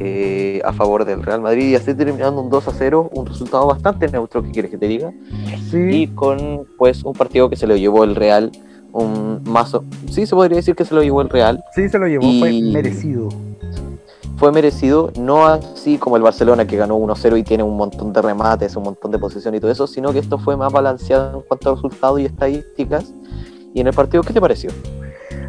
eh, 0.00 0.60
a 0.64 0.72
favor 0.72 1.04
del 1.04 1.22
Real 1.22 1.40
Madrid 1.40 1.70
y 1.70 1.74
así 1.74 1.94
terminando 1.94 2.40
un 2.40 2.50
2 2.50 2.68
a 2.68 2.72
0, 2.72 3.10
un 3.12 3.26
resultado 3.26 3.66
bastante 3.66 4.08
neutro, 4.08 4.42
¿qué 4.42 4.50
quieres 4.50 4.70
que 4.70 4.78
te 4.78 4.86
diga? 4.86 5.12
Y 5.72 6.08
con 6.08 6.66
pues 6.76 7.04
un 7.04 7.14
partido 7.14 7.50
que 7.50 7.56
se 7.56 7.66
lo 7.66 7.76
llevó 7.76 8.04
el 8.04 8.14
Real, 8.14 8.52
un 8.92 9.42
mazo, 9.44 9.84
sí 10.10 10.26
se 10.26 10.34
podría 10.34 10.56
decir 10.56 10.74
que 10.74 10.84
se 10.84 10.94
lo 10.94 11.02
llevó 11.02 11.20
el 11.22 11.28
Real. 11.28 11.62
Sí, 11.74 11.88
se 11.88 11.98
lo 11.98 12.06
llevó, 12.06 12.24
fue 12.38 12.60
merecido 12.62 13.28
fue 14.38 14.52
merecido, 14.52 15.10
no 15.18 15.46
así 15.46 15.98
como 15.98 16.16
el 16.16 16.22
Barcelona 16.22 16.64
que 16.64 16.76
ganó 16.76 16.96
1-0 16.96 17.40
y 17.40 17.42
tiene 17.42 17.64
un 17.64 17.76
montón 17.76 18.12
de 18.12 18.22
remates, 18.22 18.76
un 18.76 18.84
montón 18.84 19.10
de 19.10 19.18
posición 19.18 19.52
y 19.56 19.60
todo 19.60 19.72
eso, 19.72 19.88
sino 19.88 20.12
que 20.12 20.20
esto 20.20 20.38
fue 20.38 20.56
más 20.56 20.72
balanceado 20.72 21.38
en 21.38 21.42
cuanto 21.42 21.70
a 21.70 21.74
resultados 21.74 22.20
y 22.20 22.26
estadísticas. 22.26 23.12
¿Y 23.74 23.80
en 23.80 23.88
el 23.88 23.94
partido 23.94 24.22
qué 24.22 24.32
te 24.32 24.40
pareció? 24.40 24.70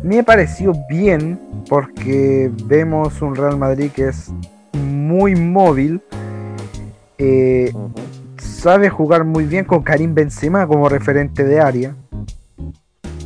Me 0.03 0.23
pareció 0.23 0.73
bien 0.89 1.39
porque 1.67 2.51
vemos 2.65 3.21
un 3.21 3.35
Real 3.35 3.57
Madrid 3.57 3.91
que 3.93 4.07
es 4.07 4.31
muy 4.73 5.35
móvil, 5.35 6.01
eh, 7.17 7.73
sabe 8.37 8.89
jugar 8.89 9.25
muy 9.25 9.45
bien 9.45 9.65
con 9.65 9.83
Karim 9.83 10.13
Benzema 10.13 10.65
como 10.67 10.87
referente 10.89 11.43
de 11.43 11.59
área. 11.59 11.95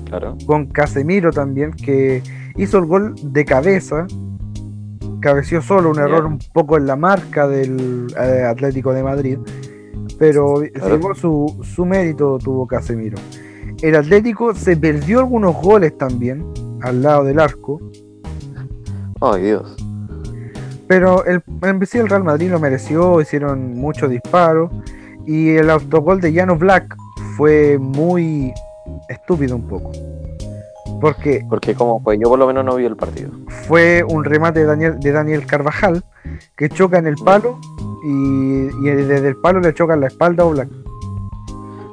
Claro. 0.06 0.38
Con 0.46 0.68
Casemiro 0.68 1.32
también, 1.32 1.74
que 1.74 2.22
hizo 2.56 2.78
el 2.78 2.86
gol 2.86 3.16
de 3.22 3.46
cabeza 3.46 4.06
cabeció 5.24 5.62
solo, 5.62 5.90
un 5.90 6.00
error 6.00 6.26
un 6.26 6.38
poco 6.54 6.76
en 6.76 6.86
la 6.86 6.98
marca 6.98 7.48
del 7.48 8.08
eh, 8.20 8.44
Atlético 8.44 8.92
de 8.94 9.04
Madrid, 9.04 9.40
pero 10.20 10.62
su, 11.16 11.62
su 11.64 11.86
mérito 11.86 12.38
tuvo 12.38 12.68
Casemiro. 12.68 13.18
El 13.84 13.98
Atlético 13.98 14.56
se 14.56 14.78
perdió 14.78 15.20
algunos 15.20 15.62
goles 15.62 15.98
también 15.98 16.46
al 16.82 17.02
lado 17.02 17.26
del 17.26 17.38
arco. 17.38 17.82
Ay 19.20 19.42
Dios. 19.42 19.76
Pero 20.88 21.26
el, 21.26 21.44
en 21.64 21.82
el 21.82 22.10
Real 22.10 22.24
Madrid 22.24 22.50
lo 22.50 22.62
mereció, 22.62 23.20
hicieron 23.20 23.74
muchos 23.74 24.10
disparos. 24.10 24.72
Y 25.26 25.50
el 25.50 25.70
autogol 25.70 26.22
de 26.22 26.34
Jano 26.34 26.56
Black 26.56 26.96
fue 27.36 27.78
muy 27.78 28.54
estúpido 29.10 29.58
un 29.58 29.68
poco. 29.68 29.92
Porque, 31.02 31.46
Porque 31.50 31.76
como 31.76 32.02
pues 32.02 32.18
yo 32.24 32.30
por 32.30 32.40
lo 32.40 32.48
menos 32.48 32.64
no 32.64 32.78
vi 32.78 32.86
el 32.86 32.96
partido. 32.96 33.32
Fue 33.68 34.02
un 34.08 34.24
remate 34.24 34.62
de 34.62 34.66
Daniel, 34.66 35.00
de 35.02 35.12
Daniel 35.12 35.46
Carvajal 35.46 36.06
que 36.56 36.70
choca 36.70 37.00
en 37.00 37.08
el 37.08 37.16
palo 37.16 37.60
y, 38.06 38.68
desde 38.82 39.28
el 39.28 39.36
palo 39.36 39.60
le 39.60 39.74
choca 39.74 39.94
en 39.96 40.00
la 40.00 40.08
espalda 40.08 40.46
o 40.46 40.52
Black. 40.52 40.70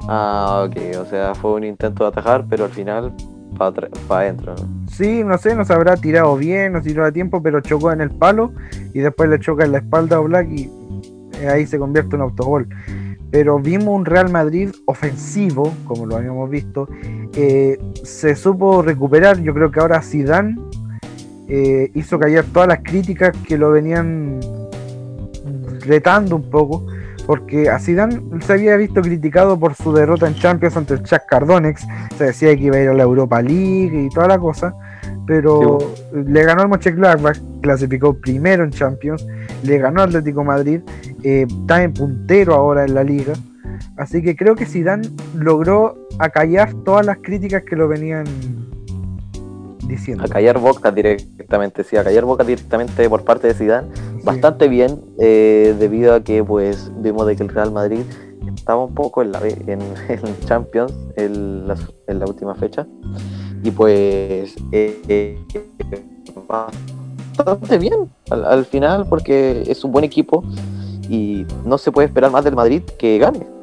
Ah, 0.08 0.66
ok, 0.66 0.98
o 1.00 1.04
sea, 1.04 1.34
fue 1.34 1.52
un 1.52 1.64
intento 1.64 2.04
de 2.04 2.08
atajar, 2.08 2.44
pero 2.48 2.64
al 2.64 2.70
final 2.70 3.12
para 3.58 3.88
adentro. 4.08 4.54
¿no? 4.54 4.88
Sí, 4.90 5.22
no 5.24 5.36
sé, 5.36 5.54
no 5.54 5.64
se 5.64 5.72
habrá 5.72 5.96
tirado 5.96 6.36
bien, 6.36 6.72
no 6.72 6.80
tiró 6.80 7.04
a 7.04 7.12
tiempo, 7.12 7.42
pero 7.42 7.60
chocó 7.60 7.92
en 7.92 8.00
el 8.00 8.10
palo 8.10 8.52
y 8.94 9.00
después 9.00 9.28
le 9.28 9.38
choca 9.38 9.64
en 9.64 9.72
la 9.72 9.78
espalda 9.78 10.16
a 10.16 10.20
Black 10.20 10.48
y 10.50 10.70
ahí 11.46 11.66
se 11.66 11.78
convierte 11.78 12.16
en 12.16 12.22
autogol 12.22 12.68
pero 13.30 13.60
vimos 13.60 13.88
un 13.88 14.04
Real 14.04 14.30
Madrid 14.30 14.70
ofensivo, 14.86 15.72
como 15.84 16.06
lo 16.06 16.16
habíamos 16.16 16.50
visto. 16.50 16.88
Eh, 17.34 17.78
se 18.02 18.34
supo 18.34 18.82
recuperar. 18.82 19.40
Yo 19.40 19.54
creo 19.54 19.70
que 19.70 19.80
ahora 19.80 20.02
Zidane 20.02 20.58
eh, 21.48 21.90
hizo 21.94 22.18
callar 22.18 22.44
todas 22.52 22.68
las 22.68 22.80
críticas 22.80 23.36
que 23.46 23.56
lo 23.56 23.70
venían 23.70 24.40
retando 25.80 26.36
un 26.36 26.50
poco, 26.50 26.86
porque 27.26 27.68
a 27.68 27.78
Zidane 27.78 28.20
se 28.40 28.52
había 28.52 28.76
visto 28.76 29.00
criticado 29.00 29.58
por 29.58 29.74
su 29.74 29.92
derrota 29.92 30.26
en 30.26 30.34
Champions 30.34 30.76
ante 30.76 30.94
el 30.94 31.02
Chuck 31.02 31.22
Cardonex. 31.28 31.86
Se 32.16 32.24
decía 32.24 32.56
que 32.56 32.64
iba 32.64 32.76
a 32.76 32.80
ir 32.80 32.88
a 32.88 32.94
la 32.94 33.02
Europa 33.02 33.42
League 33.42 34.06
y 34.06 34.08
toda 34.10 34.28
la 34.28 34.38
cosa, 34.38 34.74
pero 35.26 35.78
le 36.12 36.42
ganó 36.44 36.62
el 36.62 36.68
Mönchengladbach, 36.68 37.38
clasificó 37.62 38.14
primero 38.14 38.64
en 38.64 38.70
Champions, 38.70 39.26
le 39.62 39.78
ganó 39.78 40.02
Atlético 40.02 40.44
Madrid 40.44 40.80
eh, 41.22 41.46
está 41.48 41.82
en 41.82 41.92
puntero 41.92 42.54
ahora 42.54 42.84
en 42.84 42.94
la 42.94 43.04
liga. 43.04 43.34
Así 43.96 44.22
que 44.22 44.36
creo 44.36 44.54
que 44.54 44.66
Zidane 44.66 45.08
logró 45.34 45.96
acallar 46.18 46.72
todas 46.84 47.04
las 47.04 47.18
críticas 47.18 47.62
que 47.62 47.76
lo 47.76 47.88
venían 47.88 48.24
diciendo. 49.90 50.24
A 50.24 50.28
callar 50.28 50.58
boca 50.58 50.90
directamente, 50.90 51.84
sí, 51.84 51.96
a 51.96 52.04
callar 52.04 52.24
boca 52.24 52.44
directamente 52.44 53.08
por 53.08 53.24
parte 53.24 53.48
de 53.48 53.54
Zidane. 53.54 53.88
Bastante 54.24 54.68
bien, 54.68 55.00
eh, 55.18 55.74
debido 55.78 56.14
a 56.14 56.20
que 56.20 56.42
pues 56.44 56.90
vimos 56.96 57.26
de 57.26 57.36
que 57.36 57.42
el 57.42 57.48
Real 57.48 57.72
Madrid 57.72 58.02
estaba 58.54 58.84
un 58.84 58.94
poco 58.94 59.22
en 59.22 59.32
la 59.32 59.40
en, 59.46 59.80
en 60.08 60.40
Champions 60.46 60.92
en 61.16 61.68
la, 61.68 61.76
en 62.06 62.18
la, 62.18 62.26
última 62.26 62.54
fecha. 62.54 62.86
Y 63.62 63.70
pues 63.70 64.56
eh, 64.72 65.02
eh, 65.08 65.38
bastante 67.36 67.78
bien 67.78 68.10
al, 68.30 68.44
al 68.44 68.64
final 68.64 69.06
porque 69.08 69.64
es 69.66 69.84
un 69.84 69.92
buen 69.92 70.04
equipo 70.04 70.44
y 71.08 71.44
no 71.64 71.76
se 71.76 71.90
puede 71.90 72.06
esperar 72.06 72.30
más 72.30 72.44
del 72.44 72.54
Madrid 72.54 72.82
que 72.98 73.18
gane. 73.18 73.59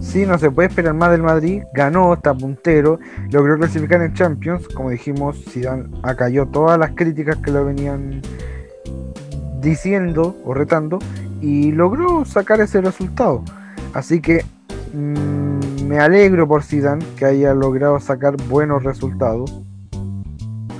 Sí, 0.00 0.26
no 0.26 0.38
se 0.38 0.50
puede 0.50 0.68
esperar 0.68 0.94
más 0.94 1.10
del 1.10 1.22
Madrid. 1.22 1.62
Ganó, 1.72 2.14
está 2.14 2.34
puntero, 2.34 2.98
logró 3.30 3.56
clasificar 3.56 4.02
en 4.02 4.12
Champions. 4.14 4.68
Como 4.68 4.90
dijimos, 4.90 5.42
Zidane 5.48 5.84
acalló 6.02 6.46
todas 6.46 6.78
las 6.78 6.92
críticas 6.92 7.36
que 7.38 7.50
lo 7.50 7.64
venían 7.64 8.20
diciendo 9.60 10.36
o 10.44 10.54
retando 10.54 10.98
y 11.40 11.72
logró 11.72 12.24
sacar 12.24 12.60
ese 12.60 12.80
resultado. 12.80 13.42
Así 13.94 14.20
que 14.20 14.44
mmm, 14.92 15.86
me 15.86 15.98
alegro 15.98 16.48
por 16.48 16.62
Zidane 16.62 17.04
que 17.16 17.24
haya 17.24 17.54
logrado 17.54 17.98
sacar 18.00 18.36
buenos 18.48 18.82
resultados. 18.82 19.62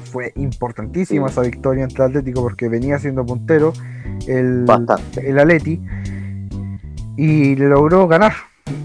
Fue 0.04 0.32
importantísima 0.36 1.28
sí. 1.28 1.32
esa 1.32 1.42
victoria 1.42 1.84
ante 1.84 1.96
el 1.96 2.02
Atlético 2.02 2.42
porque 2.42 2.68
venía 2.68 2.98
siendo 2.98 3.24
puntero 3.24 3.72
el, 4.26 4.64
Bastante. 4.64 5.28
el 5.28 5.38
Atleti 5.38 5.80
y 7.16 7.56
logró 7.56 8.08
ganar 8.08 8.32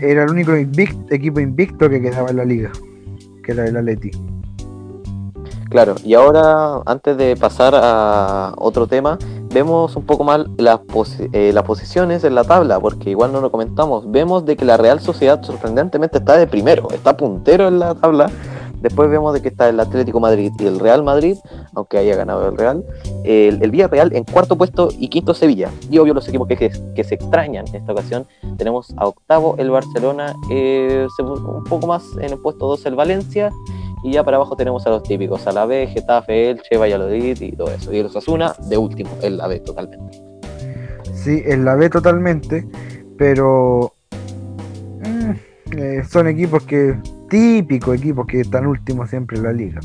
era 0.01 0.23
el 0.23 0.29
único 0.29 0.55
invicto, 0.55 1.13
equipo 1.13 1.39
invicto 1.39 1.89
que 1.89 2.01
quedaba 2.01 2.29
en 2.29 2.37
la 2.37 2.45
liga, 2.45 2.71
que 3.43 3.51
era 3.51 3.65
el 3.65 3.77
Atleti. 3.77 4.11
Claro, 5.69 5.95
y 6.03 6.13
ahora 6.13 6.81
antes 6.85 7.17
de 7.17 7.35
pasar 7.35 7.73
a 7.75 8.53
otro 8.57 8.87
tema, 8.87 9.17
vemos 9.53 9.95
un 9.95 10.05
poco 10.05 10.23
más 10.23 10.45
las, 10.57 10.79
eh, 11.33 11.51
las 11.53 11.63
posiciones 11.63 12.23
en 12.23 12.35
la 12.35 12.45
tabla, 12.45 12.79
porque 12.79 13.09
igual 13.09 13.33
no 13.33 13.41
lo 13.41 13.51
comentamos. 13.51 14.09
Vemos 14.09 14.45
de 14.45 14.55
que 14.55 14.63
la 14.63 14.77
Real 14.77 15.01
Sociedad 15.01 15.41
sorprendentemente 15.43 16.19
está 16.19 16.37
de 16.37 16.47
primero, 16.47 16.87
está 16.91 17.17
puntero 17.17 17.67
en 17.67 17.79
la 17.79 17.95
tabla. 17.95 18.29
Después 18.81 19.09
vemos 19.09 19.33
de 19.33 19.41
que 19.41 19.47
está 19.49 19.69
el 19.69 19.79
Atlético 19.79 20.19
Madrid 20.19 20.51
y 20.59 20.65
el 20.65 20.79
Real 20.79 21.03
Madrid, 21.03 21.37
aunque 21.73 21.97
haya 21.97 22.15
ganado 22.15 22.47
el 22.47 22.57
Real. 22.57 22.85
El, 23.23 23.71
Villarreal 23.71 24.15
en 24.15 24.23
cuarto 24.23 24.57
puesto 24.57 24.89
y 24.97 25.09
quinto 25.09 25.33
Sevilla. 25.33 25.71
Y 25.89 25.97
obvio 25.97 26.13
los 26.13 26.27
equipos 26.27 26.47
que, 26.47 27.03
se 27.03 27.15
extrañan 27.15 27.65
en 27.67 27.75
esta 27.75 27.91
ocasión. 27.91 28.27
Tenemos 28.57 28.93
a 28.97 29.07
octavo 29.07 29.55
el 29.57 29.69
Barcelona, 29.71 30.35
eh, 30.51 31.07
un 31.19 31.63
poco 31.63 31.87
más 31.87 32.03
en 32.21 32.33
el 32.33 32.39
puesto 32.39 32.67
2 32.67 32.85
el 32.85 32.95
Valencia. 32.95 33.51
Y 34.03 34.11
ya 34.11 34.23
para 34.23 34.37
abajo 34.37 34.55
tenemos 34.55 34.85
a 34.85 34.91
los 34.91 35.03
típicos, 35.03 35.47
a 35.47 35.51
la 35.51 35.65
B, 35.65 35.87
Getafe, 35.87 36.51
Elche, 36.51 36.77
Valladolid 36.77 37.41
y 37.41 37.51
todo 37.53 37.71
eso. 37.71 37.91
Y 37.91 37.97
el 37.97 38.05
Osasuna 38.05 38.53
de 38.69 38.77
último, 38.77 39.09
el 39.23 39.37
la 39.37 39.47
B 39.47 39.59
totalmente. 39.59 40.21
Sí, 41.13 41.41
el 41.45 41.65
la 41.65 41.75
B 41.75 41.89
totalmente, 41.89 42.67
pero 43.17 43.93
eh, 45.75 46.03
son 46.07 46.27
equipos 46.27 46.63
que 46.63 46.95
típicos 47.29 47.97
equipos 47.97 48.25
que 48.25 48.41
están 48.41 48.67
últimos 48.67 49.09
siempre 49.09 49.37
en 49.37 49.43
la 49.43 49.53
liga. 49.53 49.79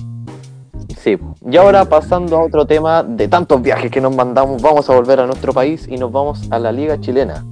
Sí, 0.97 1.19
y 1.51 1.57
ahora 1.57 1.85
pasando 1.85 2.37
a 2.37 2.45
otro 2.45 2.67
tema 2.67 3.03
de 3.03 3.27
tantos 3.29 3.61
viajes 3.61 3.91
que 3.91 4.01
nos 4.01 4.15
mandamos, 4.15 4.63
vamos 4.63 4.89
a 4.89 4.95
volver 4.95 5.21
a 5.21 5.27
nuestro 5.27 5.53
país 5.53 5.87
y 5.89 5.97
nos 5.97 6.13
vamos 6.13 6.51
a 6.51 6.59
la 6.59 6.71
liga 6.71 7.01
chilena. 7.01 7.45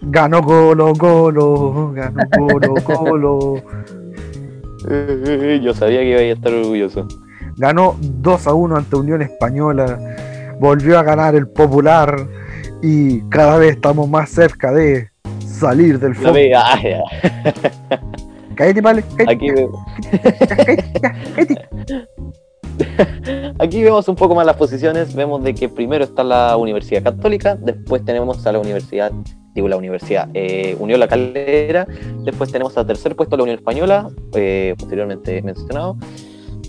Ganó 0.00 0.42
Colo 0.42 0.92
Colo, 0.94 1.92
ganó 1.92 2.22
Colo 2.30 2.74
Colo. 2.84 3.54
Yo 5.60 5.74
sabía 5.74 6.00
que 6.00 6.10
iba 6.10 6.20
a 6.20 6.22
estar 6.22 6.52
orgulloso. 6.52 7.08
Ganó 7.56 7.96
2 8.00 8.46
a 8.46 8.54
1 8.54 8.76
ante 8.76 8.96
Unión 8.96 9.22
Española, 9.22 9.98
volvió 10.60 10.98
a 10.98 11.02
ganar 11.02 11.34
el 11.34 11.48
Popular 11.48 12.28
y 12.82 13.22
cada 13.22 13.56
vez 13.56 13.76
estamos 13.76 14.08
más 14.08 14.30
cerca 14.30 14.72
de 14.72 15.10
salir 15.40 15.98
del 15.98 16.14
fondo. 16.14 16.38
Cállate, 18.56 18.80
Aquí, 19.28 19.48
cállate. 21.28 21.68
Aquí 23.58 23.82
vemos 23.82 24.08
un 24.08 24.16
poco 24.16 24.34
más 24.34 24.46
las 24.46 24.56
posiciones. 24.56 25.14
Vemos 25.14 25.42
de 25.42 25.54
que 25.54 25.68
primero 25.68 26.04
está 26.04 26.24
la 26.24 26.56
Universidad 26.56 27.02
Católica, 27.02 27.56
después 27.56 28.04
tenemos 28.04 28.46
a 28.46 28.52
la 28.52 28.58
Universidad, 28.58 29.12
digo 29.54 29.68
la 29.68 29.76
Universidad 29.76 30.28
eh, 30.34 30.76
Unión 30.78 31.00
La 31.00 31.08
Calera, 31.08 31.86
después 32.24 32.50
tenemos 32.52 32.76
a 32.76 32.86
tercer 32.86 33.16
puesto 33.16 33.36
la 33.36 33.42
Unión 33.44 33.58
Española, 33.58 34.08
eh, 34.34 34.74
posteriormente 34.78 35.42
mencionado. 35.42 35.96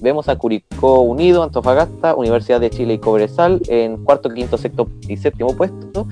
Vemos 0.01 0.29
a 0.29 0.35
Curicó 0.35 1.01
Unido, 1.01 1.41
Antofagasta, 1.41 2.15
Universidad 2.15 2.61
de 2.61 2.69
Chile 2.69 2.95
y 2.95 2.99
Cobresal 2.99 3.61
en 3.67 4.03
cuarto, 4.03 4.29
quinto, 4.29 4.57
sexto 4.57 4.87
y 5.07 5.17
séptimo 5.17 5.55
puesto. 5.55 6.07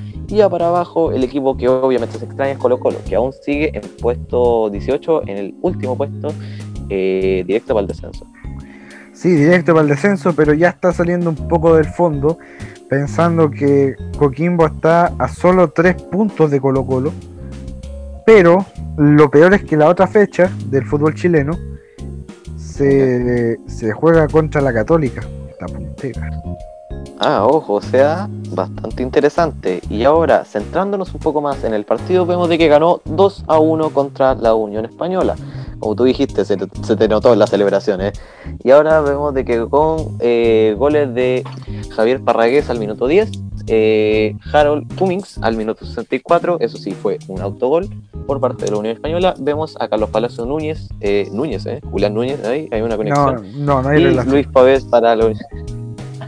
Para 0.50 0.68
abajo 0.68 1.12
el 1.12 1.24
equipo 1.24 1.56
que 1.56 1.70
obviamente 1.70 2.18
se 2.18 2.26
extraña 2.26 2.54
es 2.54 2.58
Colo 2.58 2.80
Colo, 2.80 2.98
que 3.08 3.16
aún 3.16 3.32
sigue 3.32 3.72
en 3.74 3.84
puesto 4.02 4.70
18, 4.70 5.24
en 5.28 5.38
el 5.38 5.56
último 5.62 5.96
puesto, 5.96 6.30
eh, 6.90 7.44
directo 7.46 7.74
para 7.74 7.82
el 7.82 7.88
descenso. 7.88 8.26
Sí, 9.14 9.30
directo 9.32 9.74
para 9.74 9.84
el 9.84 9.90
descenso, 9.90 10.36
pero 10.36 10.54
ya 10.54 10.70
está 10.70 10.92
saliendo 10.92 11.30
un 11.30 11.48
poco 11.48 11.76
del 11.76 11.86
fondo, 11.86 12.38
pensando 12.90 13.50
que 13.50 13.96
Coquimbo 14.18 14.66
está 14.66 15.14
a 15.18 15.28
solo 15.28 15.70
3 15.70 16.02
puntos 16.04 16.52
de 16.52 16.60
Colo 16.60 16.86
Colo. 16.86 17.12
Pero 18.26 18.66
lo 18.98 19.30
peor 19.30 19.54
es 19.54 19.64
que 19.64 19.78
la 19.78 19.88
otra 19.88 20.08
fecha 20.08 20.52
del 20.66 20.86
fútbol 20.86 21.14
chileno 21.14 21.58
se, 22.58 23.58
se 23.68 23.94
juega 23.94 24.28
contra 24.28 24.60
la 24.60 24.74
Católica, 24.74 25.22
esta 25.50 25.68
puntera. 25.68 26.32
Ah, 27.20 27.46
ojo, 27.46 27.76
o 27.76 27.82
sea, 27.82 28.28
bastante 28.52 29.04
interesante. 29.04 29.82
Y 29.90 30.04
ahora, 30.04 30.46
centrándonos 30.46 31.14
un 31.14 31.20
poco 31.20 31.42
más 31.42 31.64
en 31.64 31.74
el 31.74 31.86
partido, 31.86 32.26
vemos 32.26 32.50
de 32.50 32.58
que 32.58 32.68
ganó 32.68 33.02
2 33.06 33.46
a 33.48 33.60
1 33.60 33.90
contra 33.92 34.36
la 34.36 34.54
Unión 34.54 34.86
Española. 34.86 35.36
Como 35.80 35.96
tú 35.96 36.04
dijiste, 36.04 36.46
se, 36.46 36.58
se 36.84 36.96
te 36.96 37.08
notó 37.08 37.34
en 37.34 37.40
las 37.40 37.50
celebraciones. 37.50 38.20
Y 38.64 38.72
ahora 38.72 39.02
vemos 39.02 39.34
de 39.34 39.46
que 39.46 39.66
con 39.68 40.18
eh, 40.20 40.76
goles 40.78 41.14
de 41.14 41.44
Javier 41.96 42.22
Parragués 42.22 42.70
al 42.70 42.80
minuto 42.80 43.08
10, 43.08 43.32
eh, 43.68 44.36
Harold 44.54 44.96
Cummings 44.96 45.40
al 45.42 45.58
minuto 45.58 45.86
64, 45.86 46.60
eso 46.60 46.78
sí 46.78 46.92
fue 46.92 47.18
un 47.28 47.42
autogol 47.42 47.90
por 48.28 48.40
parte 48.40 48.66
de 48.66 48.72
la 48.72 48.78
Unión 48.78 48.96
Española. 48.96 49.34
Vemos 49.40 49.76
a 49.80 49.88
Carlos 49.88 50.10
Palacio 50.10 50.46
Núñez, 50.46 50.88
eh, 51.02 51.28
Núñez, 51.32 51.66
eh, 51.66 51.82
Julián 51.92 52.14
Núñez, 52.14 52.44
ahí 52.46 52.68
hay 52.72 52.82
una 52.82 52.96
conexión. 52.96 53.66
No, 53.66 53.82
no, 53.82 53.82
no 53.82 53.90
hay 53.90 54.02
y 54.02 54.06
relación. 54.06 54.34
Luis 54.34 54.48
Pavés 54.48 54.84
para 54.84 55.16
la 55.16 55.26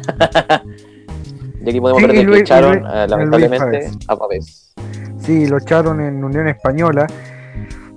y 1.61 1.69
aquí 1.69 1.79
podemos 1.79 2.01
Sí, 2.01 2.07
ver 2.07 2.29
que 2.29 2.39
echaron 2.39 2.77
eh, 2.77 3.07
lamentablemente 3.07 3.91
a 4.07 4.15
Pavés. 4.15 4.73
Sí, 5.19 5.47
lo 5.47 5.57
echaron 5.57 5.99
en 6.01 6.23
Unión 6.23 6.47
Española. 6.47 7.07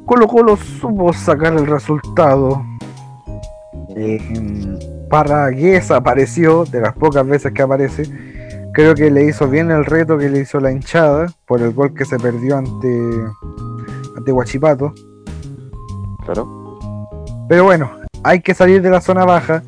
Colo 0.06 0.26
Colo 0.26 0.56
supo 0.56 1.12
sacar 1.12 1.52
el 1.54 1.66
resultado. 1.66 2.64
Eh, 3.94 4.18
apareció, 5.90 6.64
de 6.64 6.80
las 6.80 6.94
pocas 6.94 7.26
veces 7.26 7.52
que 7.52 7.62
aparece. 7.62 8.02
Creo 8.72 8.94
que 8.94 9.10
le 9.10 9.24
hizo 9.24 9.48
bien 9.48 9.70
el 9.70 9.84
reto 9.84 10.16
que 10.16 10.28
le 10.28 10.40
hizo 10.40 10.60
la 10.60 10.70
hinchada 10.70 11.26
por 11.46 11.60
el 11.60 11.72
gol 11.72 11.92
que 11.94 12.04
se 12.04 12.18
perdió 12.18 12.56
ante, 12.56 12.88
ante 14.16 14.32
Huachipato. 14.32 14.94
Claro. 16.24 16.78
Pero 17.48 17.64
bueno, 17.64 17.90
hay 18.22 18.40
que 18.40 18.54
salir 18.54 18.80
de 18.80 18.90
la 18.90 19.00
zona 19.00 19.24
baja. 19.24 19.62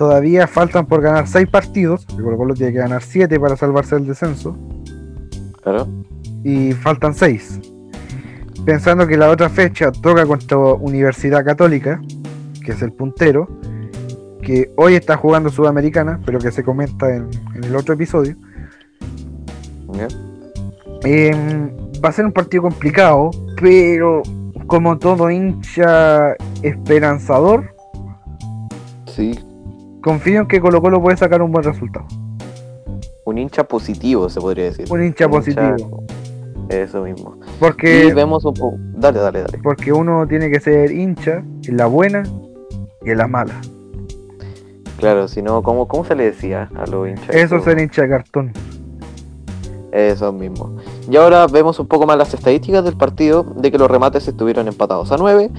Todavía 0.00 0.46
faltan 0.46 0.86
por 0.86 1.02
ganar 1.02 1.28
6 1.28 1.46
partidos. 1.50 2.06
porque 2.06 2.22
Colo 2.22 2.38
Colo 2.38 2.54
tiene 2.54 2.72
que 2.72 2.78
ganar 2.78 3.02
7 3.02 3.38
para 3.38 3.54
salvarse 3.54 3.96
del 3.96 4.06
descenso. 4.06 4.56
Claro. 5.62 5.86
y 6.42 6.72
faltan 6.72 7.12
seis. 7.12 7.60
Pensando 8.64 9.06
que 9.06 9.18
la 9.18 9.28
otra 9.28 9.50
fecha 9.50 9.92
toca 9.92 10.24
contra 10.24 10.56
Universidad 10.56 11.44
Católica, 11.44 12.00
que 12.64 12.72
es 12.72 12.80
el 12.80 12.94
puntero, 12.94 13.46
que 14.40 14.72
hoy 14.78 14.94
está 14.94 15.18
jugando 15.18 15.50
Sudamericana, 15.50 16.18
pero 16.24 16.38
que 16.38 16.50
se 16.50 16.64
comenta 16.64 17.14
en, 17.14 17.28
en 17.54 17.64
el 17.64 17.76
otro 17.76 17.92
episodio. 17.92 18.36
Ya. 19.92 20.08
Eh, 21.04 21.70
va 22.02 22.08
a 22.08 22.12
ser 22.12 22.24
un 22.24 22.32
partido 22.32 22.62
complicado, 22.62 23.32
pero 23.60 24.22
como 24.66 24.96
todo 24.96 25.30
hincha 25.30 26.36
esperanzador, 26.62 27.74
Sí, 29.14 29.38
confío 30.02 30.40
en 30.42 30.48
que 30.48 30.60
Colo 30.60 30.80
Colo 30.80 31.00
puede 31.00 31.16
sacar 31.16 31.42
un 31.42 31.52
buen 31.52 31.64
resultado. 31.64 32.06
un 33.24 33.38
hincha 33.38 33.64
positivo 33.64 34.28
se 34.28 34.40
podría 34.40 34.64
decir. 34.64 34.86
Un 34.90 35.04
hincha 35.04 35.28
positivo. 35.28 36.04
Eso 36.68 37.02
mismo. 37.02 37.38
Porque, 37.58 38.06
Y 38.06 38.12
vemos 38.12 38.44
un 38.44 38.54
poco. 38.54 38.76
Dale, 38.78 39.18
dale, 39.18 39.40
dale. 39.42 39.58
porque 39.62 39.92
uno 39.92 40.26
tiene 40.26 40.50
que 40.50 40.60
ser 40.60 40.90
hincha 40.92 41.42
en 41.66 41.76
la 41.76 41.86
buena 41.86 42.22
y 43.04 43.10
en 43.10 43.18
la 43.18 43.26
mala. 43.26 43.54
Claro, 44.98 45.28
si 45.28 45.42
no, 45.42 45.62
¿cómo, 45.62 45.88
¿cómo 45.88 46.04
se 46.04 46.14
le 46.14 46.24
decía 46.24 46.70
a 46.76 46.86
los 46.86 47.08
hinchas? 47.08 47.34
Eso 47.34 47.56
es 47.56 47.64
ser 47.64 47.80
hincha 47.80 48.02
de 48.02 48.08
cartón. 48.10 48.52
Eso 49.92 50.32
mismo. 50.32 50.76
Y 51.10 51.16
ahora 51.16 51.46
vemos 51.48 51.80
un 51.80 51.88
poco 51.88 52.06
más 52.06 52.16
las 52.16 52.32
estadísticas 52.34 52.84
del 52.84 52.96
partido, 52.96 53.44
de 53.56 53.72
que 53.72 53.78
los 53.78 53.90
remates 53.90 54.28
estuvieron 54.28 54.68
empatados 54.68 55.10
a 55.10 55.16
9, 55.16 55.50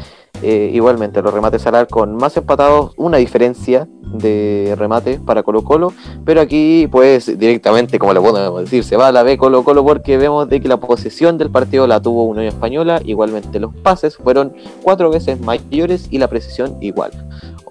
Eh, 0.43 0.71
igualmente, 0.73 1.21
los 1.21 1.33
remates 1.33 1.67
al 1.67 1.75
arco 1.75 1.99
con 1.99 2.15
más 2.15 2.35
empatados, 2.35 2.93
una 2.97 3.17
diferencia 3.17 3.87
de 4.01 4.73
remate 4.77 5.19
para 5.19 5.43
Colo 5.43 5.63
Colo, 5.63 5.93
pero 6.25 6.41
aquí 6.41 6.87
pues 6.91 7.37
directamente, 7.37 7.99
como 7.99 8.13
le 8.13 8.21
podemos 8.21 8.61
decir, 8.61 8.83
se 8.83 8.97
va 8.97 9.09
a 9.09 9.11
la 9.11 9.21
B 9.21 9.37
Colo 9.37 9.63
Colo 9.63 9.83
porque 9.83 10.17
vemos 10.17 10.49
de 10.49 10.59
que 10.59 10.67
la 10.67 10.77
posesión 10.77 11.37
del 11.37 11.51
partido 11.51 11.85
la 11.85 12.01
tuvo 12.01 12.23
Unión 12.23 12.45
Española, 12.45 13.01
igualmente 13.03 13.59
los 13.59 13.75
pases 13.75 14.17
fueron 14.17 14.53
cuatro 14.81 15.11
veces 15.11 15.39
mayores 15.41 16.07
y 16.09 16.17
la 16.17 16.27
precisión 16.27 16.77
igual. 16.81 17.11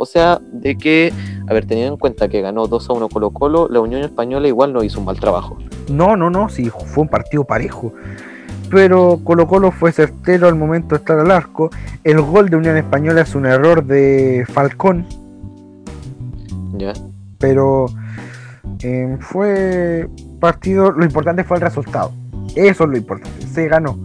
O 0.00 0.06
sea, 0.06 0.40
de 0.52 0.76
que, 0.76 1.12
a 1.46 1.52
ver, 1.52 1.66
teniendo 1.66 1.94
en 1.94 1.98
cuenta 1.98 2.28
que 2.28 2.40
ganó 2.40 2.66
2 2.66 2.90
a 2.90 2.92
1 2.94 3.08
Colo 3.08 3.30
Colo, 3.30 3.68
la 3.68 3.80
Unión 3.80 4.02
Española 4.02 4.48
igual 4.48 4.72
no 4.72 4.82
hizo 4.82 4.98
un 4.98 5.06
mal 5.06 5.20
trabajo. 5.20 5.58
No, 5.90 6.16
no, 6.16 6.30
no, 6.30 6.48
sí, 6.48 6.70
fue 6.70 7.02
un 7.02 7.08
partido 7.08 7.44
parejo 7.44 7.92
pero 8.70 9.20
Colo 9.24 9.46
Colo 9.48 9.72
fue 9.72 9.90
certero 9.90 10.46
al 10.46 10.54
momento 10.54 10.94
de 10.94 11.00
estar 11.00 11.18
al 11.18 11.30
arco. 11.30 11.70
El 12.04 12.20
gol 12.20 12.48
de 12.48 12.56
Unión 12.56 12.76
Española 12.76 13.22
es 13.22 13.34
un 13.34 13.44
error 13.46 13.84
de 13.84 14.46
Falcón. 14.48 15.06
Ya. 16.78 16.92
Pero 17.38 17.86
eh, 18.82 19.16
fue 19.18 20.08
partido, 20.38 20.92
lo 20.92 21.04
importante 21.04 21.42
fue 21.42 21.56
el 21.56 21.62
resultado. 21.62 22.12
Eso 22.54 22.84
es 22.84 22.90
lo 22.90 22.96
importante, 22.96 23.46
se 23.46 23.66
ganó. 23.66 23.98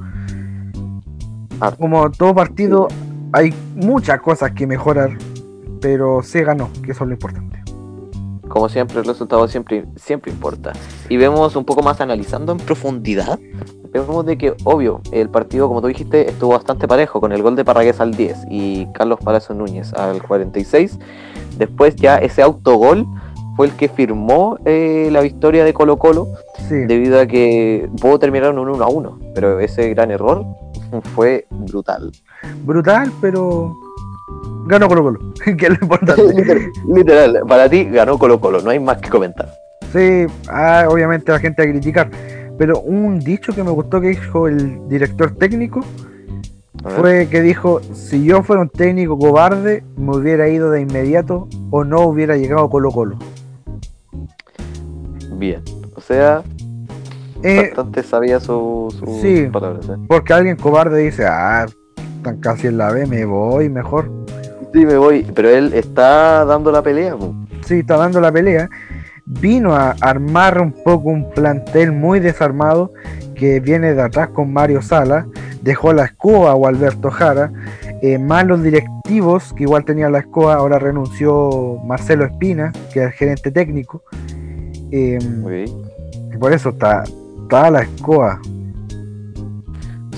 Como 1.80 2.12
todo 2.12 2.34
partido, 2.34 2.88
hay 3.32 3.54
muchas 3.76 4.20
cosas 4.20 4.52
que 4.52 4.68
mejorar, 4.68 5.18
pero 5.86 6.24
se 6.24 6.44
ganó, 6.44 6.72
que 6.84 6.94
eso 6.94 7.04
es 7.04 7.10
lo 7.10 7.14
importante. 7.14 7.64
Como 8.48 8.70
siempre, 8.70 8.98
el 8.98 9.06
resultado 9.06 9.48
siempre, 9.48 9.86
siempre 9.96 10.32
importa. 10.32 10.74
Y 11.10 11.18
vemos 11.18 11.56
un 11.56 11.64
poco 11.64 11.84
más 11.84 12.02
analizando 12.02 12.54
en 12.54 12.58
profundidad 12.58 13.40
vemos 13.94 14.26
de 14.26 14.36
que, 14.36 14.56
obvio, 14.64 15.02
el 15.12 15.30
partido, 15.30 15.68
como 15.68 15.82
tú 15.82 15.88
dijiste, 15.88 16.28
estuvo 16.28 16.54
bastante 16.54 16.88
parejo, 16.88 17.22
con 17.22 17.32
el 17.32 17.44
gol 17.44 17.56
de 17.56 17.64
Parragués 17.64 18.00
al 18.00 18.16
10 18.16 18.48
y 18.50 18.88
Carlos 18.94 19.20
Palacio 19.24 19.54
Núñez 19.54 19.94
al 19.94 20.24
46. 20.24 20.98
Después 21.60 21.96
ya 21.96 22.18
ese 22.18 22.42
autogol 22.42 23.06
fue 23.56 23.68
el 23.68 23.74
que 23.74 23.88
firmó 23.88 24.58
eh, 24.66 25.10
la 25.12 25.22
victoria 25.22 25.64
de 25.64 25.74
Colo 25.74 25.98
Colo, 25.98 26.30
debido 26.68 27.20
a 27.20 27.28
que 27.28 27.88
pudo 28.02 28.18
terminar 28.18 28.58
un 28.58 28.68
1 28.68 28.84
a 28.84 28.88
1, 28.88 29.20
pero 29.36 29.60
ese 29.60 29.88
gran 29.92 30.10
error 30.10 30.44
fue 31.14 31.46
brutal. 31.52 32.12
Brutal, 32.66 33.12
pero 33.22 33.85
ganó 34.68 34.88
Colo 34.88 35.04
Colo, 35.04 35.20
que 35.58 35.66
es 35.66 35.70
lo 35.70 35.78
importante. 35.82 36.72
Literal, 36.94 37.42
para 37.48 37.70
ti 37.70 37.86
ganó 37.86 38.18
Colo 38.18 38.40
Colo, 38.40 38.62
no 38.62 38.70
hay 38.70 38.80
más 38.80 38.98
que 38.98 39.10
comentar. 39.10 39.50
Sí, 39.94 40.26
ah, 40.50 40.86
obviamente 40.90 41.32
la 41.32 41.40
gente 41.40 41.62
a 41.62 41.66
criticar 41.66 42.10
pero 42.58 42.80
un 42.80 43.20
dicho 43.20 43.54
que 43.54 43.64
me 43.64 43.72
gustó 43.72 44.02
que 44.02 44.10
dijo 44.10 44.48
el 44.48 44.88
director 44.88 45.32
técnico 45.36 45.82
fue 46.98 47.28
que 47.30 47.42
dijo, 47.42 47.82
si 47.94 48.24
yo 48.26 48.44
fuera 48.44 48.62
un 48.62 48.70
técnico 48.70 49.18
cobarde, 49.18 49.84
me 49.98 50.16
hubiera 50.16 50.48
ido 50.50 50.70
de 50.70 50.82
inmediato 50.82 51.48
o 51.72 51.84
no 51.84 52.02
hubiera 52.02 52.38
llegado 52.38 52.70
Colo 52.70 52.92
Colo. 52.92 53.18
Bien, 55.32 55.64
o 55.96 56.02
sea, 56.02 56.44
eh, 57.42 57.70
bastante 57.70 58.04
sabía 58.04 58.40
sus 58.40 58.94
sí, 59.20 59.48
palabras. 59.52 59.90
¿eh? 59.90 59.96
Porque 60.08 60.34
alguien 60.34 60.58
cobarde 60.58 61.02
dice, 61.02 61.26
ah, 61.26 61.66
están 62.26 62.40
casi 62.40 62.68
en 62.68 62.78
la 62.78 62.92
B, 62.92 63.06
me 63.06 63.26
voy 63.26 63.70
mejor. 63.70 64.10
Sí, 64.74 64.86
me 64.86 64.98
voy, 64.98 65.26
pero 65.34 65.50
él 65.50 65.74
está 65.74 66.44
dando 66.46 66.72
la 66.72 66.82
pelea. 66.82 67.16
Sí, 67.66 67.80
está 67.80 67.98
dando 67.98 68.20
la 68.20 68.32
pelea 68.32 68.70
vino 69.26 69.74
a 69.74 69.96
armar 70.02 70.62
un 70.62 70.72
poco 70.72 71.10
un 71.10 71.30
plantel 71.32 71.92
muy 71.92 72.20
desarmado 72.20 72.94
que 73.34 73.60
viene 73.60 73.94
de 73.94 74.02
atrás 74.02 74.30
con 74.30 74.54
Mario 74.54 74.82
Sala, 74.82 75.28
dejó 75.62 75.94
la 75.94 76.06
escoba 76.06 76.52
a 76.52 76.70
Alberto 76.70 77.10
Jara, 77.10 77.52
eh, 78.02 78.20
más 78.20 78.46
los 78.46 78.62
directivos 78.62 79.52
que 79.54 79.64
igual 79.64 79.84
tenía 79.84 80.10
la 80.10 80.20
escoba, 80.20 80.56
ahora 80.56 80.80
renunció 80.80 81.80
Marcelo 81.86 82.26
Espina, 82.26 82.72
que 82.94 83.00
es 83.00 83.06
el 83.08 83.12
gerente 83.14 83.52
técnico. 83.52 84.04
Eh, 84.92 85.18
y 86.34 86.38
por 86.38 86.54
eso 86.54 86.70
está, 86.70 87.04
está 87.44 87.72
la 87.72 87.82
escoba. 87.82 88.40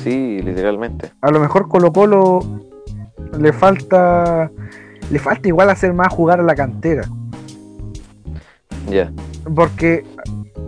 Sí, 0.07 0.41
literalmente. 0.41 1.11
A 1.19 1.31
lo 1.31 1.41
mejor 1.41 1.67
Colo 1.67 1.91
Colo 1.91 2.39
le 3.37 3.51
falta 3.51 4.49
le 5.11 5.19
falta 5.19 5.49
igual 5.49 5.69
hacer 5.69 5.93
más 5.93 6.13
jugar 6.13 6.39
a 6.39 6.43
la 6.43 6.55
cantera. 6.55 7.03
Porque 9.53 10.05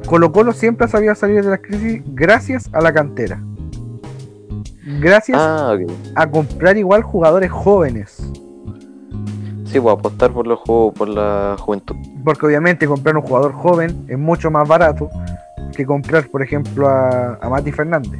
Colo 0.06 0.34
Colo 0.34 0.52
siempre 0.52 0.86
ha 0.86 0.90
sabido 0.90 1.16
salir 1.16 1.42
de 1.42 1.52
la 1.52 1.58
crisis 1.58 2.04
gracias 2.08 2.70
a 2.74 2.82
la 2.82 2.92
cantera. 2.92 3.42
Gracias 5.00 5.38
ah, 5.40 5.74
a 6.16 6.30
comprar 6.30 6.76
igual 6.76 7.04
jugadores 7.04 7.50
jóvenes. 7.50 8.18
Sí, 9.64 9.80
pues 9.80 9.94
apostar 9.94 10.34
por, 10.34 10.48
los 10.48 10.60
por 10.60 11.08
la 11.08 11.56
juventud. 11.58 11.96
Porque 12.26 12.46
obviamente 12.46 12.88
comprar 12.88 13.16
un 13.16 13.22
jugador 13.22 13.54
joven 13.54 14.04
es 14.10 14.20
mucho 14.20 14.52
más 14.52 14.68
barato 14.68 15.10
que 15.78 15.86
comprar, 15.86 16.28
por 16.28 16.42
ejemplo, 16.42 16.90
a, 16.90 17.36
a 17.36 17.50
Mati 17.50 17.72
Fernández. 17.72 18.20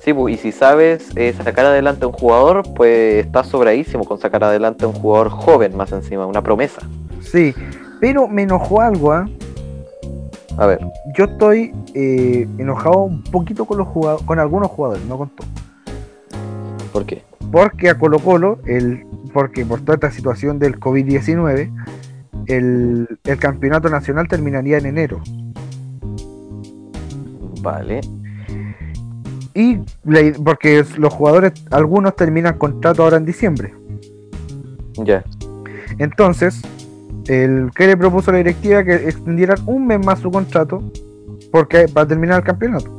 Sí, 0.00 0.14
pues, 0.14 0.34
y 0.34 0.38
si 0.38 0.52
sabes 0.52 1.14
eh, 1.14 1.34
sacar 1.34 1.66
adelante 1.66 2.04
a 2.04 2.08
un 2.08 2.14
jugador, 2.14 2.62
pues 2.74 3.26
estás 3.26 3.48
sobradísimo 3.48 4.04
con 4.04 4.18
sacar 4.18 4.42
adelante 4.42 4.86
a 4.86 4.88
un 4.88 4.94
jugador 4.94 5.28
joven 5.28 5.76
más 5.76 5.92
encima, 5.92 6.26
una 6.26 6.42
promesa. 6.42 6.80
Sí, 7.20 7.54
pero 8.00 8.26
me 8.26 8.42
enojó 8.42 8.80
algo, 8.80 9.12
¿ah? 9.12 9.28
A 10.56 10.66
ver. 10.66 10.80
Yo 11.14 11.24
estoy 11.24 11.72
eh, 11.94 12.48
enojado 12.58 13.04
un 13.04 13.22
poquito 13.24 13.66
con 13.66 13.76
los 13.78 13.88
jugadores, 13.88 14.26
con 14.26 14.38
algunos 14.38 14.70
jugadores, 14.70 15.04
no 15.04 15.18
con 15.18 15.28
todos. 15.30 15.50
¿Por 16.92 17.04
qué? 17.04 17.22
Porque 17.52 17.90
a 17.90 17.98
Colo 17.98 18.18
Colo, 18.20 18.58
el, 18.66 19.04
porque 19.34 19.66
por 19.66 19.80
toda 19.80 19.94
esta 19.94 20.10
situación 20.10 20.58
del 20.58 20.80
COVID-19, 20.80 21.70
el, 22.46 23.18
el 23.24 23.38
campeonato 23.38 23.90
nacional 23.90 24.28
terminaría 24.28 24.78
en 24.78 24.86
enero. 24.86 25.20
Vale. 27.60 28.00
Y 29.54 29.78
porque 30.44 30.84
los 30.96 31.12
jugadores, 31.12 31.52
algunos 31.70 32.14
terminan 32.16 32.58
contrato 32.58 33.02
ahora 33.02 33.16
en 33.16 33.24
diciembre. 33.24 33.74
Ya. 35.04 35.24
Entonces, 35.98 36.62
el 37.26 37.70
que 37.74 37.86
le 37.86 37.96
propuso 37.96 38.32
la 38.32 38.38
directiva 38.38 38.84
que 38.84 38.94
extendieran 38.94 39.58
un 39.66 39.86
mes 39.86 40.04
más 40.04 40.20
su 40.20 40.30
contrato 40.30 40.82
porque 41.50 41.88
para 41.88 42.06
terminar 42.06 42.38
el 42.38 42.44
campeonato. 42.44 42.90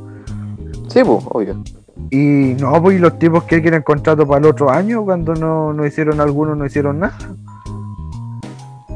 Sí, 0.88 1.00
pues, 1.04 1.24
obvio. 1.30 1.62
Y 2.10 2.54
no, 2.60 2.82
pues 2.82 3.00
los 3.00 3.18
tipos 3.18 3.44
que 3.44 3.62
quieren 3.62 3.82
contrato 3.82 4.26
para 4.26 4.40
el 4.40 4.46
otro 4.46 4.70
año 4.70 5.04
cuando 5.04 5.34
no, 5.34 5.72
no 5.72 5.86
hicieron 5.86 6.20
algunos, 6.20 6.56
no 6.56 6.66
hicieron 6.66 7.00
nada. 7.00 7.16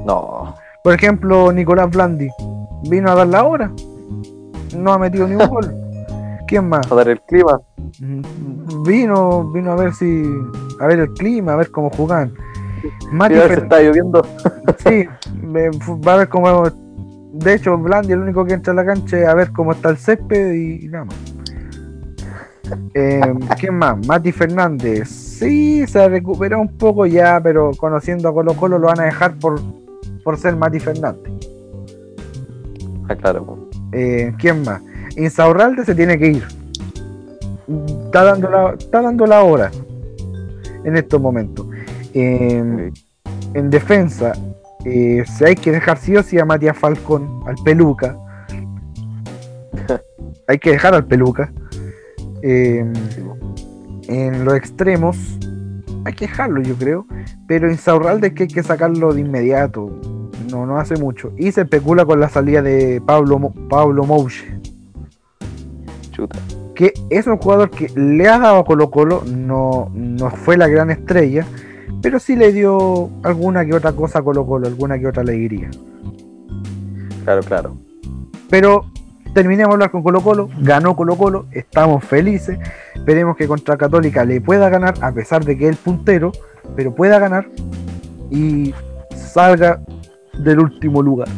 No. 0.04 0.54
Por 0.84 0.94
ejemplo, 0.94 1.52
Nicolás 1.52 1.90
Blandi 1.90 2.28
vino 2.88 3.10
a 3.10 3.14
dar 3.14 3.26
la 3.26 3.44
hora. 3.44 3.72
No 4.76 4.92
ha 4.92 4.98
metido 4.98 5.26
ni 5.26 5.34
un 5.34 5.46
gol. 5.48 5.74
¿Quién 6.46 6.68
más? 6.68 6.90
A 6.90 6.94
dar 6.94 7.08
el 7.08 7.20
clima. 7.22 7.60
Vino, 8.84 9.50
vino 9.50 9.72
a 9.72 9.76
ver 9.76 9.92
si. 9.94 10.24
a 10.80 10.86
ver 10.86 11.00
el 11.00 11.12
clima, 11.14 11.54
a 11.54 11.56
ver 11.56 11.70
cómo 11.70 11.90
jugan. 11.90 12.32
Mati 13.10 13.34
se 13.34 13.54
está 13.54 13.80
lloviendo. 13.80 14.22
sí, 14.78 15.06
va 16.06 16.14
a 16.14 16.16
ver 16.16 16.28
cómo. 16.28 16.70
De 17.32 17.54
hecho, 17.54 17.76
Blandi 17.76 18.08
es 18.08 18.14
el 18.14 18.20
único 18.20 18.44
que 18.44 18.54
entra 18.54 18.72
a 18.72 18.76
la 18.76 18.84
cancha 18.84 19.30
a 19.30 19.34
ver 19.34 19.52
cómo 19.52 19.72
está 19.72 19.90
el 19.90 19.98
césped 19.98 20.52
y, 20.54 20.88
nada 20.88 21.06
más. 21.06 21.16
Eh, 22.94 23.20
¿Quién 23.60 23.76
más? 23.76 24.04
Mati 24.08 24.32
Fernández. 24.32 25.08
Sí, 25.08 25.86
se 25.86 26.08
recuperó 26.08 26.60
un 26.60 26.76
poco 26.76 27.06
ya, 27.06 27.40
pero 27.40 27.70
conociendo 27.76 28.28
a 28.28 28.34
Colo 28.34 28.54
Colo 28.54 28.76
lo 28.76 28.88
van 28.88 28.98
a 28.98 29.04
dejar 29.04 29.36
por, 29.38 29.60
por 30.24 30.36
ser 30.36 30.56
Mati 30.56 30.80
Fernández. 30.80 31.32
Ah, 33.08 33.14
claro. 33.14 33.68
Eh, 33.92 34.32
¿Quién 34.36 34.64
más? 34.64 34.82
Insaurralde 35.16 35.84
se 35.84 35.94
tiene 35.94 36.18
que 36.18 36.28
ir. 36.28 36.44
Está 38.04 38.24
dando 38.24 38.50
la, 38.50 38.74
está 38.78 39.02
dando 39.02 39.26
la 39.26 39.42
hora 39.42 39.70
en 40.84 40.96
estos 40.96 41.20
momentos. 41.20 41.66
En, 42.14 42.92
defensa, 43.70 44.32
eh, 44.84 45.24
si 45.26 45.44
hay 45.44 45.56
que 45.56 45.72
dejar 45.72 45.98
sí 45.98 46.16
o 46.16 46.22
sí 46.22 46.38
a 46.38 46.44
Matías 46.44 46.76
Falcón, 46.76 47.40
al 47.46 47.56
Peluca. 47.64 48.16
hay 50.48 50.58
que 50.58 50.70
dejar 50.70 50.94
al 50.94 51.06
Peluca. 51.06 51.52
Em, 52.42 52.92
en 54.08 54.44
los 54.44 54.54
extremos, 54.54 55.16
hay 56.04 56.12
que 56.12 56.26
dejarlo, 56.26 56.62
yo 56.62 56.76
creo. 56.76 57.06
Pero 57.48 57.68
en 57.68 57.78
Saurralde 57.78 58.34
que 58.34 58.44
hay 58.44 58.48
que 58.48 58.62
sacarlo 58.62 59.12
de 59.12 59.22
inmediato. 59.22 59.90
No, 60.50 60.64
no 60.64 60.78
hace 60.78 60.96
mucho. 60.96 61.32
Y 61.36 61.50
se 61.50 61.62
especula 61.62 62.04
con 62.04 62.20
la 62.20 62.28
salida 62.28 62.62
de 62.62 63.02
Pablo, 63.04 63.52
Pablo 63.68 64.04
Mouche. 64.04 64.55
Chuta. 66.16 66.38
Que 66.74 66.94
es 67.10 67.26
un 67.26 67.36
jugador 67.36 67.70
que 67.70 67.88
le 67.94 68.26
ha 68.26 68.38
dado 68.38 68.60
a 68.60 68.64
Colo 68.64 68.90
Colo, 68.90 69.22
no, 69.26 69.90
no 69.92 70.30
fue 70.30 70.56
la 70.56 70.66
gran 70.66 70.90
estrella, 70.90 71.44
pero 72.00 72.18
sí 72.18 72.36
le 72.36 72.52
dio 72.52 73.10
alguna 73.22 73.66
que 73.66 73.74
otra 73.74 73.92
cosa 73.92 74.20
a 74.20 74.22
Colo 74.22 74.46
Colo, 74.46 74.66
alguna 74.66 74.98
que 74.98 75.06
otra 75.06 75.22
alegría. 75.22 75.68
Claro, 77.24 77.42
claro. 77.42 77.76
Pero 78.48 78.86
terminemos 79.34 79.70
de 79.70 79.74
hablar 79.74 79.90
con 79.90 80.02
Colo 80.02 80.22
Colo, 80.22 80.48
ganó 80.58 80.96
Colo 80.96 81.16
Colo, 81.16 81.46
estamos 81.52 82.02
felices, 82.02 82.58
esperemos 82.94 83.36
que 83.36 83.46
contra 83.46 83.76
Católica 83.76 84.24
le 84.24 84.40
pueda 84.40 84.70
ganar, 84.70 84.94
a 85.02 85.12
pesar 85.12 85.44
de 85.44 85.58
que 85.58 85.64
es 85.64 85.70
el 85.72 85.76
puntero, 85.76 86.32
pero 86.74 86.94
pueda 86.94 87.18
ganar 87.18 87.46
y 88.30 88.72
salga 89.14 89.82
del 90.38 90.60
último 90.60 91.02
lugar. 91.02 91.28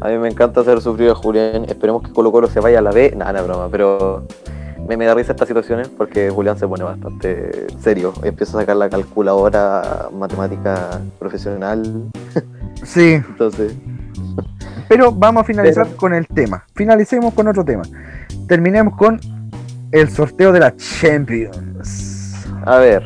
A 0.00 0.08
mí 0.08 0.18
me 0.18 0.28
encanta 0.28 0.60
hacer 0.60 0.80
sufrir 0.80 1.10
a 1.10 1.14
Julián, 1.14 1.64
esperemos 1.64 2.02
que 2.02 2.12
Colo 2.12 2.30
Colo 2.30 2.48
se 2.48 2.60
vaya 2.60 2.80
a 2.80 2.82
la 2.82 2.92
B, 2.92 3.14
nada, 3.16 3.40
no, 3.40 3.44
broma, 3.44 3.68
pero 3.70 4.26
me, 4.86 4.96
me, 4.96 5.06
da 5.06 5.14
risa 5.14 5.32
estas 5.32 5.48
situaciones 5.48 5.88
porque 5.88 6.30
Julián 6.30 6.58
se 6.58 6.68
pone 6.68 6.84
bastante 6.84 7.66
serio, 7.80 8.12
empieza 8.22 8.58
a 8.58 8.60
sacar 8.60 8.76
la 8.76 8.88
calculadora 8.88 10.08
matemática 10.12 11.00
profesional. 11.18 12.10
Sí. 12.84 13.14
Entonces... 13.14 13.74
Pero 14.86 15.10
vamos 15.10 15.40
a 15.40 15.44
finalizar 15.44 15.88
con 15.96 16.14
el 16.14 16.26
tema. 16.28 16.64
Finalicemos 16.74 17.32
con 17.34 17.48
otro 17.48 17.64
tema. 17.64 17.82
Terminemos 18.46 18.94
con 18.96 19.18
el 19.92 20.10
sorteo 20.10 20.52
de 20.52 20.60
la 20.60 20.76
Champions. 20.76 22.46
A 22.64 22.78
ver, 22.78 23.02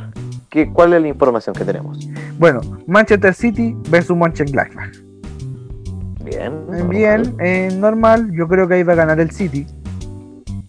¿qué, 0.50 0.70
¿cuál 0.72 0.92
es 0.94 1.02
la 1.02 1.08
información 1.08 1.54
que 1.54 1.64
tenemos? 1.64 2.08
Bueno, 2.38 2.60
Manchester 2.86 3.32
City 3.32 3.76
versus 3.88 4.16
Mönchengladbach. 4.16 5.09
Bien. 6.30 6.66
Normal. 6.66 6.88
Bien, 6.88 7.36
eh, 7.40 7.68
normal. 7.76 8.30
Yo 8.32 8.46
creo 8.46 8.68
que 8.68 8.74
ahí 8.74 8.82
va 8.82 8.92
a 8.92 8.96
ganar 8.96 9.20
el 9.20 9.30
City. 9.32 9.66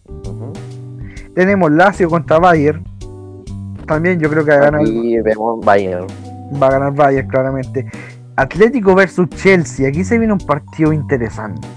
Uh 0.07 0.29
-huh. 0.29 1.33
Tenemos 1.35 1.71
Lazio 1.71 2.09
contra 2.09 2.39
Bayern. 2.39 2.83
También 3.87 4.19
yo 4.19 4.29
creo 4.29 4.43
que 4.43 4.51
va 4.51 4.57
a 4.57 4.71
ganar. 4.71 4.81
Y 4.87 5.19
vemos 5.21 5.63
Bayern. 5.63 6.07
Va 6.61 6.67
a 6.67 6.71
ganar 6.71 6.93
Bayern, 6.93 7.27
claramente. 7.27 7.85
Atlético 8.35 8.95
versus 8.95 9.29
Chelsea. 9.29 9.87
Aquí 9.87 10.03
se 10.03 10.17
viene 10.17 10.33
un 10.33 10.39
partido 10.39 10.91
interesante. 10.93 11.67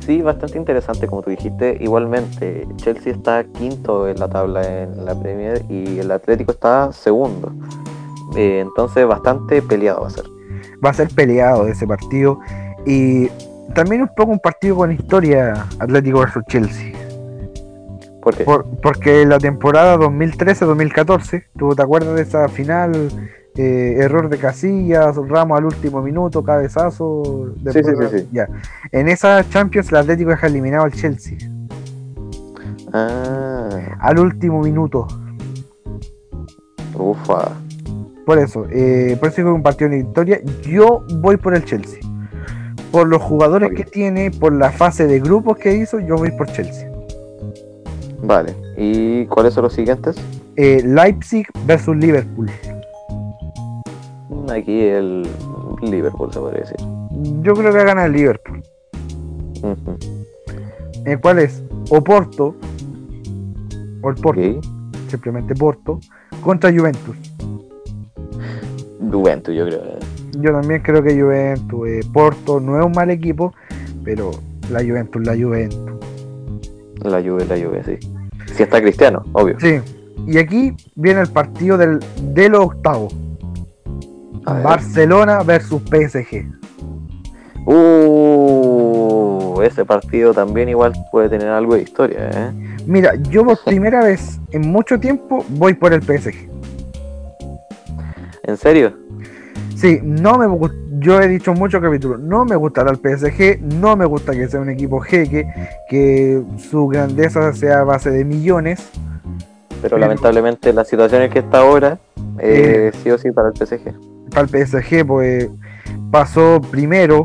Sí, 0.00 0.22
bastante 0.22 0.56
interesante, 0.56 1.08
como 1.08 1.22
tú 1.22 1.30
dijiste. 1.30 1.78
Igualmente, 1.80 2.68
Chelsea 2.76 3.12
está 3.12 3.42
quinto 3.42 4.06
en 4.06 4.20
la 4.20 4.28
tabla 4.28 4.82
en 4.82 5.04
la 5.04 5.18
Premier 5.18 5.64
y 5.68 5.98
el 5.98 6.12
Atlético 6.12 6.52
está 6.52 6.92
segundo. 6.92 7.52
Eh, 8.36 8.60
entonces, 8.60 9.04
bastante 9.04 9.60
peleado 9.62 10.02
va 10.02 10.06
a 10.06 10.10
ser. 10.10 10.35
Va 10.84 10.90
a 10.90 10.94
ser 10.94 11.08
peleado 11.08 11.66
ese 11.66 11.86
partido. 11.86 12.40
Y 12.84 13.28
también 13.74 14.02
un 14.02 14.10
poco 14.14 14.32
un 14.32 14.38
partido 14.38 14.76
con 14.76 14.92
historia 14.92 15.66
Atlético 15.78 16.20
versus 16.20 16.42
Chelsea. 16.48 16.92
¿Por 18.22 18.36
qué? 18.36 18.44
Por, 18.44 18.66
porque 18.82 19.24
la 19.24 19.38
temporada 19.38 19.96
2013-2014, 19.98 21.44
¿tú 21.56 21.74
te 21.74 21.82
acuerdas 21.82 22.14
de 22.14 22.22
esa 22.22 22.48
final? 22.48 23.10
Eh, 23.58 23.96
error 24.00 24.28
de 24.28 24.36
Casillas, 24.36 25.16
Ramos 25.16 25.56
al 25.56 25.64
último 25.64 26.02
minuto, 26.02 26.44
cabezazo. 26.44 27.54
Sí, 27.64 27.72
sí, 27.72 27.80
sí, 27.82 28.18
sí, 28.18 28.28
Ya. 28.30 28.48
En 28.92 29.08
esa 29.08 29.48
Champions 29.48 29.88
el 29.90 29.96
Atlético 29.96 30.30
deja 30.30 30.46
eliminado 30.46 30.84
al 30.84 30.92
Chelsea. 30.92 31.38
Ah. 32.92 33.96
Al 33.98 34.18
último 34.18 34.60
minuto. 34.60 35.06
Ufa. 36.94 37.52
Por 38.26 38.40
eso, 38.40 38.66
eh, 38.72 39.16
por 39.20 39.28
eso 39.28 39.36
digo 39.36 39.54
un 39.54 39.62
partido 39.62 39.88
de 39.88 39.98
victoria. 39.98 40.40
Yo 40.62 41.04
voy 41.20 41.36
por 41.36 41.54
el 41.54 41.64
Chelsea. 41.64 42.00
Por 42.90 43.06
los 43.06 43.22
jugadores 43.22 43.70
que 43.70 43.84
tiene, 43.84 44.32
por 44.32 44.52
la 44.52 44.72
fase 44.72 45.06
de 45.06 45.20
grupos 45.20 45.58
que 45.58 45.76
hizo, 45.76 46.00
yo 46.00 46.16
voy 46.16 46.32
por 46.32 46.48
Chelsea. 46.48 46.90
Vale. 48.24 48.52
¿Y 48.76 49.26
cuáles 49.26 49.54
son 49.54 49.62
los 49.62 49.74
siguientes? 49.74 50.16
Eh, 50.56 50.82
Leipzig 50.84 51.46
versus 51.66 51.96
Liverpool. 51.96 52.50
Aquí 54.50 54.80
el 54.80 55.22
Liverpool 55.82 56.32
se 56.32 56.40
podría 56.40 56.62
decir. 56.62 56.76
Yo 57.42 57.54
creo 57.54 57.72
que 57.72 57.84
gana 57.84 58.06
el 58.06 58.12
Liverpool. 58.12 58.60
Ujú. 59.62 59.98
¿El 61.04 61.20
cuál 61.20 61.38
es? 61.38 61.62
Oporto. 61.90 62.56
O 64.02 64.10
el 64.10 64.16
Porto. 64.16 64.60
Simplemente 65.08 65.54
Porto. 65.54 66.00
Contra 66.42 66.72
Juventus. 66.72 67.16
Juventus, 69.10 69.54
yo 69.54 69.66
creo. 69.66 69.82
Yo 70.38 70.52
también 70.52 70.82
creo 70.82 71.02
que 71.02 71.20
Juventus. 71.20 71.88
eh, 71.88 72.00
Porto 72.12 72.60
no 72.60 72.78
es 72.78 72.84
un 72.84 72.92
mal 72.92 73.10
equipo. 73.10 73.54
Pero 74.04 74.30
la 74.70 74.80
Juventus, 74.80 75.26
la 75.26 75.34
Juventus. 75.34 75.80
La 77.02 77.22
Juve, 77.22 77.44
la 77.46 77.56
Juve, 77.56 77.82
sí. 77.84 77.98
Si 78.54 78.62
está 78.62 78.80
Cristiano, 78.80 79.24
obvio. 79.32 79.58
Sí. 79.60 79.80
Y 80.26 80.38
aquí 80.38 80.74
viene 80.94 81.20
el 81.20 81.28
partido 81.28 81.76
del, 81.76 82.00
de 82.34 82.48
los 82.48 82.66
octavos. 82.66 83.14
Barcelona 84.44 85.42
versus 85.42 85.82
PSG. 85.82 86.46
Uh, 87.66 89.60
ese 89.62 89.84
partido 89.84 90.32
también 90.32 90.68
igual 90.68 90.92
puede 91.10 91.28
tener 91.28 91.48
algo 91.48 91.74
de 91.74 91.82
historia, 91.82 92.30
¿eh? 92.32 92.52
Mira, 92.86 93.16
yo 93.16 93.44
por 93.44 93.58
primera 93.64 94.04
vez 94.04 94.40
en 94.52 94.68
mucho 94.68 95.00
tiempo 95.00 95.44
voy 95.48 95.74
por 95.74 95.92
el 95.92 96.00
PSG. 96.02 96.48
¿En 98.46 98.56
serio? 98.56 98.96
Sí, 99.74 100.00
no 100.02 100.38
me 100.38 100.46
yo 100.98 101.20
he 101.20 101.28
dicho 101.28 101.50
en 101.52 101.58
muchos 101.58 101.82
capítulos, 101.82 102.18
no 102.20 102.44
me 102.44 102.56
gustará 102.56 102.90
el 102.90 102.96
PSG, 102.96 103.60
no 103.60 103.96
me 103.96 104.06
gusta 104.06 104.32
que 104.32 104.48
sea 104.48 104.60
un 104.60 104.70
equipo 104.70 105.00
jeque, 105.00 105.46
que 105.90 106.42
su 106.70 106.86
grandeza 106.86 107.52
sea 107.52 107.80
a 107.80 107.84
base 107.84 108.10
de 108.10 108.24
millones. 108.24 108.88
Pero 109.68 109.80
Pero- 109.82 109.98
lamentablemente 109.98 110.72
la 110.72 110.84
situación 110.84 111.22
en 111.22 111.30
que 111.30 111.40
está 111.40 111.58
ahora, 111.58 111.98
eh, 112.38 112.90
sí 113.02 113.10
o 113.10 113.18
sí 113.18 113.30
para 113.32 113.48
el 113.48 113.54
PSG. 113.54 113.92
Para 114.30 114.42
el 114.42 114.48
PSG, 114.48 115.04
pues 115.06 115.48
pasó 116.10 116.60
primero 116.70 117.24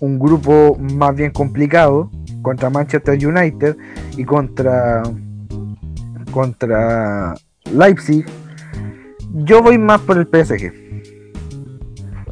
un 0.00 0.18
grupo 0.18 0.76
más 0.78 1.14
bien 1.14 1.30
complicado 1.30 2.10
contra 2.42 2.70
Manchester 2.70 3.14
United 3.24 3.76
y 4.16 4.24
contra 4.24 5.02
contra 6.32 7.34
Leipzig. 7.72 8.24
Yo 9.34 9.62
voy 9.62 9.78
más 9.78 10.00
por 10.00 10.18
el 10.18 10.26
PSG. 10.26 10.72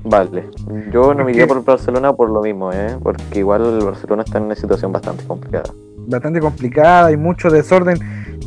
Vale, 0.02 0.48
yo 0.92 1.14
no 1.14 1.24
me 1.24 1.32
iría 1.32 1.46
por 1.46 1.62
Barcelona 1.64 2.12
por 2.12 2.30
lo 2.30 2.42
mismo, 2.42 2.72
¿eh? 2.72 2.96
Porque 3.02 3.38
igual 3.38 3.62
el 3.62 3.84
Barcelona 3.84 4.22
está 4.22 4.38
en 4.38 4.44
una 4.44 4.54
situación 4.54 4.92
bastante 4.92 5.24
complicada. 5.24 5.70
Bastante 6.06 6.40
complicada, 6.40 7.06
hay 7.06 7.16
mucho 7.16 7.50
desorden 7.50 7.98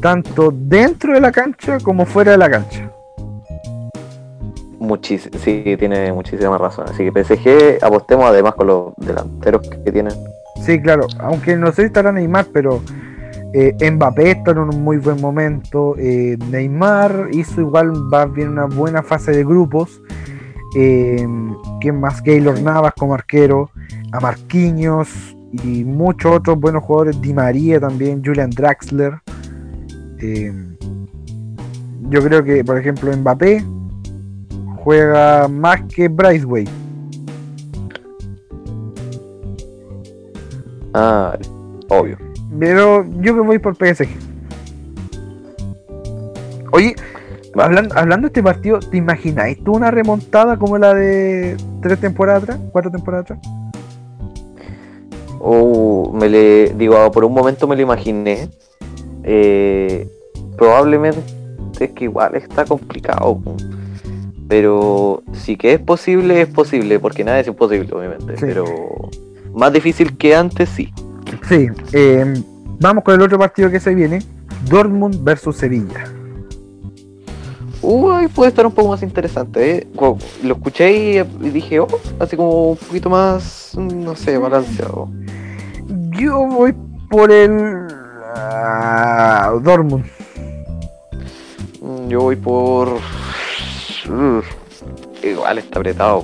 tanto 0.02 0.52
dentro 0.52 1.14
de 1.14 1.22
la 1.22 1.32
cancha 1.32 1.78
como 1.80 2.06
fuera 2.06 2.32
de 2.32 2.38
la 2.38 2.50
cancha. 2.50 2.92
Muchis 4.80 5.30
sí, 5.40 5.76
tiene 5.80 6.12
muchísima 6.12 6.58
razón. 6.58 6.86
Así 6.90 7.10
que 7.10 7.24
PSG 7.24 7.84
apostemos 7.84 8.26
además 8.26 8.56
con 8.56 8.68
los 8.68 8.94
delanteros 8.98 9.68
que 9.68 9.92
tienen. 9.92 10.14
Sí, 10.62 10.82
claro, 10.82 11.08
aunque 11.20 11.56
no 11.56 11.68
sé 11.72 11.84
si 11.84 11.88
estará 11.88 12.12
Neymar, 12.12 12.48
pero 12.52 12.82
eh, 13.54 13.92
Mbappé 13.92 14.32
está 14.32 14.52
en 14.52 14.60
un 14.60 14.84
muy 14.84 14.98
buen 14.98 15.22
momento. 15.22 15.96
eh, 15.98 16.38
Neymar 16.50 17.30
hizo 17.34 17.62
igual 17.62 17.94
va 18.12 18.26
bien 18.26 18.50
una 18.50 18.66
buena 18.66 19.04
fase 19.04 19.32
de 19.32 19.44
grupos. 19.44 20.02
Eh, 20.76 21.28
¿Quién 21.80 22.00
más? 22.00 22.22
Keylor 22.22 22.60
Navas 22.62 22.94
como 22.98 23.14
arquero, 23.14 23.70
a 24.12 24.20
Marquinhos 24.20 25.38
y 25.52 25.84
muchos 25.84 26.38
otros 26.38 26.60
buenos 26.60 26.84
jugadores. 26.84 27.22
Di 27.22 27.34
María 27.34 27.80
también, 27.80 28.24
Julian 28.26 28.50
Draxler. 28.50 29.22
Eh, 30.20 30.52
yo 32.10 32.24
creo 32.24 32.44
que, 32.44 32.64
por 32.64 32.80
ejemplo, 32.80 33.16
Mbappé 33.16 33.64
juega 34.78 35.48
más 35.48 35.82
que 35.84 36.08
Briceway. 36.08 36.68
Ah, 40.96 41.38
obvio. 41.90 42.18
Pero 42.60 43.06
yo 43.20 43.36
que 43.36 43.42
voy 43.42 43.60
por 43.60 43.76
PSG. 43.76 44.08
Oye, 46.72 46.96
hablando, 47.56 47.96
hablando 47.96 48.26
de 48.26 48.30
este 48.30 48.44
partido, 48.44 48.80
¿te 48.80 48.98
imagináis 48.98 49.64
tú 49.64 49.74
una 49.74 49.92
remontada 49.92 50.58
como 50.58 50.78
la 50.78 50.94
de 50.94 51.58
tres 51.82 52.00
temporadas 52.00 52.44
atrás? 52.44 52.60
¿Cuatro 52.72 52.92
temporadas 52.92 53.32
atrás? 53.32 53.40
Uh, 55.40 56.12
me 56.14 56.30
le 56.30 56.74
digo, 56.74 57.12
por 57.12 57.26
un 57.26 57.34
momento 57.34 57.68
me 57.68 57.76
lo 57.76 57.82
imaginé. 57.82 58.50
Eh, 59.24 60.08
probablemente 60.58 61.20
es 61.80 61.92
que 61.92 62.06
igual 62.06 62.36
está 62.36 62.66
complicado. 62.66 63.42
Pero 64.48 65.24
sí 65.34 65.58
que 65.58 65.74
es 65.74 65.80
posible, 65.80 66.42
es 66.42 66.48
posible, 66.48 67.00
porque 67.00 67.24
nada 67.24 67.40
es 67.40 67.48
imposible, 67.48 67.90
obviamente. 67.94 68.38
Sí. 68.38 68.46
Pero 68.46 68.66
más 69.54 69.74
difícil 69.74 70.18
que 70.18 70.36
antes, 70.36 70.70
sí. 70.70 70.92
Sí, 71.48 71.68
eh, 71.92 72.34
vamos 72.80 73.04
con 73.04 73.16
el 73.16 73.22
otro 73.22 73.38
partido 73.38 73.70
que 73.70 73.80
se 73.80 73.94
viene. 73.94 74.20
Dortmund 74.70 75.24
versus 75.24 75.58
Sevilla. 75.58 76.06
Uy, 77.82 78.30
puede 78.30 78.50
estar 78.50 78.66
un 78.66 78.72
poco 78.72 78.90
más 78.90 79.04
interesante, 79.04 79.78
¿eh? 79.78 79.88
Lo 80.42 80.54
escuché 80.54 80.92
y, 80.92 81.50
dije, 81.50 81.82
oh, 81.82 81.88
así 82.18 82.38
como 82.38 82.72
un 82.72 82.78
poquito 82.78 83.10
más, 83.10 83.76
no 83.78 84.16
sé, 84.16 84.38
balanceado. 84.38 85.10
Yo 86.12 86.46
voy 86.48 86.74
por 87.10 87.30
el 87.30 87.88
ah, 88.36 89.54
Dortmund. 89.62 90.06
Mm, 91.82 92.08
Yo 92.08 92.22
voy 92.22 92.38
por... 92.38 92.88
Uf, 92.88 94.46
igual 95.22 95.58
está 95.58 95.80
apretado. 95.80 96.24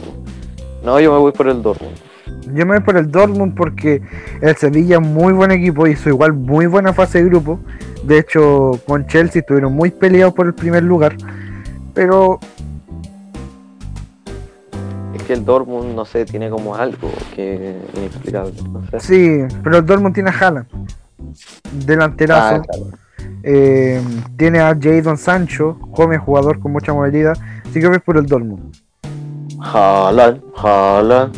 No, 0.82 0.98
yo 1.02 1.12
me 1.12 1.20
voy 1.20 1.34
por 1.34 1.50
el 1.50 1.62
Dortmund. 1.62 2.09
Yo 2.46 2.66
me 2.66 2.76
voy 2.76 2.80
por 2.80 2.98
el 2.98 3.12
Dortmund 3.12 3.56
porque 3.56 4.02
el 4.42 4.56
Sevilla 4.56 4.98
es 4.98 5.02
muy 5.02 5.34
buen 5.34 5.52
equipo, 5.52 5.88
hizo 5.88 6.10
igual 6.10 6.34
muy 6.34 6.66
buena 6.66 6.94
fase 6.94 7.20
de 7.24 7.30
grupo. 7.30 7.60
De 8.04 8.20
hecho, 8.20 8.80
con 8.88 9.06
Chelsea 9.08 9.42
estuvieron 9.42 9.74
muy 9.74 9.92
peleados 9.92 10.34
por 10.34 10.48
el 10.48 10.54
primer 10.54 10.84
lugar. 10.84 11.16
Pero 11.94 12.40
Es 15.16 15.24
que 15.24 15.34
el 15.34 15.46
Dortmund, 15.46 15.96
no 15.96 16.06
sé, 16.06 16.26
tiene 16.26 16.50
como 16.50 16.76
algo 16.76 17.12
que 17.36 17.76
inexplicable. 17.96 18.54
No 18.72 18.84
sé. 18.88 19.00
sí, 19.00 19.56
pero 19.64 19.78
el 19.78 19.86
Dortmund 19.86 20.14
tiene 20.14 20.30
a 20.30 20.34
Haaland, 20.34 20.68
delanterazo. 21.86 22.56
Ah, 22.56 22.62
claro. 22.62 23.00
Eh, 23.44 24.02
tiene 24.38 24.60
a 24.60 24.76
Jadon 24.80 25.18
Sancho, 25.18 25.78
joven 25.92 26.20
jugador 26.20 26.60
con 26.60 26.72
mucha 26.72 26.94
movilidad. 26.94 27.38
Así 27.66 27.80
que 27.80 27.88
voy 27.88 28.00
por 28.00 28.18
el 28.18 28.26
Dortmund. 28.26 28.76
Haaland, 29.62 30.42
Haaland. 30.56 31.36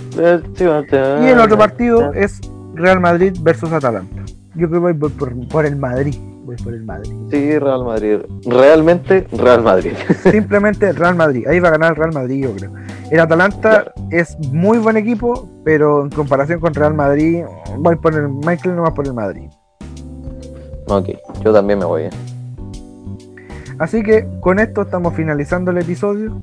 Y 1.21 1.27
el 1.27 1.39
otro 1.39 1.57
partido 1.57 2.13
es 2.13 2.39
Real 2.75 2.99
Madrid 2.99 3.35
versus 3.41 3.71
Atalanta. 3.71 4.23
Yo 4.55 4.67
creo 4.69 4.83
que 4.83 4.93
voy 4.93 5.09
por, 5.49 5.65
el 5.65 5.75
Madrid. 5.77 6.15
Voy 6.43 6.55
por 6.57 6.73
el 6.73 6.83
Madrid. 6.83 7.13
Sí, 7.29 7.57
Real 7.57 7.85
Madrid. 7.85 8.19
Realmente 8.45 9.27
Real 9.31 9.63
Madrid. 9.63 9.93
Simplemente 10.31 10.91
Real 10.91 11.15
Madrid. 11.15 11.47
Ahí 11.47 11.59
va 11.59 11.69
a 11.69 11.71
ganar 11.71 11.97
Real 11.97 12.13
Madrid, 12.13 12.43
yo 12.43 12.55
creo. 12.55 12.71
El 13.09 13.19
Atalanta 13.19 13.91
es 14.09 14.37
muy 14.51 14.77
buen 14.77 14.97
equipo, 14.97 15.49
pero 15.63 16.03
en 16.03 16.09
comparación 16.09 16.59
con 16.59 16.73
Real 16.73 16.93
Madrid, 16.93 17.43
voy 17.77 17.95
por 17.95 18.13
el 18.15 18.29
Michael 18.29 18.75
no 18.75 18.83
va 18.83 18.93
por 18.93 19.05
el 19.05 19.13
Madrid. 19.13 19.49
ok, 20.87 21.09
yo 21.43 21.53
también 21.53 21.79
me 21.79 21.85
voy. 21.85 22.03
eh. 22.03 22.09
Así 23.79 24.03
que 24.03 24.27
con 24.41 24.59
esto 24.59 24.83
estamos 24.83 25.15
finalizando 25.15 25.71
el 25.71 25.79
episodio. 25.79 26.39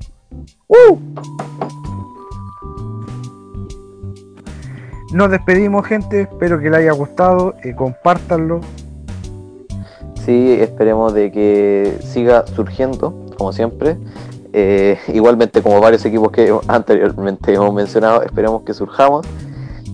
Nos 5.11 5.31
despedimos, 5.31 5.85
gente. 5.87 6.21
Espero 6.21 6.59
que 6.59 6.69
les 6.69 6.79
haya 6.79 6.91
gustado. 6.91 7.55
eh, 7.63 7.75
compártanlo. 7.75 8.61
Sí, 10.25 10.51
esperemos 10.59 11.13
de 11.13 11.31
que 11.31 11.97
siga 12.03 12.45
surgiendo, 12.45 13.25
como 13.37 13.51
siempre. 13.51 13.97
Eh, 14.53 14.99
igualmente, 15.07 15.61
como 15.61 15.79
varios 15.79 16.05
equipos 16.05 16.31
que 16.31 16.53
anteriormente 16.67 17.53
hemos 17.53 17.73
mencionado, 17.73 18.21
esperemos 18.21 18.61
que 18.63 18.73
surjamos. 18.73 19.25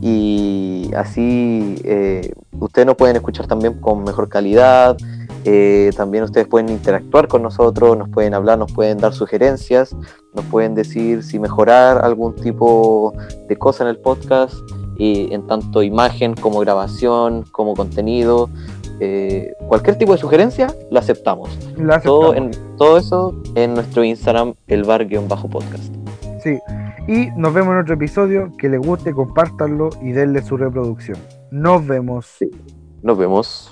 Y 0.02 0.92
así 0.96 1.82
eh, 1.86 2.34
ustedes 2.60 2.86
nos 2.86 2.96
pueden 2.96 3.16
escuchar 3.16 3.48
también 3.48 3.76
con 3.76 4.04
mejor 4.04 4.28
calidad. 4.28 4.98
Eh, 5.46 5.92
también 5.96 6.24
ustedes 6.24 6.48
pueden 6.48 6.70
interactuar 6.70 7.28
con 7.28 7.44
nosotros, 7.44 7.98
nos 7.98 8.10
pueden 8.10 8.34
hablar, 8.34 8.58
nos 8.58 8.72
pueden 8.74 8.98
dar 8.98 9.14
sugerencias, 9.14 9.96
nos 10.34 10.44
pueden 10.46 10.76
decir 10.76 11.24
si 11.24 11.40
mejorar 11.40 12.04
algún 12.04 12.36
tipo 12.36 13.14
de 13.48 13.56
cosa 13.56 13.84
en 13.84 13.92
el 13.92 13.98
podcast, 13.98 14.56
y 14.98 15.34
en 15.34 15.46
tanto 15.48 15.84
imagen 15.84 16.36
como 16.36 16.60
grabación, 16.60 17.44
como 17.52 17.74
contenido. 17.74 18.50
Eh, 19.00 19.54
cualquier 19.68 19.98
tipo 19.98 20.14
de 20.14 20.18
sugerencia 20.18 20.74
la 20.90 21.02
aceptamos. 21.02 21.50
La 21.78 22.00
Todo, 22.00 22.32
aceptamos. 22.32 22.58
en, 22.58 22.78
todo 22.78 22.98
eso 22.98 23.42
en 23.56 23.74
nuestro 23.74 24.04
Instagram, 24.04 24.54
el 24.68 24.84
bar-podcast. 24.84 25.94
Sí. 26.42 26.60
Y 27.08 27.28
nos 27.36 27.54
vemos 27.54 27.74
en 27.74 27.80
otro 27.82 27.96
episodio. 27.96 28.52
Que 28.58 28.70
les 28.70 28.80
guste, 28.80 29.14
compártanlo 29.14 29.90
y 30.02 30.12
denle 30.12 30.42
su 30.42 30.58
reproducción. 30.58 31.18
Nos 31.52 31.86
vemos. 31.86 32.38
Nos 33.02 33.18
vemos. 33.18 33.72